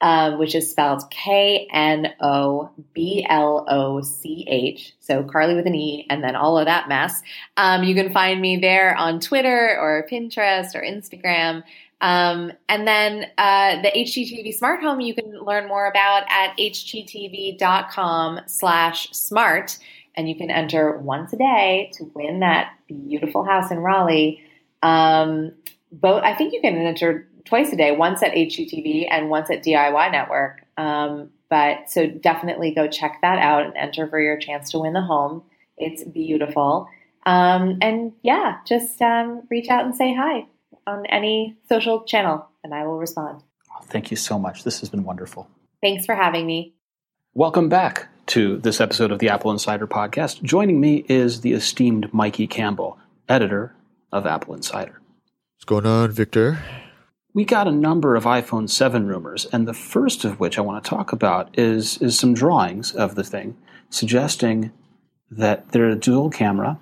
uh, 0.00 0.36
which 0.36 0.54
is 0.54 0.70
spelled 0.70 1.02
K 1.10 1.68
N 1.70 2.14
O 2.22 2.70
B 2.94 3.26
L 3.28 3.66
O 3.68 4.00
C 4.00 4.46
H. 4.48 4.94
So 5.00 5.22
Carley 5.22 5.54
with 5.54 5.66
an 5.66 5.74
E 5.74 6.06
and 6.08 6.24
then 6.24 6.36
all 6.36 6.56
of 6.56 6.64
that 6.64 6.88
mess. 6.88 7.20
Um, 7.58 7.84
you 7.84 7.94
can 7.94 8.10
find 8.10 8.40
me 8.40 8.56
there 8.56 8.96
on 8.96 9.20
Twitter 9.20 9.76
or 9.78 10.06
Pinterest 10.10 10.74
or 10.74 10.80
Instagram. 10.80 11.62
Um, 12.00 12.52
and 12.68 12.86
then 12.86 13.26
uh, 13.36 13.82
the 13.82 13.90
HGTV 13.90 14.54
smart 14.54 14.80
home 14.80 15.00
you 15.00 15.14
can 15.14 15.32
learn 15.40 15.68
more 15.68 15.86
about 15.86 16.24
at 16.30 16.56
hgtv.com 16.56 18.40
slash 18.46 19.10
smart. 19.12 19.78
And 20.16 20.28
you 20.28 20.34
can 20.34 20.50
enter 20.50 20.96
once 20.98 21.32
a 21.32 21.36
day 21.36 21.90
to 21.94 22.10
win 22.14 22.40
that 22.40 22.72
beautiful 22.88 23.44
house 23.44 23.70
in 23.70 23.78
Raleigh. 23.78 24.42
Um, 24.82 25.52
both, 25.92 26.22
I 26.22 26.34
think 26.34 26.52
you 26.52 26.60
can 26.60 26.76
enter 26.76 27.28
twice 27.44 27.72
a 27.72 27.76
day, 27.76 27.92
once 27.92 28.22
at 28.22 28.32
HGTV 28.32 29.06
and 29.10 29.30
once 29.30 29.50
at 29.50 29.62
DIY 29.62 30.12
Network. 30.12 30.62
Um, 30.76 31.30
but 31.48 31.90
so 31.90 32.06
definitely 32.06 32.72
go 32.72 32.88
check 32.88 33.18
that 33.22 33.38
out 33.38 33.66
and 33.66 33.76
enter 33.76 34.08
for 34.08 34.20
your 34.20 34.38
chance 34.38 34.70
to 34.70 34.78
win 34.78 34.92
the 34.92 35.02
home. 35.02 35.42
It's 35.76 36.04
beautiful. 36.04 36.88
Um, 37.26 37.78
and 37.82 38.12
yeah, 38.22 38.58
just 38.66 39.00
um, 39.02 39.42
reach 39.50 39.68
out 39.68 39.84
and 39.84 39.94
say 39.94 40.14
hi 40.14 40.46
on 40.90 41.06
any 41.06 41.56
social 41.68 42.02
channel, 42.04 42.48
and 42.64 42.74
I 42.74 42.86
will 42.86 42.98
respond. 42.98 43.42
Oh, 43.70 43.84
thank 43.84 44.10
you 44.10 44.16
so 44.16 44.38
much. 44.38 44.64
This 44.64 44.80
has 44.80 44.88
been 44.88 45.04
wonderful. 45.04 45.48
Thanks 45.80 46.04
for 46.04 46.14
having 46.14 46.46
me. 46.46 46.74
Welcome 47.32 47.68
back 47.68 48.08
to 48.26 48.56
this 48.58 48.80
episode 48.80 49.12
of 49.12 49.20
the 49.20 49.28
AppleInsider 49.28 49.86
Podcast. 49.86 50.42
Joining 50.42 50.80
me 50.80 51.04
is 51.08 51.42
the 51.42 51.52
esteemed 51.52 52.12
Mikey 52.12 52.48
Campbell, 52.48 52.98
editor 53.28 53.74
of 54.12 54.24
AppleInsider. 54.24 54.94
What's 55.54 55.64
going 55.64 55.86
on, 55.86 56.10
Victor? 56.10 56.58
We 57.32 57.44
got 57.44 57.68
a 57.68 57.72
number 57.72 58.16
of 58.16 58.24
iPhone 58.24 58.68
7 58.68 59.06
rumors, 59.06 59.46
and 59.52 59.68
the 59.68 59.74
first 59.74 60.24
of 60.24 60.40
which 60.40 60.58
I 60.58 60.62
want 60.62 60.82
to 60.82 60.90
talk 60.90 61.12
about 61.12 61.56
is, 61.56 61.98
is 61.98 62.18
some 62.18 62.34
drawings 62.34 62.92
of 62.92 63.14
the 63.14 63.22
thing 63.22 63.56
suggesting 63.90 64.72
that 65.30 65.70
they're 65.70 65.88
a 65.88 65.94
dual 65.94 66.30
camera 66.30 66.80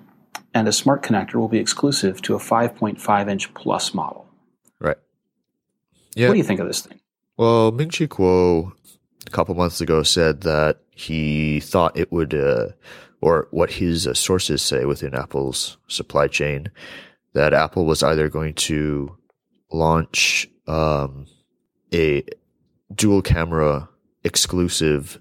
and 0.53 0.67
a 0.67 0.71
smart 0.71 1.03
connector 1.03 1.35
will 1.35 1.47
be 1.47 1.59
exclusive 1.59 2.21
to 2.23 2.35
a 2.35 2.39
5.5 2.39 3.29
inch 3.29 3.53
plus 3.53 3.93
model. 3.93 4.27
Right. 4.79 4.97
Yeah. 6.15 6.27
What 6.27 6.33
do 6.33 6.37
you 6.39 6.43
think 6.43 6.59
of 6.59 6.67
this 6.67 6.81
thing? 6.81 6.99
Well, 7.37 7.71
Ming 7.71 7.89
Chi 7.89 8.07
Kuo 8.07 8.73
a 9.27 9.29
couple 9.29 9.55
months 9.55 9.81
ago 9.81 10.03
said 10.03 10.41
that 10.41 10.79
he 10.91 11.59
thought 11.59 11.97
it 11.97 12.11
would, 12.11 12.33
uh, 12.33 12.69
or 13.21 13.47
what 13.51 13.71
his 13.71 14.07
uh, 14.07 14.13
sources 14.13 14.61
say 14.61 14.85
within 14.85 15.13
Apple's 15.13 15.77
supply 15.87 16.27
chain, 16.27 16.69
that 17.33 17.53
Apple 17.53 17.85
was 17.85 18.03
either 18.03 18.27
going 18.27 18.55
to 18.55 19.15
launch 19.71 20.49
um, 20.67 21.27
a 21.93 22.23
dual 22.93 23.21
camera 23.21 23.87
exclusive 24.23 25.19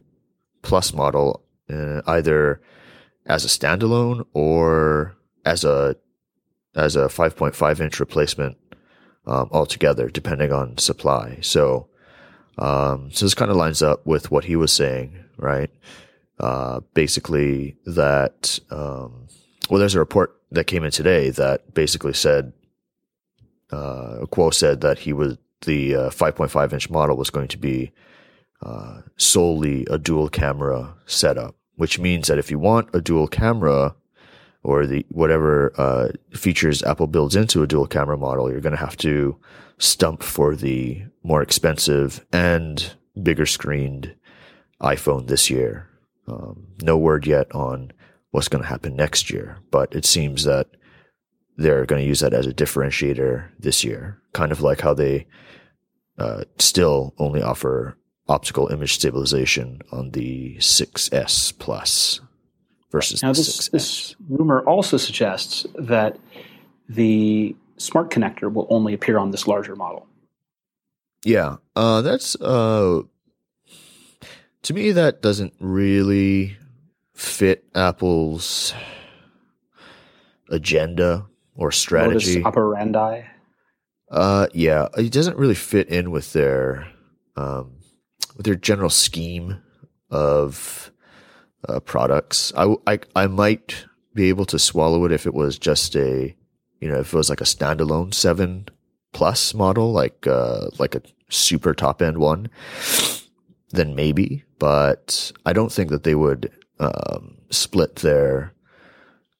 plus 0.62 0.92
model, 0.92 1.44
uh, 1.70 2.00
either 2.06 2.60
as 3.26 3.44
a 3.44 3.48
standalone 3.48 4.24
or 4.32 5.17
as 5.48 5.64
a 5.64 5.96
as 6.74 6.94
a 6.94 7.08
5.5 7.08 7.80
inch 7.80 7.98
replacement 7.98 8.56
um, 9.26 9.48
altogether, 9.50 10.08
depending 10.08 10.52
on 10.52 10.78
supply. 10.78 11.38
So, 11.40 11.88
um, 12.58 13.10
so 13.10 13.24
this 13.24 13.34
kind 13.34 13.50
of 13.50 13.56
lines 13.56 13.82
up 13.82 14.06
with 14.06 14.30
what 14.30 14.44
he 14.44 14.54
was 14.54 14.72
saying, 14.72 15.24
right? 15.38 15.70
Uh, 16.38 16.80
basically, 16.94 17.76
that 17.86 18.60
um, 18.70 19.26
well, 19.70 19.80
there's 19.80 19.94
a 19.94 19.98
report 19.98 20.36
that 20.52 20.64
came 20.64 20.84
in 20.84 20.90
today 20.90 21.30
that 21.30 21.74
basically 21.74 22.14
said, 22.14 22.52
uh, 23.72 24.26
Kuo 24.30 24.52
said 24.52 24.82
that 24.82 25.00
he 25.00 25.12
was 25.12 25.36
the 25.62 25.94
uh, 25.94 26.10
5.5 26.10 26.72
inch 26.72 26.88
model 26.88 27.16
was 27.16 27.30
going 27.30 27.48
to 27.48 27.58
be 27.58 27.90
uh, 28.62 29.00
solely 29.16 29.86
a 29.90 29.98
dual 29.98 30.28
camera 30.28 30.94
setup, 31.06 31.56
which 31.76 31.98
means 31.98 32.28
that 32.28 32.38
if 32.38 32.50
you 32.50 32.58
want 32.58 32.88
a 32.94 33.00
dual 33.00 33.26
camera 33.26 33.96
or 34.62 34.86
the 34.86 35.06
whatever 35.10 35.72
uh, 35.78 36.08
features 36.36 36.82
Apple 36.82 37.06
builds 37.06 37.36
into 37.36 37.62
a 37.62 37.66
dual 37.66 37.86
camera 37.86 38.16
model, 38.16 38.50
you're 38.50 38.60
going 38.60 38.76
to 38.76 38.80
have 38.80 38.96
to 38.98 39.36
stump 39.78 40.22
for 40.22 40.56
the 40.56 41.02
more 41.22 41.42
expensive 41.42 42.24
and 42.32 42.92
bigger 43.22 43.46
screened 43.46 44.14
iPhone 44.82 45.26
this 45.26 45.50
year. 45.50 45.88
Um, 46.26 46.66
no 46.82 46.96
word 46.98 47.26
yet 47.26 47.54
on 47.54 47.92
what's 48.30 48.48
going 48.48 48.62
to 48.62 48.68
happen 48.68 48.96
next 48.96 49.30
year, 49.30 49.58
but 49.70 49.94
it 49.94 50.04
seems 50.04 50.44
that 50.44 50.68
they're 51.56 51.86
going 51.86 52.02
to 52.02 52.08
use 52.08 52.20
that 52.20 52.34
as 52.34 52.46
a 52.46 52.52
differentiator 52.52 53.48
this 53.58 53.82
year, 53.82 54.20
kind 54.32 54.52
of 54.52 54.60
like 54.60 54.80
how 54.80 54.94
they 54.94 55.26
uh, 56.18 56.44
still 56.58 57.14
only 57.18 57.42
offer 57.42 57.96
optical 58.28 58.68
image 58.68 58.94
stabilization 58.94 59.80
on 59.90 60.10
the 60.10 60.56
6S 60.58 61.58
Plus 61.58 62.20
versus 62.90 63.22
now 63.22 63.32
this, 63.32 63.68
this 63.68 64.16
rumor 64.28 64.60
also 64.62 64.96
suggests 64.96 65.66
that 65.74 66.18
the 66.88 67.54
smart 67.76 68.10
connector 68.10 68.52
will 68.52 68.66
only 68.70 68.94
appear 68.94 69.18
on 69.18 69.30
this 69.30 69.46
larger 69.46 69.76
model. 69.76 70.06
Yeah, 71.24 71.56
uh, 71.74 72.02
that's 72.02 72.36
uh, 72.40 73.02
to 74.62 74.74
me, 74.74 74.92
that 74.92 75.22
doesn't 75.22 75.54
really 75.60 76.56
fit 77.14 77.64
Apple's 77.74 78.74
agenda 80.50 81.26
or 81.54 81.72
strategy. 81.72 82.40
Modus 82.40 82.46
operandi. 82.46 83.22
Uh, 84.10 84.46
yeah, 84.54 84.88
it 84.96 85.12
doesn't 85.12 85.36
really 85.36 85.54
fit 85.54 85.88
in 85.88 86.10
with 86.10 86.32
their 86.32 86.88
um, 87.36 87.78
with 88.36 88.46
their 88.46 88.56
general 88.56 88.90
scheme 88.90 89.62
of 90.10 90.90
uh, 91.68 91.80
products. 91.80 92.52
I, 92.56 92.74
I 92.86 92.98
I 93.14 93.26
might 93.26 93.86
be 94.14 94.28
able 94.28 94.44
to 94.46 94.58
swallow 94.58 95.04
it 95.04 95.12
if 95.12 95.26
it 95.26 95.34
was 95.34 95.58
just 95.58 95.96
a 95.96 96.34
you 96.80 96.88
know 96.88 97.00
if 97.00 97.12
it 97.12 97.16
was 97.16 97.30
like 97.30 97.40
a 97.40 97.44
standalone 97.44 98.12
seven 98.12 98.68
plus 99.12 99.54
model, 99.54 99.92
like 99.92 100.26
uh, 100.26 100.68
like 100.78 100.94
a 100.94 101.02
super 101.28 101.74
top 101.74 102.02
end 102.02 102.18
one, 102.18 102.48
then 103.70 103.94
maybe. 103.94 104.44
But 104.58 105.32
I 105.46 105.52
don't 105.52 105.72
think 105.72 105.90
that 105.90 106.02
they 106.04 106.14
would 106.14 106.50
um, 106.80 107.38
split 107.50 107.96
their 107.96 108.52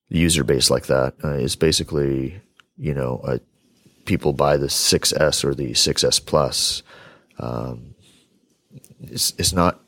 user 0.09 0.45
base 0.45 0.71
like 0.71 0.87
that. 0.87 1.15
Uh, 1.23 1.35
it's 1.35 1.57
basically 1.57 2.41
you 2.77 2.95
know 2.95 3.21
a 3.25 3.41
people 4.09 4.33
buy 4.33 4.57
the 4.57 4.67
6S 4.67 5.45
or 5.45 5.55
the 5.55 5.73
6S 5.73 6.25
Plus, 6.25 6.83
um, 7.39 7.95
it's, 9.03 9.35
it's 9.39 9.53
not. 9.53 9.81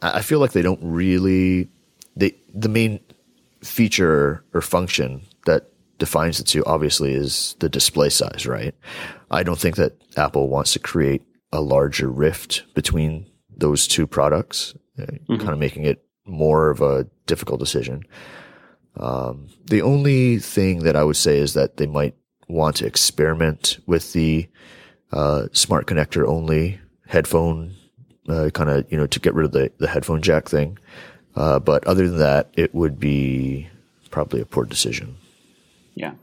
I 0.00 0.22
feel 0.22 0.38
like 0.40 0.52
they 0.52 0.62
don't 0.62 0.80
really. 0.82 1.68
They 2.16 2.34
the 2.54 2.68
main 2.68 3.00
feature 3.62 4.44
or 4.54 4.60
function 4.60 5.22
that 5.46 5.70
defines 5.98 6.38
the 6.38 6.44
two 6.44 6.64
obviously 6.64 7.12
is 7.12 7.56
the 7.58 7.68
display 7.68 8.08
size, 8.08 8.46
right? 8.46 8.74
I 9.30 9.42
don't 9.42 9.58
think 9.58 9.76
that 9.76 10.00
Apple 10.16 10.48
wants 10.48 10.72
to 10.74 10.78
create 10.78 11.22
a 11.52 11.60
larger 11.60 12.08
rift 12.08 12.64
between 12.74 13.26
those 13.56 13.88
two 13.88 14.06
products, 14.06 14.74
uh, 14.98 15.02
mm-hmm. 15.02 15.36
kind 15.36 15.50
of 15.50 15.58
making 15.58 15.84
it 15.84 16.04
more 16.24 16.70
of 16.70 16.80
a 16.80 17.06
difficult 17.26 17.58
decision. 17.58 18.04
Um, 18.96 19.48
the 19.64 19.82
only 19.82 20.38
thing 20.38 20.80
that 20.80 20.96
I 20.96 21.04
would 21.04 21.16
say 21.16 21.38
is 21.38 21.54
that 21.54 21.76
they 21.76 21.86
might 21.86 22.14
want 22.48 22.76
to 22.76 22.86
experiment 22.86 23.78
with 23.86 24.12
the 24.12 24.48
uh, 25.12 25.46
smart 25.52 25.86
connector 25.86 26.26
only 26.26 26.80
headphone, 27.06 27.74
uh, 28.28 28.50
kind 28.50 28.70
of, 28.70 28.90
you 28.90 28.98
know, 28.98 29.06
to 29.06 29.20
get 29.20 29.34
rid 29.34 29.46
of 29.46 29.52
the, 29.52 29.70
the 29.78 29.88
headphone 29.88 30.22
jack 30.22 30.48
thing. 30.48 30.78
Uh, 31.36 31.58
but 31.58 31.86
other 31.86 32.08
than 32.08 32.18
that, 32.18 32.48
it 32.54 32.74
would 32.74 32.98
be 32.98 33.68
probably 34.10 34.40
a 34.40 34.46
poor 34.46 34.64
decision. 34.64 35.16
Yeah. 35.94 36.14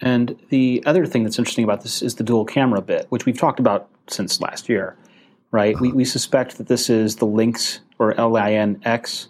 And 0.00 0.38
the 0.50 0.82
other 0.86 1.06
thing 1.06 1.24
that's 1.24 1.38
interesting 1.38 1.64
about 1.64 1.82
this 1.82 2.02
is 2.02 2.16
the 2.16 2.24
dual 2.24 2.44
camera 2.44 2.80
bit, 2.80 3.06
which 3.08 3.26
we've 3.26 3.38
talked 3.38 3.58
about 3.58 3.88
since 4.06 4.40
last 4.40 4.68
year, 4.68 4.96
right? 5.50 5.74
Uh-huh. 5.74 5.82
We, 5.82 5.92
we 5.92 6.04
suspect 6.04 6.58
that 6.58 6.68
this 6.68 6.88
is 6.88 7.16
the 7.16 7.26
Lynx 7.26 7.80
or 7.98 8.14
LINX 8.14 9.28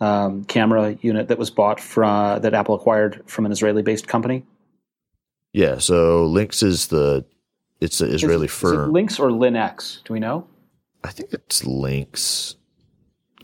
um, 0.00 0.44
camera 0.44 0.96
unit 1.00 1.28
that 1.28 1.38
was 1.38 1.50
bought 1.50 1.80
from 1.80 2.42
that 2.42 2.54
Apple 2.54 2.74
acquired 2.74 3.22
from 3.26 3.46
an 3.46 3.52
Israeli-based 3.52 4.08
company. 4.08 4.44
Yeah, 5.52 5.78
so 5.78 6.26
Lynx 6.26 6.62
is 6.62 6.88
the 6.88 7.24
it's 7.80 8.00
an 8.00 8.10
Israeli 8.10 8.46
is, 8.46 8.52
firm. 8.52 8.90
Is 8.90 8.92
Lynx 8.92 9.18
or 9.18 9.30
Linux? 9.30 10.02
Do 10.04 10.12
we 10.12 10.20
know? 10.20 10.46
I 11.04 11.10
think 11.10 11.32
it's 11.32 11.64
Lynx. 11.64 12.56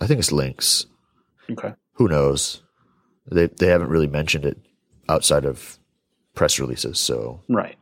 I 0.00 0.06
think 0.06 0.18
it's 0.18 0.32
Lynx. 0.32 0.86
Okay. 1.50 1.74
Who 1.94 2.08
knows? 2.08 2.62
They 3.30 3.46
they 3.46 3.68
haven't 3.68 3.88
really 3.88 4.06
mentioned 4.06 4.44
it 4.44 4.58
outside 5.08 5.44
of 5.44 5.78
press 6.34 6.58
releases, 6.58 6.98
so 6.98 7.40
right. 7.48 7.76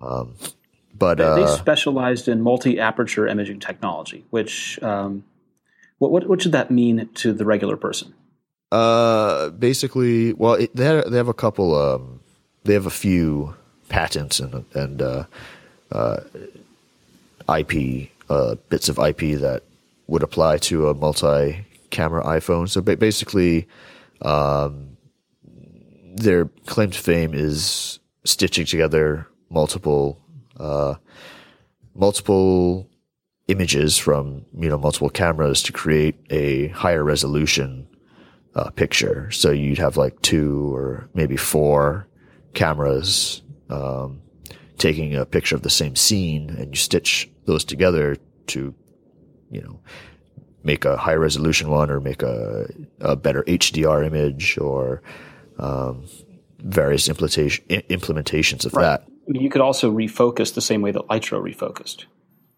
Um, 0.00 0.34
but 0.94 1.18
they, 1.18 1.24
uh, 1.24 1.34
they 1.36 1.46
specialized 1.46 2.28
in 2.28 2.42
multi-aperture 2.42 3.26
imaging 3.26 3.60
technology, 3.60 4.24
which 4.30 4.82
um, 4.82 5.24
what, 5.98 6.10
what 6.10 6.28
what 6.28 6.42
should 6.42 6.52
that 6.52 6.70
mean 6.70 7.08
to 7.14 7.32
the 7.32 7.44
regular 7.44 7.76
person? 7.76 8.14
Uh, 8.70 9.48
basically, 9.50 10.34
well, 10.34 10.54
it, 10.54 10.74
they 10.76 10.84
have, 10.84 11.10
they 11.10 11.16
have 11.16 11.28
a 11.28 11.34
couple 11.34 11.74
um 11.74 12.20
they 12.64 12.74
have 12.74 12.86
a 12.86 12.90
few 12.90 13.54
patents 13.88 14.40
and 14.40 14.64
and 14.74 15.00
uh, 15.00 15.24
uh, 15.92 16.20
IP 17.48 18.10
uh, 18.28 18.56
bits 18.68 18.88
of 18.88 18.98
IP 18.98 19.38
that 19.40 19.62
would 20.06 20.22
apply 20.22 20.58
to 20.58 20.88
a 20.88 20.94
multi-camera 20.94 22.24
iPhone. 22.24 22.68
So 22.68 22.80
basically, 22.80 23.68
um, 24.22 24.96
their 26.14 26.46
claim 26.66 26.90
to 26.90 26.98
fame 26.98 27.34
is 27.34 28.00
stitching 28.24 28.66
together 28.66 29.26
multiple 29.50 30.20
uh, 30.58 30.96
multiple 31.94 32.88
images 33.48 33.96
from 33.96 34.44
you 34.58 34.68
know 34.68 34.78
multiple 34.78 35.08
cameras 35.08 35.62
to 35.62 35.72
create 35.72 36.16
a 36.30 36.68
higher 36.68 37.04
resolution 37.04 37.86
uh, 38.54 38.70
picture. 38.70 39.30
So 39.30 39.50
you'd 39.50 39.78
have 39.78 39.96
like 39.96 40.20
two 40.22 40.74
or 40.74 41.08
maybe 41.14 41.36
four 41.36 42.06
cameras 42.54 43.42
um, 43.70 44.20
taking 44.78 45.14
a 45.14 45.26
picture 45.26 45.54
of 45.54 45.62
the 45.62 45.70
same 45.70 45.96
scene 45.96 46.50
and 46.50 46.70
you 46.70 46.76
stitch 46.76 47.28
those 47.44 47.64
together 47.64 48.16
to, 48.46 48.74
you 49.50 49.60
know, 49.60 49.80
make 50.64 50.84
a 50.84 50.96
high 50.96 51.14
resolution 51.14 51.70
one 51.70 51.90
or 51.90 52.00
make 52.00 52.22
a, 52.22 52.68
a 53.00 53.16
better 53.16 53.42
HDR 53.44 54.06
image 54.06 54.58
or 54.58 55.02
um, 55.58 56.04
various 56.58 57.08
implementation, 57.08 57.64
implementations 57.68 58.66
of 58.66 58.74
right. 58.74 58.82
that. 58.82 59.04
I 59.06 59.32
mean, 59.32 59.42
you 59.42 59.50
could 59.50 59.60
also 59.60 59.92
refocus 59.92 60.54
the 60.54 60.60
same 60.60 60.82
way 60.82 60.90
that 60.92 61.02
Lytro 61.08 61.42
refocused. 61.42 62.04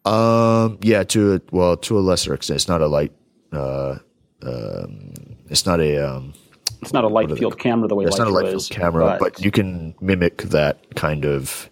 Um, 0.04 0.78
yeah, 0.82 1.04
to 1.04 1.34
a, 1.34 1.40
well, 1.50 1.76
to 1.76 1.98
a 1.98 2.00
lesser 2.00 2.34
extent, 2.34 2.56
it's 2.56 2.68
not 2.68 2.80
a 2.80 2.86
light, 2.86 3.12
uh, 3.52 3.98
um, 4.42 5.12
it's 5.48 5.66
not 5.66 5.80
a, 5.80 5.96
um, 5.98 6.34
it's 6.82 6.92
not 6.92 7.04
a 7.04 7.08
light 7.08 7.30
field 7.36 7.58
camera 7.58 7.88
the 7.88 7.94
way 7.94 8.06
it's 8.06 8.18
not 8.18 8.28
a 8.28 8.30
light 8.30 8.46
is, 8.46 8.68
field 8.68 8.80
camera, 8.80 9.04
but, 9.04 9.34
but, 9.34 9.44
you 9.44 9.50
can 9.50 9.94
mimic 10.00 10.38
that 10.44 10.94
kind 10.94 11.24
of 11.24 11.69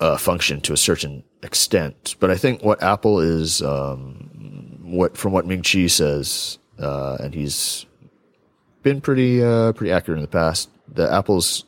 uh, 0.00 0.16
function 0.16 0.60
to 0.62 0.72
a 0.72 0.76
certain 0.76 1.24
extent. 1.42 2.16
But 2.20 2.30
I 2.30 2.36
think 2.36 2.62
what 2.62 2.82
Apple 2.82 3.20
is, 3.20 3.62
um, 3.62 4.80
what 4.82 5.16
from 5.16 5.32
what 5.32 5.46
Ming 5.46 5.62
Chi 5.62 5.86
says, 5.86 6.58
uh, 6.78 7.16
and 7.20 7.34
he's 7.34 7.86
been 8.82 9.00
pretty 9.00 9.42
uh, 9.42 9.72
pretty 9.72 9.92
accurate 9.92 10.18
in 10.18 10.22
the 10.22 10.28
past. 10.28 10.70
The 10.88 11.10
Apple's 11.12 11.64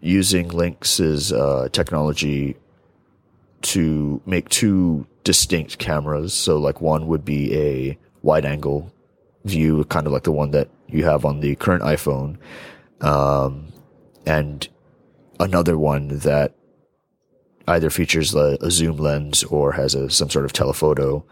using 0.00 0.48
Lynx's 0.48 1.32
uh, 1.32 1.68
technology 1.72 2.56
to 3.60 4.20
make 4.26 4.48
two 4.48 5.06
distinct 5.24 5.78
cameras. 5.78 6.32
So, 6.32 6.58
like 6.58 6.80
one 6.80 7.06
would 7.08 7.24
be 7.24 7.54
a 7.54 7.98
wide 8.22 8.44
angle 8.44 8.92
view, 9.44 9.84
kind 9.84 10.06
of 10.06 10.12
like 10.12 10.24
the 10.24 10.32
one 10.32 10.50
that 10.52 10.68
you 10.88 11.04
have 11.04 11.24
on 11.24 11.40
the 11.40 11.56
current 11.56 11.82
iPhone, 11.82 12.38
um, 13.00 13.72
and 14.26 14.68
another 15.40 15.78
one 15.78 16.18
that 16.18 16.54
either 17.68 17.90
features 17.90 18.34
a, 18.34 18.58
a 18.60 18.70
zoom 18.70 18.96
lens 18.96 19.44
or 19.44 19.72
has 19.72 19.94
a, 19.94 20.10
some 20.10 20.30
sort 20.30 20.44
of 20.44 20.52
telephoto 20.52 21.24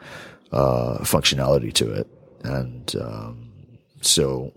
uh, 0.53 0.99
functionality 1.01 1.73
to 1.73 1.93
it. 1.93 2.07
And 2.45 2.95
um, 3.01 3.53
so 4.03 4.53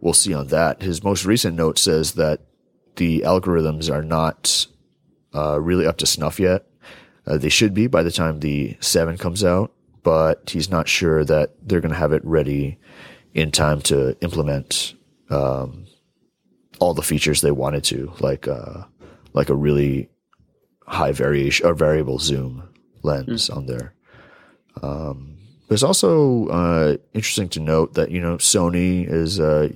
we'll 0.00 0.14
see 0.14 0.34
on 0.34 0.48
that. 0.48 0.82
His 0.82 1.02
most 1.02 1.24
recent 1.24 1.56
note 1.56 1.78
says 1.78 2.12
that 2.12 2.40
the 2.96 3.20
algorithms 3.20 3.92
are 3.92 4.02
not 4.02 4.66
uh, 5.34 5.60
really 5.60 5.86
up 5.86 5.96
to 5.98 6.06
snuff 6.06 6.38
yet. 6.38 6.66
Uh, 7.26 7.36
they 7.36 7.48
should 7.48 7.74
be 7.74 7.86
by 7.86 8.02
the 8.02 8.10
time 8.10 8.40
the 8.40 8.76
7 8.80 9.18
comes 9.18 9.44
out, 9.44 9.72
but 10.02 10.50
he's 10.50 10.70
not 10.70 10.88
sure 10.88 11.24
that 11.24 11.52
they're 11.62 11.80
going 11.80 11.92
to 11.92 11.98
have 11.98 12.12
it 12.12 12.24
ready 12.24 12.78
in 13.34 13.50
time 13.50 13.80
to 13.82 14.16
implement 14.20 14.94
um, 15.30 15.86
all 16.78 16.94
the 16.94 17.02
features 17.02 17.40
they 17.40 17.50
wanted 17.50 17.84
to, 17.84 18.12
like 18.20 18.48
uh, 18.48 18.84
like 19.34 19.50
a 19.50 19.54
really 19.54 20.08
high 20.88 21.12
variation 21.12 21.66
or 21.66 21.74
variable 21.74 22.18
zoom 22.18 22.68
lens 23.02 23.48
mm. 23.48 23.56
on 23.56 23.66
there. 23.66 23.94
Um, 24.82 25.36
it's 25.70 25.82
also 25.82 26.48
uh, 26.48 26.96
interesting 27.12 27.48
to 27.50 27.60
note 27.60 27.94
that 27.94 28.10
you 28.10 28.20
know 28.20 28.36
Sony 28.36 29.08
is 29.08 29.38
uh, 29.38 29.68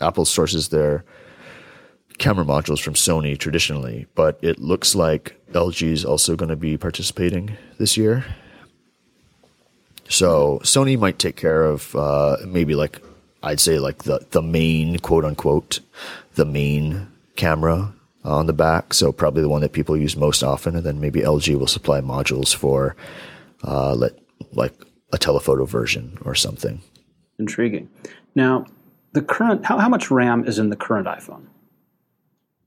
Apple 0.00 0.24
sources 0.24 0.68
their 0.68 1.04
camera 2.18 2.44
modules 2.44 2.80
from 2.80 2.94
Sony 2.94 3.38
traditionally, 3.38 4.06
but 4.14 4.38
it 4.42 4.58
looks 4.58 4.94
like 4.94 5.40
LG 5.52 5.82
is 5.90 6.04
also 6.04 6.36
going 6.36 6.50
to 6.50 6.56
be 6.56 6.76
participating 6.76 7.56
this 7.78 7.96
year. 7.96 8.24
So 10.08 10.60
Sony 10.62 10.98
might 10.98 11.18
take 11.18 11.36
care 11.36 11.64
of 11.64 11.96
uh, 11.96 12.36
maybe 12.46 12.74
like 12.74 13.00
I'd 13.42 13.60
say 13.60 13.78
like 13.78 14.04
the 14.04 14.26
the 14.30 14.42
main 14.42 14.98
quote 14.98 15.24
unquote 15.24 15.80
the 16.34 16.44
main 16.44 17.08
camera 17.36 17.94
on 18.24 18.46
the 18.46 18.52
back. 18.52 18.94
So 18.94 19.12
probably 19.12 19.42
the 19.42 19.48
one 19.48 19.62
that 19.62 19.72
people 19.72 19.96
use 19.96 20.16
most 20.16 20.42
often, 20.42 20.76
and 20.76 20.84
then 20.84 21.00
maybe 21.00 21.20
LG 21.20 21.58
will 21.58 21.66
supply 21.66 22.00
modules 22.00 22.54
for 22.54 22.96
uh, 23.64 23.94
let 23.94 24.18
like 24.52 24.74
a 25.12 25.18
telephoto 25.18 25.64
version 25.64 26.18
or 26.24 26.34
something. 26.34 26.82
Intriguing. 27.38 27.88
Now, 28.34 28.66
the 29.12 29.22
current 29.22 29.64
how 29.64 29.78
how 29.78 29.88
much 29.88 30.10
RAM 30.10 30.44
is 30.46 30.58
in 30.58 30.70
the 30.70 30.76
current 30.76 31.06
iPhone? 31.06 31.46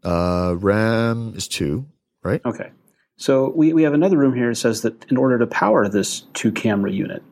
Uh, 0.03 0.55
RAM 0.57 1.33
is 1.35 1.47
two, 1.47 1.87
right? 2.23 2.41
Okay. 2.45 2.71
So 3.17 3.49
we, 3.49 3.73
we 3.73 3.83
have 3.83 3.93
another 3.93 4.17
room 4.17 4.35
here 4.35 4.49
that 4.49 4.55
says 4.55 4.81
that 4.81 5.09
in 5.09 5.17
order 5.17 5.39
to 5.39 5.47
power 5.47 5.87
this 5.87 6.21
two 6.33 6.51
camera 6.51 6.91
unit, 6.91 7.23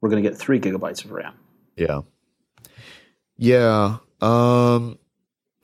we're 0.00 0.10
going 0.10 0.22
to 0.22 0.28
get 0.28 0.36
three 0.36 0.58
gigabytes 0.60 1.04
of 1.04 1.12
RAM. 1.12 1.34
Yeah. 1.76 2.02
Yeah. 3.36 3.98
Um, 4.20 4.98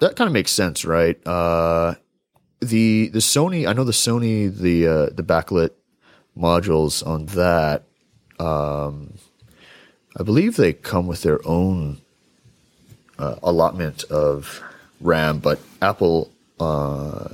that 0.00 0.16
kind 0.16 0.28
of 0.28 0.32
makes 0.32 0.52
sense, 0.52 0.84
right? 0.84 1.18
Uh, 1.26 1.94
the 2.60 3.08
the 3.08 3.18
Sony, 3.18 3.66
I 3.68 3.72
know 3.72 3.84
the 3.84 3.92
Sony, 3.92 4.54
the 4.54 4.86
uh, 4.86 5.06
the 5.06 5.22
backlit 5.22 5.70
modules 6.36 7.06
on 7.06 7.26
that. 7.26 7.84
Um, 8.38 9.14
I 10.18 10.22
believe 10.22 10.56
they 10.56 10.72
come 10.72 11.06
with 11.06 11.22
their 11.22 11.46
own 11.46 11.98
uh, 13.18 13.36
allotment 13.42 14.04
of 14.04 14.62
RAM, 15.00 15.38
but 15.38 15.60
Apple, 15.82 16.30
uh, 16.60 17.28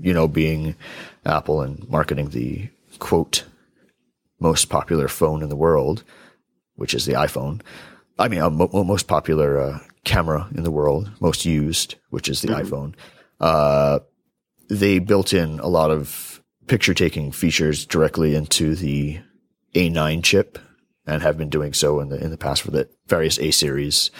you 0.00 0.12
know, 0.12 0.28
being 0.28 0.74
Apple 1.24 1.62
and 1.62 1.88
marketing 1.88 2.30
the 2.30 2.68
quote 2.98 3.44
most 4.40 4.68
popular 4.68 5.08
phone 5.08 5.42
in 5.42 5.48
the 5.48 5.56
world, 5.56 6.04
which 6.76 6.94
is 6.94 7.04
the 7.06 7.14
iPhone. 7.14 7.60
I 8.18 8.28
mean, 8.28 8.40
uh, 8.40 8.50
mo- 8.50 8.70
most 8.84 9.08
popular 9.08 9.60
uh, 9.60 9.78
camera 10.08 10.48
in 10.54 10.62
the 10.64 10.70
world, 10.70 11.10
most 11.20 11.44
used, 11.44 11.94
which 12.10 12.28
is 12.28 12.40
the 12.40 12.48
Mhm. 12.48 12.62
iPhone. 12.64 12.94
Uh, 13.40 13.98
they 14.68 14.98
built 14.98 15.32
in 15.32 15.60
a 15.60 15.68
lot 15.68 15.90
of 15.90 16.42
picture 16.66 16.94
taking 16.94 17.30
features 17.32 17.86
directly 17.86 18.34
into 18.34 18.74
the 18.74 19.18
A9 19.74 20.22
chip 20.22 20.58
and 21.06 21.22
have 21.22 21.38
been 21.38 21.48
doing 21.50 21.72
so 21.72 22.00
in 22.00 22.08
the 22.08 22.22
in 22.22 22.30
the 22.30 22.36
past 22.36 22.62
for 22.62 22.70
the 22.70 22.88
various 23.06 23.38
A 23.38 23.50
series 23.50 24.10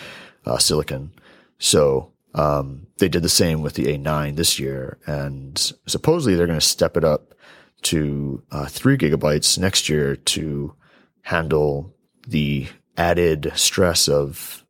uh, 0.47 0.59
silicon. 0.59 1.11
So 1.59 2.13
um, 2.35 2.87
they 2.99 3.09
did 3.09 3.23
the 3.23 3.29
same 3.29 3.63
with 3.63 3.75
the 3.75 3.87
A9 3.93 4.37
this 4.37 4.59
year, 4.59 4.99
and 5.07 5.59
supposedly 5.87 6.35
they're 6.37 6.47
going 6.47 6.61
to 6.61 6.75
step 6.77 6.97
it 6.97 7.05
up 7.05 7.35
to 7.83 8.43
uh, 8.51 8.67
three 8.67 8.97
gigabytes 8.97 9.59
next 9.59 9.89
year 9.89 10.17
to 10.17 10.75
handle 11.23 11.95
the 12.27 12.67
added 12.97 13.53
stress 13.55 14.09
of 14.09 14.65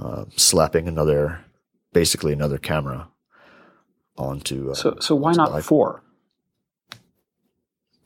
uh, 0.00 0.24
slapping 0.36 0.88
another, 0.88 1.40
basically 1.92 2.32
another 2.32 2.58
camera 2.58 3.08
onto. 4.16 4.70
Uh, 4.70 4.74
So 4.74 4.96
so 5.00 5.14
why 5.14 5.32
not 5.32 5.62
four? 5.64 6.02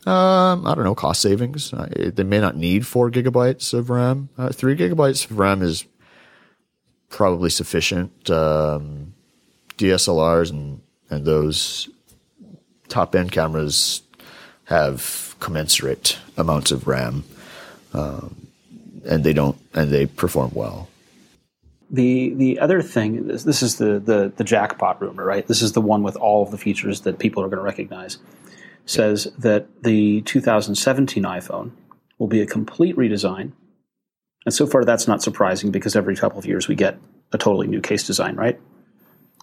Um, 0.06 0.66
I 0.66 0.74
don't 0.74 0.84
know, 0.84 0.94
cost 0.94 1.20
savings. 1.20 1.74
Uh, 1.74 2.10
they 2.14 2.22
may 2.24 2.40
not 2.40 2.56
need 2.56 2.86
four 2.86 3.10
gigabytes 3.10 3.74
of 3.74 3.90
RAM. 3.90 4.30
Uh, 4.38 4.48
three 4.50 4.74
gigabytes 4.74 5.30
of 5.30 5.38
RAM 5.38 5.60
is 5.60 5.84
probably 7.10 7.50
sufficient. 7.50 8.30
Um, 8.30 9.12
DSLRs 9.76 10.50
and 10.50 10.80
and 11.10 11.24
those 11.24 11.88
top 12.88 13.14
end 13.14 13.32
cameras 13.32 14.02
have 14.64 15.34
commensurate 15.40 16.18
amounts 16.36 16.70
of 16.70 16.86
RAM, 16.86 17.24
um, 17.92 18.46
and 19.04 19.22
they 19.24 19.32
don't 19.32 19.58
and 19.74 19.90
they 19.90 20.06
perform 20.06 20.52
well. 20.54 20.88
The 21.90 22.34
the 22.34 22.60
other 22.60 22.82
thing 22.82 23.26
this, 23.26 23.42
this 23.42 23.62
is 23.62 23.78
the, 23.78 23.98
the 23.98 24.32
the 24.36 24.44
jackpot 24.44 25.00
rumor, 25.00 25.24
right? 25.24 25.46
This 25.46 25.62
is 25.62 25.72
the 25.72 25.80
one 25.80 26.02
with 26.02 26.16
all 26.16 26.42
of 26.42 26.50
the 26.50 26.58
features 26.58 27.00
that 27.02 27.18
people 27.18 27.42
are 27.42 27.48
going 27.48 27.58
to 27.58 27.64
recognize. 27.64 28.18
Says 28.86 29.30
that 29.38 29.82
the 29.82 30.22
2017 30.22 31.22
iPhone 31.24 31.72
will 32.18 32.26
be 32.26 32.40
a 32.40 32.46
complete 32.46 32.96
redesign, 32.96 33.52
and 34.44 34.54
so 34.54 34.66
far 34.66 34.84
that's 34.84 35.08
not 35.08 35.22
surprising 35.22 35.70
because 35.70 35.96
every 35.96 36.16
couple 36.16 36.38
of 36.38 36.46
years 36.46 36.68
we 36.68 36.74
get 36.74 36.98
a 37.32 37.38
totally 37.38 37.66
new 37.66 37.80
case 37.80 38.06
design, 38.06 38.36
right? 38.36 38.58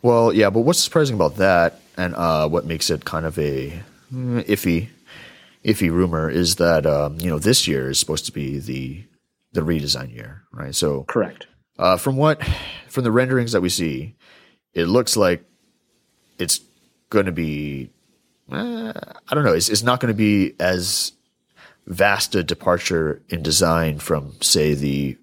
Well, 0.01 0.33
yeah, 0.33 0.49
but 0.49 0.61
what's 0.61 0.79
surprising 0.79 1.15
about 1.15 1.37
that, 1.37 1.81
and 1.97 2.13
uh, 2.15 2.47
what 2.47 2.65
makes 2.65 2.89
it 2.89 3.05
kind 3.05 3.25
of 3.25 3.37
a 3.39 3.81
mm, 4.13 4.43
iffy, 4.45 4.89
iffy 5.65 5.91
rumor, 5.91 6.29
is 6.29 6.55
that 6.57 6.85
um, 6.85 7.19
you 7.19 7.29
know 7.29 7.39
this 7.39 7.67
year 7.67 7.89
is 7.89 7.99
supposed 7.99 8.25
to 8.25 8.31
be 8.31 8.59
the 8.59 9.03
the 9.53 9.61
redesign 9.61 10.13
year, 10.13 10.43
right? 10.51 10.75
So 10.75 11.03
Correct. 11.03 11.47
Uh, 11.79 11.97
from 11.97 12.17
what 12.17 12.41
from 12.87 13.03
the 13.03 13.11
renderings 13.11 13.51
that 13.51 13.61
we 13.61 13.69
see, 13.69 14.15
it 14.73 14.85
looks 14.85 15.15
like 15.17 15.43
it's 16.39 16.59
going 17.09 17.25
to 17.25 17.31
be. 17.31 17.89
Uh, 18.51 18.93
I 19.27 19.35
don't 19.35 19.43
know. 19.43 19.53
It's, 19.53 19.69
it's 19.69 19.83
not 19.83 19.99
going 19.99 20.13
to 20.13 20.17
be 20.17 20.53
as 20.59 21.11
vast 21.85 22.33
a 22.35 22.43
departure 22.43 23.21
in 23.29 23.43
design 23.43 23.99
from, 23.99 24.33
say, 24.41 24.73
the 24.73 25.17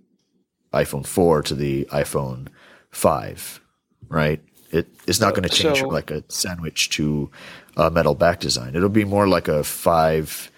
iPhone 0.75 1.07
4 1.07 1.43
to 1.43 1.55
the 1.55 1.85
iPhone 1.87 2.49
5, 2.91 3.61
right? 4.09 4.41
It, 4.71 4.89
it's 5.07 5.21
not 5.21 5.35
going 5.35 5.45
to 5.45 5.49
change 5.49 5.79
so- 5.79 5.85
from 5.85 5.95
like 5.95 6.11
a 6.11 6.23
sandwich 6.29 6.91
to 6.91 7.31
a 7.77 7.91
metal 7.91 8.15
back 8.15 8.41
design. 8.41 8.75
It'll 8.77 8.89
be 8.91 9.05
more 9.05 9.27
like 9.27 9.49
a 9.49 9.65
5, 9.65 10.51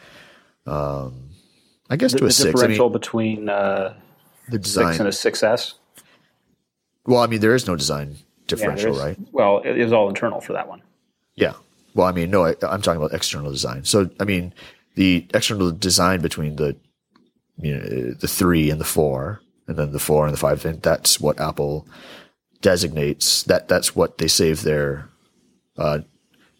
um, 0.66 1.30
I 1.88 1.96
guess 1.96 2.12
The, 2.12 2.18
to 2.18 2.24
a 2.24 2.28
the 2.28 2.32
6. 2.32 2.46
I 2.48 2.52
differential 2.52 2.86
mean, 2.88 2.92
between 2.92 3.48
uh, 3.48 3.94
the 4.48 4.56
six 4.56 4.64
design. 4.64 4.98
and 4.98 5.08
a 5.08 5.12
6S. 5.12 5.74
Well, 7.06 7.20
I 7.20 7.26
mean, 7.26 7.40
there 7.40 7.54
is 7.54 7.66
no 7.66 7.76
design 7.76 8.16
differential, 8.46 8.94
there's- 8.94 9.18
right? 9.18 9.28
Well, 9.32 9.58
it, 9.58 9.78
was 9.78 9.92
all 9.92 10.08
internal 10.08 10.40
for 10.40 10.52
that 10.52 10.68
one. 10.68 10.82
Yeah. 11.34 11.54
Well, 11.94 12.06
I 12.06 12.12
mean, 12.12 12.30
no, 12.30 12.44
I, 12.44 12.54
I'm 12.62 12.82
talking 12.82 13.00
about 13.00 13.14
external 13.14 13.50
design. 13.50 13.84
So, 13.84 14.10
I 14.20 14.24
mean, 14.24 14.52
the 14.94 15.26
external 15.32 15.70
design 15.72 16.20
between 16.20 16.56
the, 16.56 16.76
you 17.58 17.74
know, 17.76 18.12
the 18.12 18.28
three 18.28 18.70
and 18.70 18.80
the 18.80 18.84
four, 18.84 19.40
and 19.66 19.76
then 19.76 19.92
the 19.92 19.98
four 19.98 20.26
and 20.26 20.34
the 20.34 20.38
five, 20.38 20.64
and 20.64 20.82
that's 20.82 21.20
what 21.20 21.40
Apple 21.40 21.86
designates. 22.60 23.42
That 23.44 23.68
that's 23.68 23.96
what 23.96 24.18
they 24.18 24.28
save 24.28 24.62
their 24.62 25.08
uh, 25.78 26.00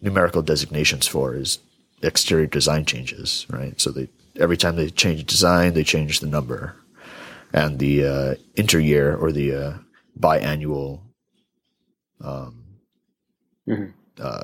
numerical 0.01 0.41
designations 0.41 1.07
for 1.07 1.35
is 1.35 1.59
exterior 2.01 2.47
design 2.47 2.85
changes, 2.85 3.45
right? 3.49 3.79
So 3.79 3.91
they 3.91 4.09
every 4.39 4.57
time 4.57 4.75
they 4.75 4.89
change 4.89 5.25
design, 5.25 5.73
they 5.73 5.83
change 5.83 6.19
the 6.19 6.27
number, 6.27 6.75
and 7.53 7.79
the 7.79 8.05
uh, 8.05 8.35
inter-year 8.55 9.15
or 9.15 9.31
the 9.31 9.53
uh, 9.53 9.73
biannual 10.19 11.01
um, 12.21 12.63
Mhm. 13.67 13.93
uh, 14.19 14.43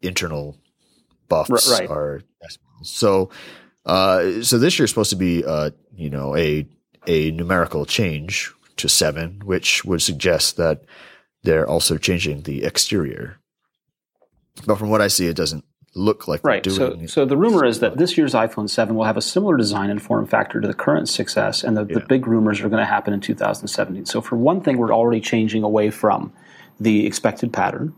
internal 0.00 0.56
buffs 1.28 1.70
right. 1.70 1.88
are. 1.90 2.22
So, 2.82 3.30
uh, 3.84 4.42
so 4.42 4.58
this 4.58 4.78
year 4.78 4.84
is 4.84 4.90
supposed 4.90 5.10
to 5.10 5.16
be, 5.16 5.44
uh, 5.44 5.70
you 5.94 6.08
know, 6.10 6.36
a 6.36 6.66
a 7.06 7.30
numerical 7.32 7.84
change 7.86 8.52
to 8.76 8.88
seven, 8.88 9.40
which 9.44 9.84
would 9.84 10.02
suggest 10.02 10.56
that 10.56 10.84
they're 11.42 11.66
also 11.68 11.96
changing 11.98 12.42
the 12.42 12.62
exterior. 12.64 13.38
But 14.66 14.78
from 14.78 14.90
what 14.90 15.00
I 15.00 15.08
see, 15.08 15.26
it 15.26 15.36
doesn't 15.36 15.64
look 15.94 16.28
like 16.28 16.44
Right. 16.44 16.62
they're 16.62 16.72
So, 16.72 16.90
doing. 16.90 17.08
so 17.08 17.24
the 17.24 17.36
rumor 17.36 17.64
is 17.64 17.80
that 17.80 17.98
this 17.98 18.16
year's 18.16 18.32
iPhone 18.34 18.70
7 18.70 18.94
will 18.94 19.04
have 19.04 19.16
a 19.16 19.22
similar 19.22 19.56
design 19.56 19.90
and 19.90 20.00
form 20.00 20.26
factor 20.26 20.60
to 20.60 20.68
the 20.68 20.74
current 20.74 21.08
6S, 21.08 21.64
and 21.64 21.76
the, 21.76 21.84
the 21.84 22.00
big 22.00 22.26
rumors 22.26 22.60
are 22.60 22.68
going 22.68 22.78
to 22.80 22.86
happen 22.86 23.12
in 23.12 23.20
2017. 23.20 24.06
So, 24.06 24.20
for 24.20 24.36
one 24.36 24.60
thing, 24.60 24.76
we're 24.78 24.92
already 24.92 25.20
changing 25.20 25.62
away 25.64 25.90
from 25.90 26.32
the 26.78 27.06
expected 27.06 27.52
pattern. 27.52 27.92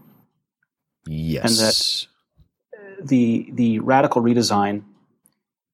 yes. 1.07 1.45
And 1.45 2.99
that 3.03 3.09
the 3.09 3.51
the 3.53 3.79
radical 3.81 4.23
redesign 4.23 4.83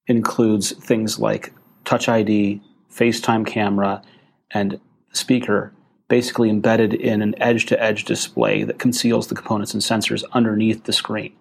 includes 0.06 0.72
things 0.72 1.18
like 1.18 1.52
Touch 1.84 2.08
ID, 2.08 2.60
FaceTime 2.92 3.46
camera, 3.46 4.02
and 4.50 4.80
speaker, 5.12 5.72
basically 6.08 6.48
embedded 6.50 6.94
in 6.94 7.20
an 7.22 7.34
edge-to-edge 7.40 8.04
display 8.04 8.62
that 8.64 8.78
conceals 8.78 9.28
the 9.28 9.34
components 9.34 9.74
and 9.74 9.82
sensors 9.82 10.24
underneath 10.32 10.84
the 10.84 10.92
screen. 10.92 11.32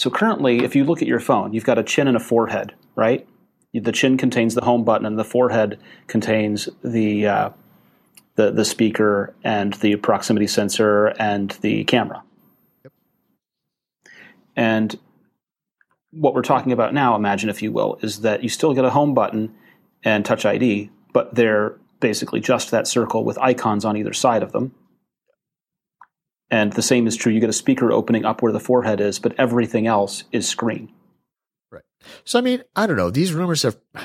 So 0.00 0.08
currently, 0.08 0.64
if 0.64 0.74
you 0.74 0.84
look 0.84 1.02
at 1.02 1.08
your 1.08 1.20
phone, 1.20 1.52
you've 1.52 1.66
got 1.66 1.78
a 1.78 1.82
chin 1.82 2.08
and 2.08 2.16
a 2.16 2.20
forehead, 2.20 2.72
right? 2.96 3.28
The 3.74 3.92
chin 3.92 4.16
contains 4.16 4.54
the 4.54 4.64
home 4.64 4.82
button, 4.82 5.04
and 5.04 5.18
the 5.18 5.24
forehead 5.24 5.78
contains 6.06 6.70
the 6.82 7.26
uh, 7.26 7.50
the 8.36 8.50
the 8.50 8.64
speaker 8.64 9.34
and 9.44 9.74
the 9.74 9.96
proximity 9.96 10.46
sensor 10.46 11.08
and 11.18 11.50
the 11.60 11.84
camera. 11.84 12.22
Yep. 12.82 12.92
And 14.56 14.98
what 16.12 16.32
we're 16.32 16.40
talking 16.40 16.72
about 16.72 16.94
now, 16.94 17.14
imagine 17.14 17.50
if 17.50 17.60
you 17.60 17.70
will, 17.70 17.98
is 18.00 18.22
that 18.22 18.42
you 18.42 18.48
still 18.48 18.72
get 18.72 18.86
a 18.86 18.90
home 18.90 19.12
button 19.12 19.54
and 20.02 20.24
Touch 20.24 20.46
ID, 20.46 20.88
but 21.12 21.34
they're 21.34 21.76
basically 22.00 22.40
just 22.40 22.70
that 22.70 22.88
circle 22.88 23.22
with 23.22 23.36
icons 23.36 23.84
on 23.84 23.98
either 23.98 24.14
side 24.14 24.42
of 24.42 24.52
them. 24.52 24.74
And 26.50 26.72
the 26.72 26.82
same 26.82 27.06
is 27.06 27.16
true. 27.16 27.32
You 27.32 27.40
get 27.40 27.48
a 27.48 27.54
speaker 27.54 27.92
opening 27.92 28.24
up 28.24 28.42
where 28.42 28.52
the 28.52 28.60
forehead 28.60 29.00
is, 29.00 29.18
but 29.18 29.34
everything 29.38 29.86
else 29.86 30.24
is 30.32 30.48
screen. 30.48 30.92
Right. 31.70 31.84
So 32.24 32.38
I 32.38 32.42
mean, 32.42 32.64
I 32.74 32.86
don't 32.86 32.96
know. 32.96 33.10
These 33.10 33.32
rumors 33.32 33.62
have. 33.62 33.76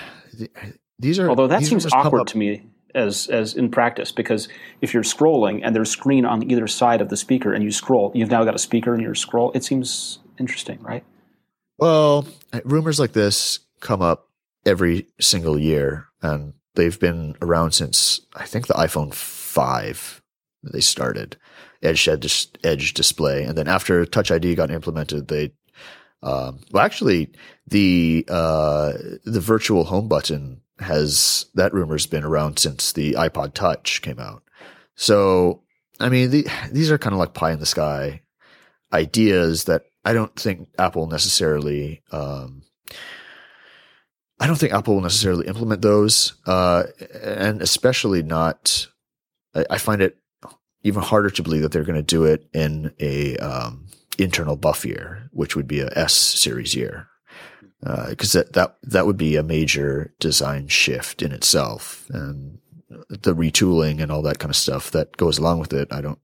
These 0.97 1.19
are 1.19 1.27
Although 1.27 1.47
that 1.47 1.63
seems 1.63 1.85
awkward 1.91 2.27
to 2.27 2.37
me 2.37 2.63
as 2.93 3.27
as 3.27 3.53
in 3.53 3.69
practice, 3.69 4.13
because 4.13 4.47
if 4.81 4.93
you're 4.93 5.03
scrolling 5.03 5.59
and 5.61 5.75
there's 5.75 5.89
screen 5.89 6.25
on 6.25 6.49
either 6.49 6.67
side 6.67 7.01
of 7.01 7.09
the 7.09 7.17
speaker 7.17 7.53
and 7.53 7.63
you 7.63 7.71
scroll, 7.71 8.11
you've 8.15 8.31
now 8.31 8.45
got 8.45 8.55
a 8.55 8.59
speaker 8.59 8.95
in 8.95 9.01
your 9.01 9.15
scroll. 9.15 9.51
It 9.51 9.63
seems 9.63 10.19
interesting, 10.39 10.79
right? 10.81 11.03
Well, 11.77 12.25
uh, 12.53 12.61
rumors 12.63 12.99
like 12.99 13.11
this 13.11 13.59
come 13.81 14.01
up 14.01 14.29
every 14.65 15.07
single 15.19 15.59
year, 15.59 16.07
and 16.21 16.53
they've 16.75 16.99
been 16.99 17.35
around 17.41 17.71
since 17.71 18.21
I 18.33 18.45
think 18.45 18.67
the 18.67 18.73
iPhone 18.75 19.13
five. 19.13 20.21
They 20.63 20.81
started 20.81 21.37
edge 21.85 22.07
edge 22.07 22.47
edge 22.63 22.93
display, 22.93 23.43
and 23.43 23.57
then 23.57 23.67
after 23.67 24.05
Touch 24.05 24.31
ID 24.31 24.55
got 24.55 24.71
implemented, 24.71 25.27
they 25.27 25.51
Um, 26.23 26.61
well, 26.71 26.83
actually, 26.83 27.31
the 27.67 28.25
uh, 28.27 28.93
the 29.25 29.39
virtual 29.39 29.83
home 29.85 30.07
button 30.07 30.61
has 30.79 31.45
that 31.53 31.73
rumor's 31.73 32.07
been 32.07 32.23
around 32.23 32.59
since 32.59 32.91
the 32.91 33.13
iPod 33.13 33.53
Touch 33.53 34.01
came 34.01 34.19
out. 34.19 34.43
So, 34.95 35.63
I 35.99 36.09
mean, 36.09 36.31
the, 36.31 36.47
these 36.71 36.91
are 36.91 36.97
kind 36.97 37.13
of 37.13 37.19
like 37.19 37.33
pie 37.33 37.51
in 37.51 37.59
the 37.59 37.65
sky 37.65 38.21
ideas 38.91 39.65
that 39.65 39.83
I 40.03 40.13
don't 40.13 40.35
think 40.35 40.69
Apple 40.77 41.07
necessarily. 41.07 42.01
Um, 42.11 42.63
I 44.39 44.47
don't 44.47 44.57
think 44.57 44.73
Apple 44.73 44.95
will 44.95 45.01
necessarily 45.01 45.47
implement 45.47 45.81
those, 45.81 46.33
uh, 46.45 46.83
and 47.21 47.61
especially 47.61 48.21
not. 48.21 48.87
I, 49.53 49.65
I, 49.69 49.77
find 49.77 50.01
it 50.01 50.17
even 50.85 51.01
harder 51.01 51.31
to 51.31 51.41
believe 51.41 51.63
that 51.63 51.71
they're 51.71 51.83
going 51.83 51.95
to 51.95 52.03
do 52.03 52.25
it 52.25 52.47
in 52.53 52.93
a 52.99 53.35
um, 53.37 53.87
internal 54.19 54.55
buff 54.55 54.85
year, 54.85 55.27
which 55.31 55.55
would 55.55 55.67
be 55.67 55.79
a 55.79 55.89
S 55.95 56.13
series 56.13 56.75
year, 56.75 57.07
because 58.07 58.35
uh, 58.35 58.39
that 58.39 58.53
that 58.53 58.75
that 58.83 59.05
would 59.07 59.17
be 59.17 59.35
a 59.35 59.41
major 59.41 60.13
design 60.19 60.67
shift 60.67 61.23
in 61.23 61.31
itself, 61.31 62.07
and 62.11 62.59
the 63.09 63.33
retooling 63.33 63.99
and 63.99 64.11
all 64.11 64.21
that 64.21 64.37
kind 64.37 64.51
of 64.51 64.55
stuff 64.55 64.91
that 64.91 65.17
goes 65.17 65.39
along 65.39 65.57
with 65.59 65.73
it. 65.73 65.87
I 65.91 66.01
don't, 66.01 66.19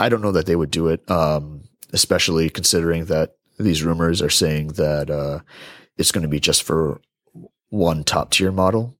I 0.00 0.08
don't 0.08 0.20
know 0.20 0.32
that 0.32 0.46
they 0.46 0.56
would 0.56 0.72
do 0.72 0.88
it, 0.88 1.08
um, 1.08 1.62
especially 1.92 2.50
considering 2.50 3.04
that 3.04 3.36
these 3.56 3.84
rumors 3.84 4.20
are 4.20 4.30
saying 4.30 4.68
that 4.72 5.10
uh, 5.10 5.38
it's 5.96 6.10
going 6.10 6.22
to 6.22 6.28
be 6.28 6.40
just 6.40 6.64
for 6.64 7.00
one 7.68 8.02
top 8.02 8.32
tier 8.32 8.50
model. 8.50 8.98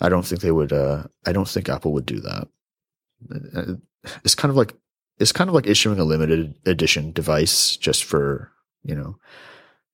I 0.00 0.08
don't 0.08 0.24
think 0.24 0.40
they 0.40 0.52
would. 0.52 0.72
Uh, 0.72 1.08
I 1.26 1.32
don't 1.32 1.48
think 1.48 1.68
Apple 1.68 1.92
would 1.94 2.06
do 2.06 2.20
that. 2.20 2.46
Uh, 3.54 3.74
it's 4.24 4.34
kind 4.34 4.50
of 4.50 4.56
like 4.56 4.74
it's 5.18 5.32
kind 5.32 5.48
of 5.48 5.54
like 5.54 5.66
issuing 5.66 5.98
a 5.98 6.04
limited 6.04 6.54
edition 6.66 7.12
device 7.12 7.76
just 7.76 8.04
for 8.04 8.52
you 8.82 8.94
know, 8.94 9.16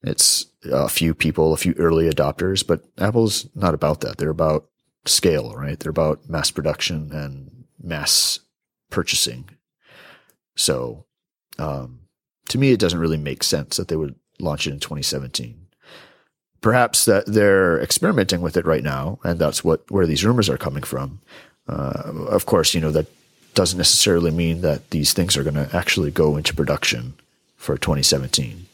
it's 0.03 0.47
a 0.71 0.89
few 0.89 1.15
people, 1.15 1.53
a 1.53 1.59
few 1.59 1.75
early 1.75 2.09
adopters. 2.09 2.67
But 2.67 2.85
Apple's 2.99 3.49
not 3.55 3.75
about 3.75 4.01
that. 4.01 4.17
They're 4.17 4.31
about 4.31 4.67
scale, 5.05 5.55
right? 5.55 5.79
They're 5.79 5.91
about 5.91 6.29
mass 6.29 6.51
production 6.51 7.13
and 7.13 7.65
mass 7.83 8.41
purchasing. 8.91 9.51
So, 10.57 11.05
um, 11.59 12.01
to 12.49 12.59
me, 12.59 12.73
it 12.73 12.81
doesn't 12.81 12.99
really 12.99 13.19
make 13.19 13.43
sense 13.43 13.77
that 13.77 13.89
they 13.89 13.97
would 13.97 14.15
launch 14.41 14.67
it 14.67 14.73
in 14.73 14.81
2017 14.81 15.69
perhaps 16.61 17.05
that 17.05 17.27
they're 17.27 17.81
experimenting 17.81 18.41
with 18.41 18.57
it 18.57 18.67
right 18.67 18.83
now, 18.83 19.19
and 19.25 19.39
that's 19.39 19.63
what 19.63 19.89
where 19.91 20.07
these 20.07 20.25
rumors 20.25 20.49
are 20.49 20.59
coming 20.59 20.83
from. 20.83 21.21
Uh, 21.69 22.27
of 22.29 22.47
course, 22.47 22.75
you 22.75 22.81
know 22.81 22.91
that 22.91 23.07
doesn't 23.59 23.77
necessarily 23.77 24.31
mean 24.31 24.61
that 24.61 24.91
these 24.91 25.13
things 25.13 25.37
are 25.37 25.43
going 25.43 25.57
to 25.57 25.69
actually 25.77 26.13
go 26.13 26.37
into 26.37 26.55
production 26.55 27.15
for 27.57 27.77
2017. 27.77 28.67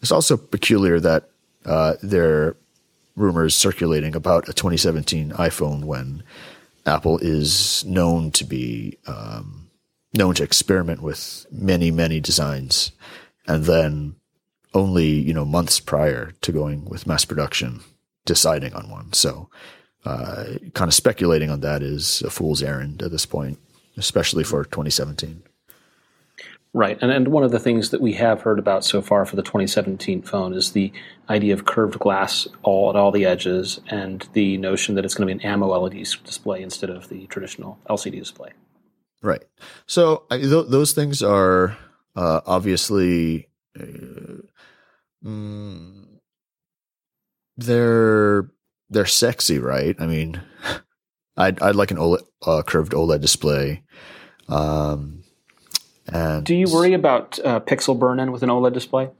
It's 0.00 0.10
also 0.10 0.38
peculiar 0.38 0.98
that 1.00 1.28
uh, 1.66 1.96
there 2.02 2.32
are 2.32 2.56
rumors 3.14 3.54
circulating 3.54 4.16
about 4.16 4.48
a 4.48 4.54
2017 4.54 5.32
iPhone 5.32 5.84
when 5.84 6.22
Apple 6.86 7.18
is 7.18 7.84
known 7.84 8.30
to 8.30 8.44
be 8.46 8.96
um, 9.06 9.68
known 10.14 10.34
to 10.36 10.44
experiment 10.44 11.02
with 11.02 11.44
many 11.52 11.90
many 11.90 12.20
designs, 12.20 12.92
and 13.46 13.64
then 13.64 14.14
only 14.72 15.08
you 15.08 15.34
know 15.34 15.44
months 15.44 15.78
prior 15.78 16.32
to 16.40 16.52
going 16.52 16.86
with 16.86 17.06
mass 17.06 17.26
production 17.26 17.80
deciding 18.24 18.72
on 18.72 18.88
one. 18.88 19.12
So, 19.12 19.50
uh, 20.04 20.44
kind 20.74 20.88
of 20.88 20.94
speculating 20.94 21.50
on 21.50 21.60
that 21.60 21.82
is 21.82 22.22
a 22.22 22.30
fool's 22.30 22.62
errand 22.62 23.02
at 23.02 23.10
this 23.10 23.26
point, 23.26 23.58
especially 23.96 24.44
for 24.44 24.64
2017. 24.64 25.42
Right, 26.74 26.98
and 27.00 27.10
and 27.10 27.28
one 27.28 27.44
of 27.44 27.50
the 27.50 27.58
things 27.58 27.90
that 27.90 28.00
we 28.00 28.12
have 28.12 28.42
heard 28.42 28.58
about 28.58 28.84
so 28.84 29.00
far 29.00 29.24
for 29.24 29.36
the 29.36 29.42
2017 29.42 30.20
phone 30.22 30.52
is 30.52 30.72
the 30.72 30.92
idea 31.30 31.54
of 31.54 31.64
curved 31.64 31.98
glass 31.98 32.46
all 32.62 32.90
at 32.90 32.96
all 32.96 33.10
the 33.10 33.24
edges, 33.24 33.80
and 33.88 34.28
the 34.34 34.58
notion 34.58 34.94
that 34.94 35.04
it's 35.04 35.14
going 35.14 35.26
to 35.26 35.34
be 35.34 35.48
an 35.48 35.60
AMOLED 35.60 35.92
display 36.24 36.62
instead 36.62 36.90
of 36.90 37.08
the 37.08 37.26
traditional 37.26 37.78
LCD 37.88 38.18
display. 38.18 38.50
Right. 39.22 39.42
So 39.86 40.24
I, 40.30 40.38
th- 40.38 40.68
those 40.68 40.92
things 40.92 41.22
are 41.22 41.76
uh, 42.14 42.42
obviously 42.46 43.48
uh, 43.78 44.42
mm, 45.24 46.04
they're 47.56 48.50
they're 48.90 49.06
sexy, 49.06 49.58
right? 49.58 49.96
I 49.98 50.06
mean, 50.06 50.40
I'd 51.36 51.60
I'd 51.60 51.76
like 51.76 51.90
an 51.90 51.98
OLED, 51.98 52.22
uh, 52.46 52.62
curved 52.62 52.92
OLED 52.92 53.20
display. 53.20 53.82
Um, 54.48 55.22
and 56.06 56.44
do 56.44 56.54
you 56.54 56.66
worry 56.72 56.94
about 56.94 57.38
uh, 57.44 57.60
pixel 57.60 57.98
burn 57.98 58.18
in 58.18 58.32
with 58.32 58.42
an 58.42 58.48
OLED 58.48 58.72
display? 58.72 59.10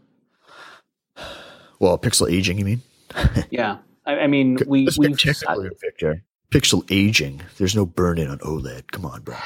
Well, 1.81 1.99
pixel 1.99 2.31
aging, 2.31 2.59
you 2.59 2.65
mean? 2.65 2.83
yeah, 3.51 3.79
I, 4.05 4.21
I 4.21 4.27
mean 4.27 4.59
we 4.67 4.89
we 4.99 5.09
picture 5.09 6.25
pixel 6.51 6.85
aging. 6.91 7.43
There's 7.59 7.77
no 7.77 7.87
burn 7.87 8.19
in 8.19 8.29
on 8.29 8.39
OLED. 8.39 8.91
Come 8.91 9.05
on, 9.05 9.23
bro. 9.23 9.37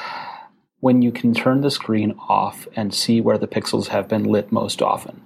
When 0.79 1.01
you 1.01 1.11
can 1.11 1.33
turn 1.33 1.61
the 1.61 1.71
screen 1.71 2.13
off 2.27 2.67
and 2.75 2.93
see 2.93 3.21
where 3.21 3.37
the 3.37 3.47
pixels 3.47 3.87
have 3.87 4.09
been 4.09 4.25
lit 4.25 4.51
most 4.51 4.81
often, 4.81 5.21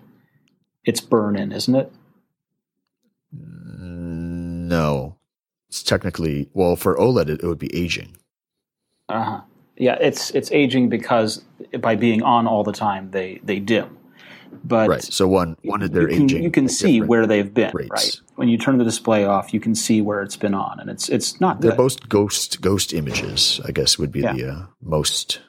it's 0.86 1.02
burn 1.02 1.36
in, 1.36 1.52
isn't 1.52 1.76
it? 1.76 1.91
No, 4.68 5.18
it's 5.70 5.82
technically 5.82 6.49
well 6.53 6.76
for 6.76 6.97
OLED 6.97 7.30
it, 7.30 7.43
it 7.43 7.47
would 7.47 7.59
be 7.59 7.74
aging. 7.76 8.18
Uh 9.07 9.24
huh. 9.24 9.41
Yeah, 9.78 9.95
it's 10.01 10.32
it's 10.32 10.51
aging 10.51 10.89
because 10.89 11.43
by 11.80 11.95
being 11.95 12.22
on 12.22 12.47
all 12.47 12.63
the 12.63 12.74
time 12.74 13.11
they 13.11 13.39
they 13.43 13.59
dim. 13.59 13.97
But 14.63 14.89
right. 14.89 15.03
So 15.03 15.28
one 15.28 15.55
one 15.63 15.82
of 15.84 15.93
their 15.93 16.09
you 16.09 16.15
can, 16.15 16.24
aging. 16.24 16.43
You 16.43 16.51
can 16.51 16.68
see 16.68 17.01
where 17.01 17.26
they've 17.26 17.53
been. 17.53 17.72
Rates. 17.74 17.89
Right. 17.91 18.22
When 18.36 18.49
you 18.49 18.57
turn 18.57 18.78
the 18.78 18.84
display 18.84 19.24
off, 19.24 19.53
you 19.53 19.59
can 19.59 19.74
see 19.74 20.01
where 20.01 20.22
it's 20.22 20.36
been 20.36 20.53
on, 20.53 20.80
and 20.80 20.89
it's 20.89 21.07
it's 21.07 21.39
not. 21.39 21.61
They're 21.61 21.72
both 21.72 22.09
ghost 22.09 22.59
ghost 22.59 22.93
images. 22.93 23.61
I 23.65 23.72
guess 23.72 23.97
would 23.97 24.11
be 24.11 24.22
yeah. 24.22 24.34
the 24.34 24.51
uh, 24.51 24.65
most 24.82 25.41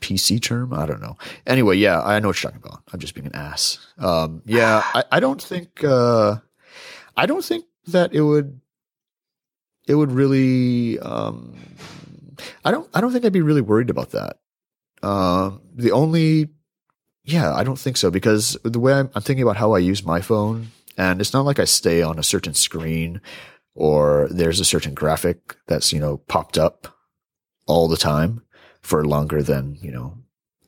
PC 0.00 0.42
term. 0.42 0.72
I 0.72 0.86
don't 0.86 1.00
know. 1.00 1.16
Anyway, 1.46 1.76
yeah, 1.76 2.02
I 2.02 2.18
know 2.18 2.28
what 2.28 2.42
you're 2.42 2.50
talking 2.50 2.64
about. 2.66 2.82
I'm 2.92 2.98
just 2.98 3.14
being 3.14 3.26
an 3.26 3.36
ass. 3.36 3.78
Um, 3.98 4.42
yeah, 4.46 4.82
I, 4.94 5.04
I 5.12 5.20
don't 5.20 5.42
think 5.42 5.84
uh, 5.84 6.36
I 7.16 7.26
don't 7.26 7.44
think 7.44 7.64
that 7.86 8.14
it 8.14 8.22
would 8.22 8.60
it 9.86 9.94
would 9.94 10.12
really. 10.12 10.98
Um, 10.98 11.56
I 12.64 12.70
don't. 12.70 12.88
I 12.94 13.00
don't 13.00 13.12
think 13.12 13.24
I'd 13.24 13.32
be 13.32 13.42
really 13.42 13.60
worried 13.60 13.90
about 13.90 14.10
that. 14.10 14.38
Um, 15.02 15.60
the 15.74 15.92
only, 15.92 16.48
yeah, 17.24 17.54
I 17.54 17.64
don't 17.64 17.78
think 17.78 17.96
so 17.96 18.10
because 18.10 18.56
the 18.62 18.80
way 18.80 18.94
I'm, 18.94 19.10
I'm 19.14 19.22
thinking 19.22 19.42
about 19.42 19.56
how 19.56 19.72
I 19.72 19.78
use 19.78 20.04
my 20.04 20.20
phone, 20.20 20.68
and 20.96 21.20
it's 21.20 21.32
not 21.32 21.44
like 21.44 21.58
I 21.58 21.64
stay 21.64 22.02
on 22.02 22.18
a 22.18 22.24
certain 22.24 22.54
screen 22.54 23.20
or 23.74 24.26
there's 24.30 24.58
a 24.58 24.64
certain 24.64 24.94
graphic 24.94 25.56
that's 25.66 25.92
you 25.92 26.00
know 26.00 26.16
popped 26.16 26.58
up 26.58 26.96
all 27.66 27.88
the 27.88 27.96
time 27.96 28.42
for 28.80 29.04
longer 29.04 29.42
than, 29.42 29.76
you 29.80 29.90
know, 29.90 30.16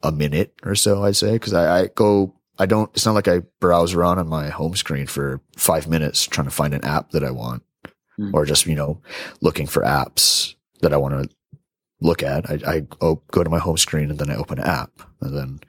a 0.03 0.13
minute 0.13 0.53
or 0.65 0.75
so, 0.75 1.05
I'd 1.05 1.17
say. 1.17 1.39
Cause 1.39 1.53
I, 1.53 1.83
I 1.83 1.87
go, 1.87 2.35
I 2.59 2.67
don't, 2.67 2.91
it's 2.95 3.07
not 3.07 3.15
like 3.15 3.29
I 3.29 3.43
browse 3.61 3.95
around 3.95 4.19
on 4.19 4.29
my 4.29 4.49
home 4.49 4.75
screen 4.75 5.07
for 5.07 5.41
five 5.57 5.87
minutes 5.87 6.27
trying 6.27 6.47
to 6.47 6.55
find 6.55 6.75
an 6.75 6.85
app 6.85 7.11
that 7.11 7.23
I 7.23 7.31
want 7.31 7.63
mm. 8.19 8.33
or 8.35 8.45
just, 8.45 8.67
you 8.67 8.75
know, 8.75 9.01
looking 9.41 9.67
for 9.67 9.83
apps 9.83 10.55
that 10.81 10.93
I 10.93 10.97
want 10.97 11.15
to 11.15 11.37
look 12.01 12.23
at. 12.23 12.51
I, 12.51 12.59
I 12.67 12.81
go 13.31 13.45
to 13.45 13.51
my 13.51 13.59
home 13.59 13.77
screen 13.77 14.11
and 14.11 14.19
then 14.19 14.31
I 14.31 14.37
open 14.37 14.59
an 14.59 14.67
app 14.67 14.91
and 15.21 15.37
then 15.37 15.61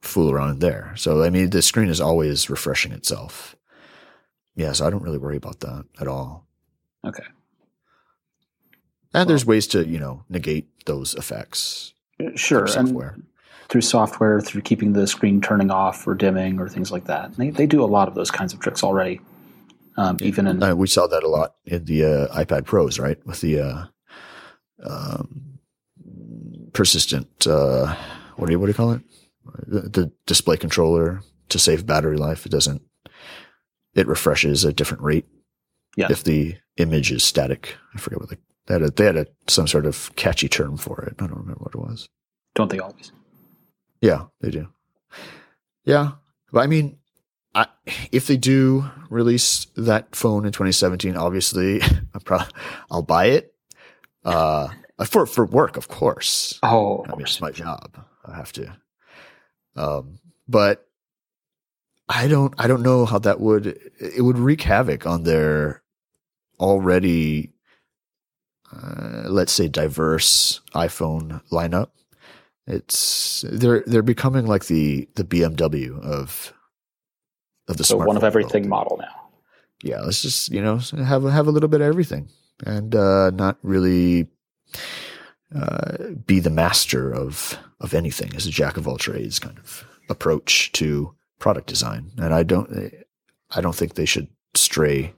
fool 0.00 0.30
around 0.30 0.60
there. 0.60 0.92
So, 0.96 1.24
I 1.24 1.30
mean, 1.30 1.50
the 1.50 1.62
screen 1.62 1.88
is 1.88 2.00
always 2.00 2.48
refreshing 2.48 2.92
itself. 2.92 3.56
Yeah. 4.54 4.72
So 4.72 4.86
I 4.86 4.90
don't 4.90 5.02
really 5.02 5.18
worry 5.18 5.36
about 5.36 5.60
that 5.60 5.84
at 6.00 6.08
all. 6.08 6.46
Okay. 7.04 7.24
And 9.12 9.20
well, 9.20 9.26
there's 9.26 9.46
ways 9.46 9.66
to, 9.68 9.86
you 9.86 9.98
know, 9.98 10.24
negate 10.28 10.86
those 10.86 11.14
effects. 11.14 11.94
Sure. 12.34 12.66
software. 12.66 13.16
Through 13.68 13.80
software, 13.80 14.40
through 14.40 14.62
keeping 14.62 14.92
the 14.92 15.06
screen 15.06 15.40
turning 15.40 15.70
off 15.70 16.06
or 16.06 16.14
dimming 16.14 16.60
or 16.60 16.68
things 16.68 16.92
like 16.92 17.04
that. 17.06 17.34
They, 17.34 17.50
they 17.50 17.66
do 17.66 17.82
a 17.82 17.86
lot 17.86 18.06
of 18.06 18.14
those 18.14 18.30
kinds 18.30 18.52
of 18.52 18.60
tricks 18.60 18.84
already. 18.84 19.20
Um, 19.96 20.18
even 20.20 20.46
in 20.46 20.62
uh, 20.62 20.74
we 20.74 20.86
saw 20.86 21.06
that 21.06 21.24
a 21.24 21.28
lot 21.28 21.54
in 21.64 21.84
the 21.86 22.04
uh, 22.04 22.44
iPad 22.44 22.66
Pros, 22.66 22.98
right? 22.98 23.18
With 23.26 23.40
the 23.40 23.60
uh, 23.60 23.84
um, 24.84 25.58
persistent, 26.74 27.46
uh, 27.46 27.96
what 28.36 28.46
do 28.46 28.52
you 28.52 28.60
what 28.60 28.66
do 28.66 28.70
you 28.70 28.74
call 28.74 28.92
it? 28.92 29.00
The, 29.66 29.80
the, 29.80 30.12
display 30.26 30.56
controller 30.56 31.22
to 31.48 31.58
save 31.58 31.86
battery 31.86 32.16
life. 32.18 32.44
It 32.44 32.52
doesn't. 32.52 32.82
It 33.94 34.06
refreshes 34.06 34.64
at 34.64 34.72
a 34.72 34.74
different 34.74 35.02
rate. 35.02 35.24
Yeah. 35.96 36.08
If 36.10 36.24
the 36.24 36.56
image 36.76 37.10
is 37.10 37.24
static, 37.24 37.76
I 37.94 37.98
forget 37.98 38.20
what 38.20 38.28
the 38.28 38.38
they 38.66 38.74
had, 38.74 38.82
a, 38.82 38.90
they 38.90 39.04
had 39.04 39.16
a, 39.16 39.26
some 39.48 39.66
sort 39.66 39.86
of 39.86 40.14
catchy 40.16 40.48
term 40.48 40.76
for 40.76 41.02
it. 41.02 41.14
I 41.18 41.26
don't 41.26 41.38
remember 41.38 41.60
what 41.60 41.74
it 41.74 41.78
was. 41.78 42.08
Don't 42.54 42.70
they 42.70 42.78
always? 42.78 43.12
Yeah, 44.06 44.26
they 44.40 44.50
do. 44.50 44.68
Yeah, 45.84 46.12
but 46.52 46.60
I 46.60 46.66
mean, 46.68 46.98
I, 47.56 47.66
if 48.12 48.28
they 48.28 48.36
do 48.36 48.88
release 49.10 49.66
that 49.76 50.14
phone 50.14 50.46
in 50.46 50.52
2017, 50.52 51.16
obviously, 51.16 51.82
i 52.14 52.18
probably, 52.24 52.52
I'll 52.90 53.02
buy 53.02 53.26
it. 53.26 53.52
Uh, 54.24 54.68
for 55.06 55.26
for 55.26 55.44
work, 55.44 55.76
of 55.76 55.88
course. 55.88 56.58
Oh, 56.62 57.04
I 57.06 57.12
mean, 57.12 57.22
it's 57.22 57.40
my 57.40 57.50
job. 57.50 57.98
I 58.24 58.36
have 58.36 58.52
to. 58.52 58.76
Um, 59.74 60.20
but 60.48 60.86
I 62.08 62.28
don't 62.28 62.54
I 62.58 62.66
don't 62.66 62.82
know 62.82 63.06
how 63.06 63.18
that 63.20 63.40
would 63.40 63.66
it 64.00 64.22
would 64.22 64.38
wreak 64.38 64.62
havoc 64.62 65.06
on 65.06 65.24
their 65.24 65.82
already 66.58 67.52
uh, 68.72 69.24
let's 69.28 69.52
say 69.52 69.68
diverse 69.68 70.60
iPhone 70.74 71.42
lineup. 71.50 71.90
It's 72.66 73.44
they're 73.48 73.84
they're 73.86 74.02
becoming 74.02 74.46
like 74.46 74.66
the 74.66 75.08
the 75.14 75.24
BMW 75.24 76.00
of 76.02 76.52
of 77.68 77.76
the 77.76 77.84
so 77.84 77.96
one 77.96 78.16
of 78.16 78.24
everything 78.24 78.62
world. 78.64 78.70
model 78.70 78.96
now. 79.00 79.28
Yeah, 79.82 80.00
let's 80.00 80.22
just 80.22 80.50
you 80.50 80.62
know 80.62 80.78
have 81.04 81.24
a- 81.24 81.30
have 81.30 81.46
a 81.46 81.50
little 81.50 81.68
bit 81.68 81.80
of 81.80 81.86
everything 81.86 82.28
and 82.64 82.94
uh, 82.94 83.30
not 83.30 83.58
really 83.62 84.28
uh, 85.54 85.96
be 86.26 86.40
the 86.40 86.50
master 86.50 87.12
of 87.12 87.58
of 87.80 87.94
anything 87.94 88.34
as 88.34 88.46
a 88.46 88.50
jack 88.50 88.76
of 88.76 88.88
all 88.88 88.96
trades 88.96 89.38
kind 89.38 89.58
of 89.58 89.84
approach 90.08 90.72
to 90.72 91.14
product 91.38 91.66
design. 91.68 92.10
And 92.18 92.32
I 92.34 92.42
don't 92.42 92.92
I 93.50 93.60
don't 93.60 93.76
think 93.76 93.94
they 93.94 94.06
should 94.06 94.28
stray 94.54 95.14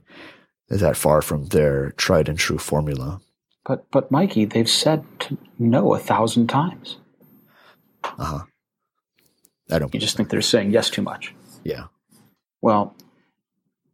that 0.68 0.96
far 0.96 1.22
from 1.22 1.46
their 1.46 1.92
tried 1.92 2.28
and 2.28 2.38
true 2.38 2.59
formula. 2.59 3.20
But 3.64 3.90
but 3.90 4.11
Mikey, 4.11 4.44
they've 4.44 4.68
said 4.68 5.05
to 5.20 5.38
no 5.59 5.94
a 5.94 5.99
thousand 5.99 6.49
times. 6.49 6.99
Uh 8.05 8.24
huh. 8.24 8.38
I 9.70 9.78
don't. 9.78 9.92
You 9.92 10.01
just 10.01 10.16
think 10.16 10.30
they're 10.30 10.42
saying 10.42 10.70
yes 10.70 10.90
too 10.90 11.03
much. 11.03 11.34
yeah. 11.64 11.86
Well, 12.61 12.96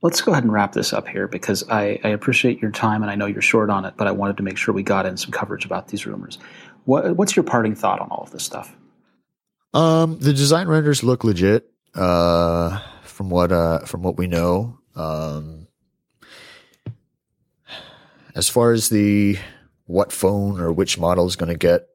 let's 0.03 0.23
go 0.23 0.33
ahead 0.33 0.45
and 0.45 0.53
wrap 0.53 0.73
this 0.73 0.93
up 0.95 1.07
here 1.07 1.29
because 1.29 1.69
I, 1.69 2.01
I 2.03 2.09
appreciate 2.09 2.63
your 2.63 2.71
time 2.71 3.03
and 3.03 3.11
I 3.11 3.15
know 3.15 3.27
you're 3.27 3.43
short 3.43 3.69
on 3.69 3.85
it, 3.85 3.95
but 3.99 4.07
I 4.07 4.11
wanted 4.11 4.39
to 4.39 4.43
make 4.43 4.57
sure 4.57 4.73
we 4.73 4.83
got 4.83 5.05
in 5.05 5.19
some 5.19 5.31
coverage 5.33 5.67
about 5.67 5.89
these 5.89 6.07
rumors. 6.07 6.39
What, 6.85 7.17
what's 7.17 7.37
your 7.37 7.43
parting 7.43 7.75
thought 7.75 8.01
on 8.01 8.09
all 8.09 8.23
of 8.23 8.31
this 8.31 8.43
stuff? 8.43 8.75
Um, 9.75 10.19
the 10.19 10.33
design 10.33 10.69
renders 10.69 11.03
look 11.03 11.25
legit. 11.25 11.71
Uh, 11.95 12.81
from 13.15 13.31
what 13.31 13.53
uh 13.53 13.79
from 13.81 14.03
what 14.03 14.19
we 14.19 14.27
know. 14.27 14.79
Um, 14.97 15.69
as 18.35 18.49
far 18.49 18.73
as 18.73 18.89
the 18.89 19.39
what 19.87 20.13
phone 20.13 20.61
or 20.61 20.73
which 20.73 20.99
model 20.99 21.27
is 21.27 21.37
going 21.37 21.53
to 21.53 21.59
get 21.59 21.87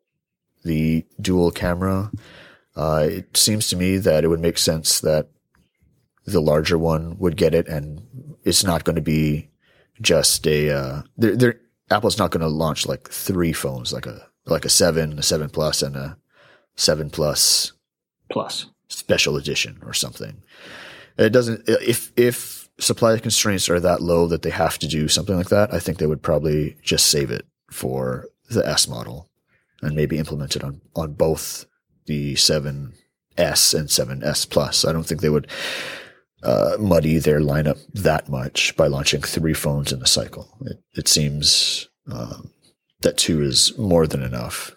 the 0.64 1.06
dual 1.22 1.52
camera, 1.52 2.12
uh, 2.76 3.08
it 3.10 3.36
seems 3.36 3.68
to 3.70 3.76
me 3.76 3.98
that 3.98 4.24
it 4.24 4.28
would 4.28 4.40
make 4.40 4.58
sense 4.58 5.00
that 5.02 5.30
the 6.26 6.42
larger 6.42 6.78
one 6.78 7.18
would 7.18 7.38
get 7.38 7.54
it, 7.54 7.68
and 7.68 8.02
it's 8.44 8.64
not 8.64 8.84
going 8.84 8.96
to 8.96 9.02
be 9.02 9.50
just 10.02 10.48
a. 10.48 10.70
Uh, 10.70 11.02
they're, 11.18 11.36
they're 11.36 11.62
Apple's 11.92 12.20
not 12.20 12.32
going 12.32 12.42
to 12.42 12.48
launch 12.48 12.86
like 12.86 13.10
three 13.10 13.54
phones, 13.54 13.92
like 13.92 14.06
a 14.06 14.28
like 14.46 14.66
a 14.66 14.70
seven, 14.70 15.18
a 15.18 15.24
seven 15.24 15.50
plus, 15.50 15.82
and 15.82 15.96
a 15.96 16.18
seven 16.76 17.10
plus 17.10 17.74
Plus, 18.32 18.68
special 18.90 19.38
edition 19.38 19.80
or 19.86 19.94
something. 19.94 20.44
It 21.18 21.32
doesn't 21.32 21.64
if 21.68 22.12
if 22.16 22.70
supply 22.80 23.18
constraints 23.18 23.70
are 23.70 23.80
that 23.80 24.02
low 24.02 24.28
that 24.28 24.44
they 24.44 24.52
have 24.52 24.78
to 24.80 24.88
do 24.88 25.08
something 25.08 25.36
like 25.36 25.50
that, 25.50 25.74
I 25.74 25.80
think 25.80 25.98
they 25.98 26.06
would 26.06 26.22
probably 26.22 26.78
just 26.82 27.08
save 27.08 27.32
it 27.32 27.46
for 27.72 28.28
the 28.50 28.66
S 28.66 28.88
model 28.88 29.29
and 29.82 29.96
maybe 29.96 30.18
implement 30.18 30.56
it 30.56 30.64
on 30.64 30.82
on 30.96 31.14
both 31.14 31.66
the 32.06 32.34
7S 32.36 32.94
and 33.74 33.88
7S 33.88 34.50
Plus. 34.50 34.84
I 34.84 34.92
don't 34.92 35.04
think 35.04 35.22
they 35.22 35.30
would 35.30 35.48
uh, 36.44 36.78
muddy 36.80 37.20
their 37.20 37.40
lineup 37.40 37.80
that 37.94 38.30
much 38.30 38.76
by 38.76 38.88
launching 38.88 39.22
three 39.22 39.54
phones 39.54 39.92
in 39.92 40.02
a 40.02 40.08
cycle. 40.08 40.58
It, 40.62 40.78
it 40.96 41.08
seems 41.08 41.90
um, 42.12 42.52
that 43.02 43.18
two 43.18 43.42
is 43.42 43.78
more 43.78 44.08
than 44.08 44.24
enough. 44.24 44.76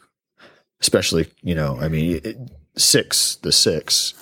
Especially, 0.80 1.28
you 1.42 1.54
know, 1.54 1.78
I 1.80 1.88
mean, 1.88 2.20
it, 2.24 2.36
six, 2.76 3.36
the 3.36 3.52
six 3.52 4.14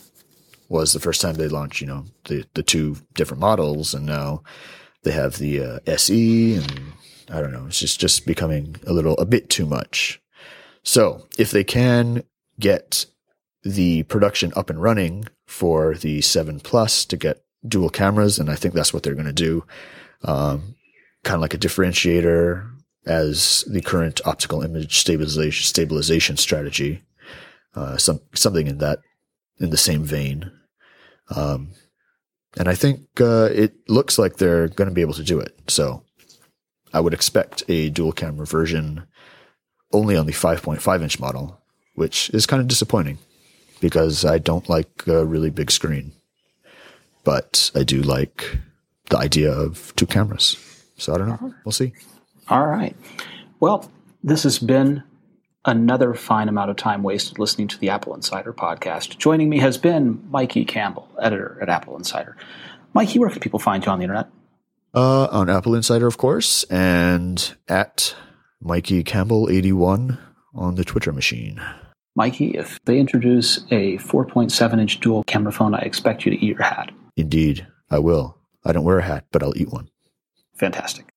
was 0.68 0.93
the 0.93 1.01
first 1.01 1.20
time 1.20 1.35
they 1.35 1.49
launched, 1.49 1.81
you 1.81 1.87
know, 1.87 2.05
the, 2.26 2.45
the 2.55 2.62
two 2.62 2.97
different 3.14 3.41
models. 3.41 3.95
And 3.95 4.05
now 4.05 4.43
they 5.03 5.12
have 5.12 5.39
the 5.39 5.62
uh, 5.62 5.78
SE 5.87 6.57
and 6.57 6.83
I 7.31 7.41
don't 7.41 7.53
know. 7.53 7.66
It's 7.66 7.81
just, 7.81 7.99
just 7.99 8.26
becoming 8.26 8.76
a 8.87 8.93
little, 8.93 9.14
a 9.14 9.24
bit 9.24 9.49
too 9.49 9.64
much. 9.64 10.20
So 10.83 11.26
if 11.39 11.51
they 11.51 11.64
can 11.64 12.24
get 12.59 13.07
the 13.62 14.05
production 14.05 14.53
up 14.57 14.70
and 14.70 14.83
running 14.83 15.26
for 15.47 15.95
the 15.95 16.20
7 16.20 16.61
Plus 16.61 17.05
to 17.07 17.16
get 17.16 17.43
dual 17.66 17.91
cameras, 17.91 18.39
and 18.39 18.51
I 18.51 18.55
think 18.55 18.74
that's 18.74 18.95
what 18.95 19.03
they're 19.03 19.14
going 19.14 19.26
to 19.26 19.33
do. 19.33 19.64
Um, 20.22 20.76
kind 21.24 21.37
of 21.37 21.41
like 21.43 21.55
a 21.55 21.59
differentiator 21.59 22.70
as 23.07 23.64
the 23.70 23.81
current 23.81 24.20
optical 24.24 24.62
image 24.62 24.99
stabilization 24.99 25.64
stabilization 25.64 26.37
strategy. 26.37 27.03
Uh, 27.74 27.97
some 27.97 28.20
something 28.35 28.66
in 28.66 28.78
that 28.78 29.01
in 29.59 29.70
the 29.70 29.76
same 29.76 30.05
vein. 30.05 30.51
Um, 31.35 31.72
and 32.59 32.68
I 32.68 32.74
think 32.74 33.20
uh, 33.20 33.49
it 33.53 33.74
looks 33.89 34.18
like 34.18 34.37
they're 34.37 34.68
going 34.68 34.89
to 34.89 34.95
be 34.95 35.03
able 35.03 35.14
to 35.14 35.22
do 35.22 35.39
it. 35.39 35.57
So 35.68 36.05
I 36.93 37.01
would 37.01 37.14
expect 37.14 37.62
a 37.68 37.91
dual 37.91 38.12
camera 38.12 38.47
version 38.47 39.07
only 39.93 40.16
on 40.16 40.26
the 40.26 40.32
5.5 40.32 41.03
inch 41.03 41.20
model, 41.20 41.61
which 41.95 42.30
is 42.30 42.47
kind 42.47 42.61
of 42.61 42.68
disappointing 42.68 43.18
because 43.80 44.24
I 44.24 44.38
don't 44.38 44.68
like 44.68 45.07
a 45.07 45.24
really 45.24 45.51
big 45.51 45.70
screen. 45.70 46.12
But 47.24 47.70
I 47.74 47.82
do 47.82 48.03
like 48.03 48.59
the 49.11 49.18
idea 49.18 49.53
of 49.53 49.95
two 49.97 50.07
cameras. 50.07 50.57
So 50.97 51.14
I 51.14 51.18
don't 51.18 51.28
know. 51.28 51.55
We'll 51.64 51.72
see. 51.72 51.93
All 52.49 52.66
right. 52.66 52.97
Well, 53.59 53.91
this 54.22 54.43
has 54.45 54.59
been 54.59 55.03
another 55.64 56.14
fine 56.14 56.49
amount 56.49 56.70
of 56.70 56.76
time 56.76 57.03
wasted 57.03 57.38
listening 57.38 57.68
to 57.68 57.78
the 57.78 57.88
AppleInsider 57.88 58.55
podcast. 58.55 59.18
Joining 59.18 59.49
me 59.49 59.59
has 59.59 59.76
been 59.76 60.22
Mikey 60.30 60.64
Campbell, 60.64 61.09
editor 61.20 61.59
at 61.61 61.68
AppleInsider. 61.68 62.34
Mikey, 62.95 63.18
where 63.18 63.30
can 63.30 63.41
people 63.41 63.59
find 63.59 63.84
you 63.84 63.93
on 63.93 63.99
the 63.99 64.05
internet? 64.05 64.28
Uh, 64.95 65.26
on 65.26 65.47
AppleInsider, 65.47 66.07
of 66.07 66.18
course, 66.18 66.64
and 66.64 67.55
at 67.68 68.14
Mikey 68.62 69.02
Campbell 69.02 69.48
81 69.50 70.18
on 70.54 70.74
the 70.74 70.84
Twitter 70.84 71.12
machine. 71.12 71.62
Mikey, 72.14 72.58
if 72.58 72.78
they 72.84 72.98
introduce 72.98 73.58
a 73.70 73.96
4.7 73.98 74.78
inch 74.78 75.00
dual 75.00 75.22
camera 75.24 75.52
phone, 75.52 75.74
I 75.74 75.78
expect 75.78 76.26
you 76.26 76.30
to 76.32 76.36
eat 76.36 76.48
your 76.48 76.62
hat. 76.62 76.90
Indeed, 77.16 77.66
I 77.90 78.00
will. 78.00 78.36
I 78.64 78.72
don't 78.72 78.84
wear 78.84 78.98
a 78.98 79.02
hat, 79.02 79.24
but 79.32 79.42
I'll 79.42 79.56
eat 79.56 79.70
one. 79.70 79.88
Fantastic. 80.56 81.09